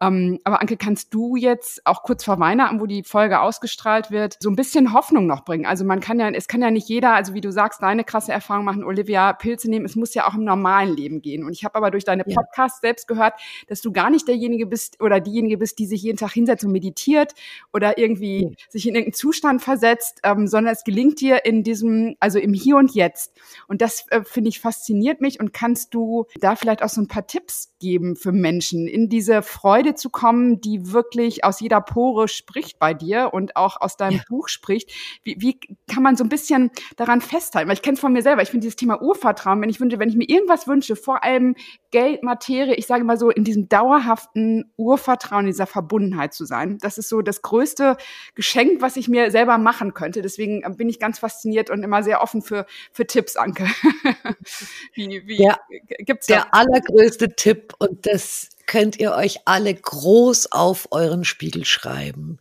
Ähm, 0.00 0.40
aber 0.42 0.60
Anke, 0.60 0.76
kannst 0.76 1.14
du 1.14 1.36
jetzt 1.36 1.86
auch 1.86 2.02
kurz 2.02 2.24
vor 2.24 2.40
Weihnachten, 2.40 2.80
wo 2.80 2.86
die 2.86 3.04
Folge 3.04 3.40
ausgestrahlt 3.40 4.10
wird, 4.10 4.38
so 4.40 4.50
ein 4.50 4.56
bisschen 4.56 4.92
Hoffnung 4.92 5.28
noch 5.28 5.44
bringen? 5.44 5.66
Also 5.66 5.84
man 5.84 6.00
kann 6.00 6.18
ja, 6.18 6.28
es 6.30 6.48
kann 6.48 6.60
ja 6.60 6.72
nicht 6.72 6.88
jeder, 6.88 7.14
also 7.14 7.34
wie 7.34 7.40
du 7.40 7.52
sagst, 7.52 7.84
deine 7.84 8.02
krasse 8.02 8.32
Erfahrung 8.32 8.64
machen, 8.64 8.82
Olivia, 8.82 9.32
Pilze 9.32 9.70
nehmen. 9.70 9.84
Es 9.84 9.94
muss 9.94 10.12
ja 10.12 10.26
auch 10.26 10.34
im 10.34 10.42
normalen 10.42 10.96
Leben 10.96 11.22
gehen. 11.22 11.44
Und 11.44 11.52
ich 11.52 11.64
habe 11.64 11.76
aber 11.76 11.92
durch 11.92 12.02
deine 12.02 12.24
Podcasts 12.24 12.80
selbst 12.80 13.06
gehört, 13.06 13.34
dass 13.68 13.80
du 13.80 13.92
gar 13.92 14.10
nicht 14.10 14.26
derjenige 14.26 14.66
bist 14.66 15.00
oder 15.00 15.20
diejenige 15.20 15.56
bist, 15.56 15.78
die 15.78 15.86
sich 15.86 16.02
jeden 16.02 16.18
Tag 16.18 16.32
hinsetzt 16.32 16.64
meditiert 16.80 17.34
oder 17.72 17.98
irgendwie 17.98 18.46
mhm. 18.46 18.54
sich 18.68 18.88
in 18.88 18.94
irgendeinen 18.94 19.14
Zustand 19.14 19.62
versetzt, 19.62 20.20
ähm, 20.24 20.46
sondern 20.46 20.72
es 20.72 20.84
gelingt 20.84 21.20
dir 21.20 21.44
in 21.44 21.62
diesem, 21.62 22.16
also 22.20 22.38
im 22.38 22.54
Hier 22.54 22.76
und 22.76 22.94
Jetzt. 22.94 23.32
Und 23.68 23.82
das 23.82 24.06
äh, 24.10 24.22
finde 24.24 24.48
ich 24.48 24.60
fasziniert 24.60 25.20
mich 25.20 25.40
und 25.40 25.52
kannst 25.52 25.94
du 25.94 26.26
da 26.40 26.56
vielleicht 26.56 26.82
auch 26.82 26.88
so 26.88 27.00
ein 27.00 27.08
paar 27.08 27.26
Tipps 27.26 27.74
geben 27.78 28.16
für 28.16 28.32
Menschen, 28.32 28.86
in 28.86 29.08
diese 29.08 29.42
Freude 29.42 29.94
zu 29.94 30.10
kommen, 30.10 30.60
die 30.60 30.92
wirklich 30.92 31.44
aus 31.44 31.60
jeder 31.60 31.80
Pore 31.80 32.28
spricht 32.28 32.78
bei 32.78 32.94
dir 32.94 33.30
und 33.32 33.56
auch 33.56 33.80
aus 33.80 33.96
deinem 33.96 34.18
ja. 34.18 34.22
Buch 34.28 34.48
spricht. 34.48 34.90
Wie, 35.22 35.36
wie 35.38 35.58
kann 35.86 36.02
man 36.02 36.16
so 36.16 36.24
ein 36.24 36.28
bisschen 36.28 36.70
daran 36.96 37.20
festhalten? 37.20 37.68
Weil 37.68 37.76
ich 37.76 37.82
kenne 37.82 37.94
es 37.94 38.00
von 38.00 38.12
mir 38.12 38.22
selber. 38.22 38.42
Ich 38.42 38.50
finde 38.50 38.64
dieses 38.64 38.76
Thema 38.76 39.02
Urvertrauen, 39.02 39.60
wenn 39.60 39.70
ich 39.70 39.80
wünsche, 39.80 39.98
wenn 39.98 40.08
ich 40.08 40.16
mir 40.16 40.28
irgendwas 40.28 40.66
wünsche, 40.66 40.96
vor 40.96 41.24
allem 41.24 41.54
Geld, 41.90 42.22
Materie, 42.22 42.74
ich 42.74 42.86
sage 42.86 43.04
mal 43.04 43.18
so, 43.18 43.30
in 43.30 43.44
diesem 43.44 43.68
dauerhaften 43.68 44.72
Urvertrauen, 44.76 45.46
dieser 45.46 45.66
Verbundenheit 45.66 46.34
zu 46.34 46.44
sein 46.44 46.59
sein. 46.60 46.78
Das 46.78 46.98
ist 46.98 47.08
so 47.08 47.22
das 47.22 47.42
größte 47.42 47.96
Geschenk, 48.34 48.80
was 48.80 48.96
ich 48.96 49.08
mir 49.08 49.30
selber 49.30 49.58
machen 49.58 49.94
könnte. 49.94 50.22
Deswegen 50.22 50.62
äh, 50.62 50.70
bin 50.70 50.88
ich 50.88 50.98
ganz 50.98 51.18
fasziniert 51.18 51.70
und 51.70 51.82
immer 51.82 52.02
sehr 52.02 52.22
offen 52.22 52.42
für, 52.42 52.66
für 52.92 53.06
Tipps, 53.06 53.36
Anke. 53.36 53.64
wie, 54.94 55.26
wie, 55.26 55.38
der, 55.38 55.58
gibt's 55.98 56.26
der 56.26 56.54
allergrößte 56.54 57.34
Tipp, 57.36 57.74
und 57.78 58.06
das 58.06 58.48
könnt 58.66 58.98
ihr 58.98 59.12
euch 59.12 59.40
alle 59.46 59.74
groß 59.74 60.52
auf 60.52 60.88
euren 60.90 61.24
Spiegel 61.24 61.64
schreiben. 61.64 62.38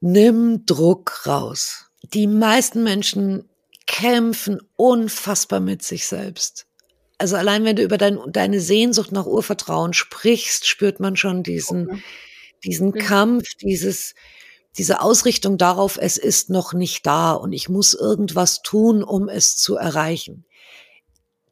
Nimm 0.00 0.66
Druck 0.66 1.26
raus. 1.26 1.90
Die 2.02 2.26
meisten 2.26 2.82
Menschen 2.82 3.48
kämpfen 3.86 4.60
unfassbar 4.76 5.60
mit 5.60 5.82
sich 5.82 6.06
selbst. 6.06 6.66
Also 7.18 7.36
allein 7.36 7.64
wenn 7.64 7.76
du 7.76 7.82
über 7.82 7.98
dein, 7.98 8.18
deine 8.28 8.60
Sehnsucht 8.60 9.12
nach 9.12 9.26
Urvertrauen 9.26 9.92
sprichst, 9.92 10.66
spürt 10.66 10.98
man 10.98 11.14
schon 11.14 11.44
diesen, 11.44 11.88
okay 11.88 12.02
diesen. 12.64 12.92
Kampf, 12.92 13.54
dieses, 13.60 14.14
diese 14.76 15.00
Ausrichtung 15.00 15.58
darauf, 15.58 15.98
es 15.98 16.16
ist 16.16 16.50
noch 16.50 16.72
nicht 16.72 17.06
da 17.06 17.32
und 17.32 17.52
ich 17.52 17.68
muss 17.68 17.94
irgendwas 17.94 18.62
tun, 18.62 19.02
um 19.02 19.28
es 19.28 19.56
zu 19.56 19.76
erreichen. 19.76 20.44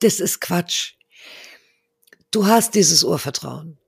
Das 0.01 0.21
ist 0.21 0.41
Quatsch. 0.41 0.95
Du 2.31 2.47
hast 2.47 2.75
dieses 2.75 3.05
Urvertrauen. 3.05 3.79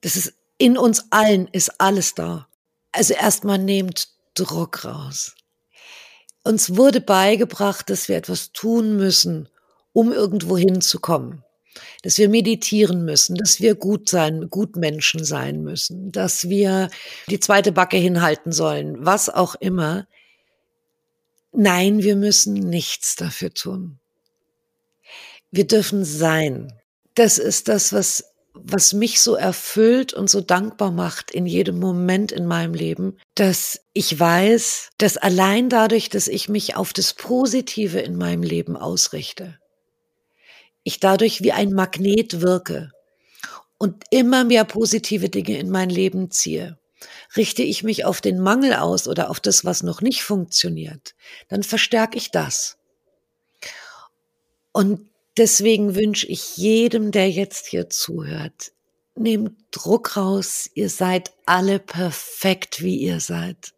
Das 0.00 0.16
ist 0.16 0.34
in 0.58 0.76
uns 0.76 1.04
allen 1.10 1.48
ist 1.48 1.80
alles 1.80 2.14
da. 2.14 2.48
Also 2.92 3.14
erstmal 3.14 3.58
nehmt 3.58 4.08
Druck 4.34 4.84
raus. 4.84 5.34
Uns 6.44 6.76
wurde 6.76 7.00
beigebracht, 7.00 7.90
dass 7.90 8.08
wir 8.08 8.16
etwas 8.16 8.52
tun 8.52 8.96
müssen, 8.96 9.48
um 9.92 10.12
irgendwo 10.12 10.56
hinzukommen 10.56 11.44
dass 12.02 12.18
wir 12.18 12.28
meditieren 12.28 13.04
müssen, 13.04 13.36
dass 13.36 13.60
wir 13.60 13.74
gut 13.74 14.08
sein, 14.08 14.48
gut 14.50 14.76
Menschen 14.76 15.24
sein 15.24 15.62
müssen, 15.62 16.12
dass 16.12 16.48
wir 16.48 16.90
die 17.28 17.40
zweite 17.40 17.72
Backe 17.72 17.96
hinhalten 17.96 18.52
sollen, 18.52 19.04
was 19.04 19.28
auch 19.28 19.54
immer. 19.54 20.06
Nein, 21.52 22.02
wir 22.02 22.16
müssen 22.16 22.54
nichts 22.54 23.16
dafür 23.16 23.52
tun. 23.52 23.98
Wir 25.50 25.66
dürfen 25.66 26.04
sein. 26.04 26.72
Das 27.14 27.38
ist 27.38 27.68
das, 27.68 27.92
was, 27.92 28.24
was 28.54 28.92
mich 28.92 29.20
so 29.20 29.34
erfüllt 29.34 30.12
und 30.12 30.30
so 30.30 30.40
dankbar 30.40 30.92
macht 30.92 31.30
in 31.32 31.46
jedem 31.46 31.78
Moment 31.78 32.30
in 32.30 32.46
meinem 32.46 32.74
Leben, 32.74 33.16
dass 33.34 33.80
ich 33.92 34.18
weiß, 34.18 34.90
dass 34.98 35.16
allein 35.16 35.68
dadurch, 35.68 36.08
dass 36.08 36.28
ich 36.28 36.48
mich 36.48 36.76
auf 36.76 36.92
das 36.92 37.14
Positive 37.14 37.98
in 37.98 38.16
meinem 38.16 38.42
Leben 38.42 38.76
ausrichte, 38.76 39.58
ich 40.82 41.00
dadurch 41.00 41.42
wie 41.42 41.52
ein 41.52 41.72
Magnet 41.72 42.40
wirke 42.40 42.90
und 43.78 44.04
immer 44.10 44.44
mehr 44.44 44.64
positive 44.64 45.28
Dinge 45.28 45.58
in 45.58 45.70
mein 45.70 45.90
Leben 45.90 46.30
ziehe. 46.30 46.78
Richte 47.36 47.62
ich 47.62 47.82
mich 47.82 48.04
auf 48.04 48.20
den 48.20 48.38
Mangel 48.40 48.74
aus 48.74 49.08
oder 49.08 49.30
auf 49.30 49.40
das, 49.40 49.64
was 49.64 49.82
noch 49.82 50.02
nicht 50.02 50.22
funktioniert, 50.22 51.14
dann 51.48 51.62
verstärke 51.62 52.18
ich 52.18 52.30
das. 52.30 52.76
Und 54.72 55.08
deswegen 55.36 55.94
wünsche 55.94 56.26
ich 56.26 56.56
jedem, 56.56 57.10
der 57.10 57.30
jetzt 57.30 57.66
hier 57.66 57.88
zuhört, 57.88 58.72
nehmt 59.14 59.56
Druck 59.70 60.16
raus, 60.16 60.68
ihr 60.74 60.90
seid 60.90 61.32
alle 61.46 61.78
perfekt, 61.78 62.82
wie 62.82 62.96
ihr 62.96 63.20
seid 63.20 63.72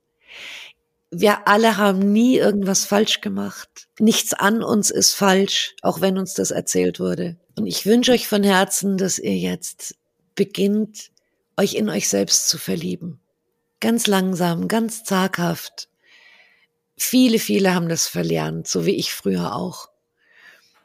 wir 1.12 1.46
alle 1.46 1.76
haben 1.76 2.10
nie 2.12 2.38
irgendwas 2.38 2.86
falsch 2.86 3.20
gemacht. 3.20 3.86
Nichts 3.98 4.32
an 4.32 4.62
uns 4.62 4.90
ist 4.90 5.14
falsch, 5.14 5.76
auch 5.82 6.00
wenn 6.00 6.16
uns 6.16 6.32
das 6.32 6.50
erzählt 6.50 6.98
wurde. 6.98 7.36
Und 7.54 7.66
ich 7.66 7.84
wünsche 7.84 8.12
euch 8.12 8.26
von 8.26 8.42
Herzen, 8.42 8.96
dass 8.96 9.18
ihr 9.18 9.36
jetzt 9.36 9.94
beginnt, 10.34 11.10
euch 11.58 11.74
in 11.74 11.90
euch 11.90 12.08
selbst 12.08 12.48
zu 12.48 12.56
verlieben. 12.56 13.20
Ganz 13.78 14.06
langsam, 14.06 14.68
ganz 14.68 15.04
zaghaft. 15.04 15.90
Viele, 16.96 17.38
viele 17.38 17.74
haben 17.74 17.90
das 17.90 18.06
verlernt, 18.06 18.66
so 18.66 18.86
wie 18.86 18.96
ich 18.96 19.12
früher 19.12 19.54
auch. 19.54 19.90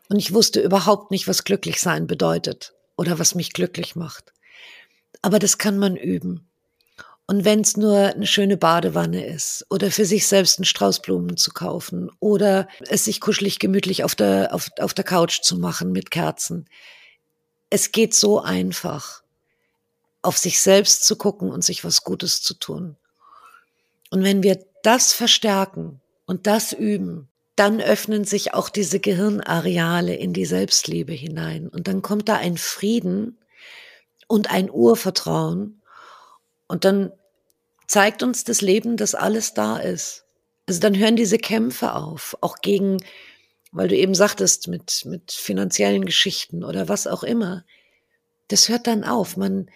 Und 0.09 0.19
ich 0.19 0.33
wusste 0.33 0.59
überhaupt 0.59 1.09
nicht, 1.09 1.27
was 1.29 1.45
glücklich 1.45 1.79
sein 1.79 2.05
bedeutet 2.05 2.73
oder 2.97 3.17
was 3.17 3.33
mich 3.33 3.53
glücklich 3.53 3.95
macht. 3.95 4.33
Aber 5.21 5.39
das 5.39 5.57
kann 5.57 5.77
man 5.77 5.95
üben. 5.95 6.46
Und 7.27 7.43
wenn 7.43 7.59
es 7.59 7.75
nur 7.75 7.97
eine 7.97 8.25
schöne 8.25 8.55
Badewanne 8.55 9.25
ist 9.25 9.65
oder 9.69 9.91
für 9.91 10.05
sich 10.05 10.27
selbst 10.27 10.59
einen 10.59 10.65
Strauß 10.65 11.01
Blumen 11.01 11.35
zu 11.35 11.51
kaufen 11.51 12.09
oder 12.21 12.69
es 12.89 13.03
sich 13.03 13.19
kuschelig 13.19 13.59
gemütlich 13.59 14.05
auf 14.05 14.15
der, 14.15 14.53
auf, 14.53 14.69
auf 14.79 14.93
der 14.93 15.03
Couch 15.03 15.41
zu 15.41 15.57
machen 15.57 15.91
mit 15.91 16.09
Kerzen. 16.09 16.69
es 17.69 17.91
geht 17.91 18.13
so 18.13 18.39
einfach, 18.39 19.23
auf 20.21 20.37
sich 20.37 20.61
selbst 20.61 21.05
zu 21.05 21.15
gucken 21.15 21.51
und 21.51 21.63
sich 21.63 21.83
was 21.83 22.03
Gutes 22.03 22.41
zu 22.41 22.53
tun. 22.53 22.95
Und 24.09 24.23
wenn 24.23 24.43
wir 24.43 24.63
das 24.83 25.13
verstärken 25.13 26.01
und 26.25 26.47
das 26.47 26.73
üben, 26.73 27.27
dann 27.55 27.81
öffnen 27.81 28.23
sich 28.23 28.53
auch 28.53 28.69
diese 28.69 28.99
Gehirnareale 28.99 30.15
in 30.15 30.31
die 30.31 30.45
Selbstliebe 30.45 31.11
hinein. 31.11 31.67
Und 31.67 31.87
dann 31.87 32.01
kommt 32.01 32.29
da 32.29 32.35
ein 32.35 32.57
Frieden 32.57 33.37
und 34.27 34.51
ein 34.51 34.69
Urvertrauen. 34.69 35.81
Und 36.67 36.85
dann 36.85 37.11
zeigt 37.87 38.23
uns 38.23 38.43
das 38.43 38.61
Leben, 38.61 38.97
dass 38.97 39.15
alles 39.15 39.53
da 39.53 39.77
ist. 39.77 40.25
Also 40.67 40.81
dann 40.81 40.97
hören 40.97 41.15
diese 41.15 41.37
Kämpfe 41.37 41.93
auf, 41.93 42.37
auch 42.41 42.57
gegen, 42.57 42.97
weil 43.71 43.87
du 43.87 43.95
eben 43.95 44.15
sagtest, 44.15 44.67
mit, 44.67 45.05
mit 45.05 45.31
finanziellen 45.31 46.05
Geschichten 46.05 46.63
oder 46.63 46.89
was 46.89 47.07
auch 47.07 47.23
immer. 47.23 47.63
Das 48.49 48.67
hört 48.67 48.87
dann 48.87 49.03
auf. 49.03 49.37
Man, 49.37 49.69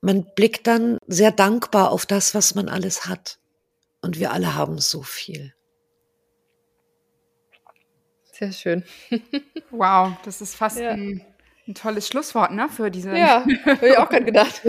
man 0.00 0.26
blickt 0.34 0.66
dann 0.66 0.98
sehr 1.06 1.30
dankbar 1.30 1.90
auf 1.90 2.06
das, 2.06 2.34
was 2.34 2.54
man 2.54 2.68
alles 2.68 3.06
hat. 3.06 3.38
Und 4.00 4.18
wir 4.18 4.32
alle 4.32 4.54
haben 4.54 4.78
so 4.78 5.02
viel. 5.02 5.52
Sehr 8.32 8.52
schön. 8.52 8.84
wow, 9.70 10.12
das 10.24 10.40
ist 10.40 10.54
fast 10.54 10.78
ja. 10.78 10.92
ein, 10.92 11.22
ein, 11.68 11.74
tolles 11.74 12.08
Schlusswort, 12.08 12.52
ne, 12.52 12.70
für 12.70 12.90
diese. 12.90 13.14
Ja, 13.14 13.44
habe 13.66 13.88
ich 13.88 13.98
auch 13.98 14.08
gerade 14.08 14.24
gedacht. 14.24 14.62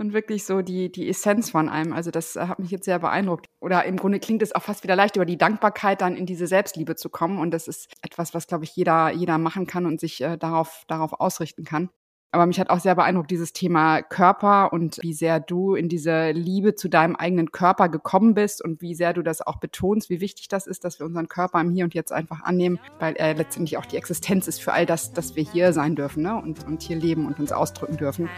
Und 0.00 0.14
wirklich 0.14 0.44
so 0.44 0.62
die, 0.62 0.90
die 0.90 1.08
Essenz 1.08 1.50
von 1.50 1.68
einem. 1.68 1.92
Also 1.92 2.10
das 2.10 2.34
hat 2.34 2.58
mich 2.58 2.70
jetzt 2.70 2.86
sehr 2.86 2.98
beeindruckt. 2.98 3.46
Oder 3.60 3.84
im 3.84 3.96
Grunde 3.96 4.18
klingt 4.18 4.42
es 4.42 4.54
auch 4.54 4.62
fast 4.62 4.82
wieder 4.82 4.96
leicht, 4.96 5.16
über 5.16 5.26
die 5.26 5.38
Dankbarkeit 5.38 6.00
dann 6.00 6.16
in 6.16 6.26
diese 6.26 6.46
Selbstliebe 6.46 6.96
zu 6.96 7.10
kommen. 7.10 7.38
Und 7.38 7.52
das 7.52 7.68
ist 7.68 7.92
etwas, 8.02 8.32
was, 8.34 8.46
glaube 8.46 8.64
ich, 8.64 8.74
jeder, 8.74 9.10
jeder 9.10 9.38
machen 9.38 9.66
kann 9.66 9.86
und 9.86 10.00
sich 10.00 10.22
äh, 10.22 10.38
darauf, 10.38 10.84
darauf 10.88 11.12
ausrichten 11.20 11.64
kann. 11.64 11.90
Aber 12.32 12.46
mich 12.46 12.60
hat 12.60 12.70
auch 12.70 12.78
sehr 12.78 12.94
beeindruckt 12.94 13.30
dieses 13.30 13.52
Thema 13.52 14.02
Körper 14.02 14.72
und 14.72 14.98
wie 15.02 15.12
sehr 15.12 15.40
du 15.40 15.74
in 15.74 15.88
diese 15.88 16.30
Liebe 16.30 16.74
zu 16.74 16.88
deinem 16.88 17.16
eigenen 17.16 17.50
Körper 17.50 17.88
gekommen 17.88 18.34
bist 18.34 18.62
und 18.62 18.80
wie 18.80 18.94
sehr 18.94 19.12
du 19.12 19.22
das 19.22 19.44
auch 19.44 19.56
betonst, 19.56 20.10
wie 20.10 20.20
wichtig 20.20 20.48
das 20.48 20.66
ist, 20.66 20.84
dass 20.84 21.00
wir 21.00 21.06
unseren 21.06 21.28
Körper 21.28 21.60
im 21.60 21.70
Hier 21.70 21.84
und 21.84 21.94
Jetzt 21.94 22.12
einfach 22.12 22.42
annehmen, 22.42 22.78
weil 23.00 23.14
er 23.16 23.34
letztendlich 23.34 23.78
auch 23.78 23.86
die 23.86 23.96
Existenz 23.96 24.46
ist 24.46 24.62
für 24.62 24.72
all 24.72 24.86
das, 24.86 25.12
dass 25.12 25.34
wir 25.34 25.42
hier 25.42 25.72
sein 25.72 25.96
dürfen 25.96 26.22
ne? 26.22 26.36
und, 26.36 26.64
und 26.66 26.82
hier 26.82 26.96
leben 26.96 27.26
und 27.26 27.40
uns 27.40 27.50
ausdrücken 27.50 27.96
dürfen. 27.96 28.28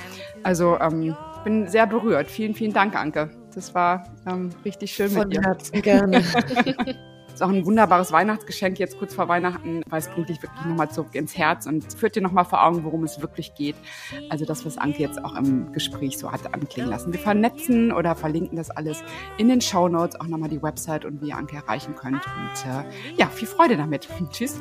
Also 0.43 0.79
ähm, 0.81 1.15
ich 1.37 1.45
bin 1.45 1.69
sehr 1.69 1.87
berührt. 1.87 2.31
Vielen, 2.31 2.55
vielen 2.55 2.73
Dank, 2.73 2.95
Anke. 2.97 3.31
Das 3.55 3.75
war 3.75 4.05
ähm, 4.27 4.51
richtig 4.65 4.93
schön 4.93 5.11
Von 5.11 5.29
mit 5.29 5.37
dir. 5.37 5.43
Herzen 5.43 5.83
gerne. 5.83 6.25
ist 7.35 7.43
auch 7.43 7.49
ein 7.49 7.65
wunderbares 7.67 8.13
Weihnachtsgeschenk 8.13 8.79
jetzt 8.79 8.99
kurz 8.99 9.15
vor 9.15 9.29
Weihnachten, 9.29 9.83
weil 9.89 9.99
es 9.99 10.09
bringt 10.09 10.29
dich 10.29 10.43
wirklich 10.43 10.65
nochmal 10.65 10.91
zurück 10.91 11.15
ins 11.15 11.37
Herz 11.37 11.67
und 11.67 11.93
führt 11.93 12.17
dir 12.17 12.23
nochmal 12.23 12.45
vor 12.45 12.65
Augen, 12.65 12.85
worum 12.85 13.05
es 13.05 13.21
wirklich 13.21 13.55
geht. 13.55 13.77
Also 14.31 14.45
das, 14.45 14.65
was 14.65 14.79
Anke 14.79 15.03
jetzt 15.03 15.25
auch 15.25 15.35
im 15.37 15.73
Gespräch 15.73 16.19
so 16.19 16.31
hat 16.31 16.55
anklingen 16.55 16.91
lassen. 16.91 17.13
Wir 17.13 17.21
vernetzen 17.21 17.93
oder 17.93 18.15
verlinken 18.15 18.57
das 18.57 18.71
alles 18.71 19.03
in 19.39 19.49
den 19.49 19.61
Show 19.61 19.89
Notes, 19.89 20.21
auch 20.21 20.27
nochmal 20.27 20.49
die 20.49 20.63
Website 20.63 21.05
und 21.05 21.21
wie 21.23 21.29
ihr 21.29 21.37
Anke 21.37 21.57
erreichen 21.57 21.95
könnt. 21.97 22.25
Und 22.27 22.71
äh, 22.71 22.85
ja, 23.17 23.27
viel 23.27 23.49
Freude 23.49 23.77
damit. 23.77 24.09
Tschüss. 24.31 24.61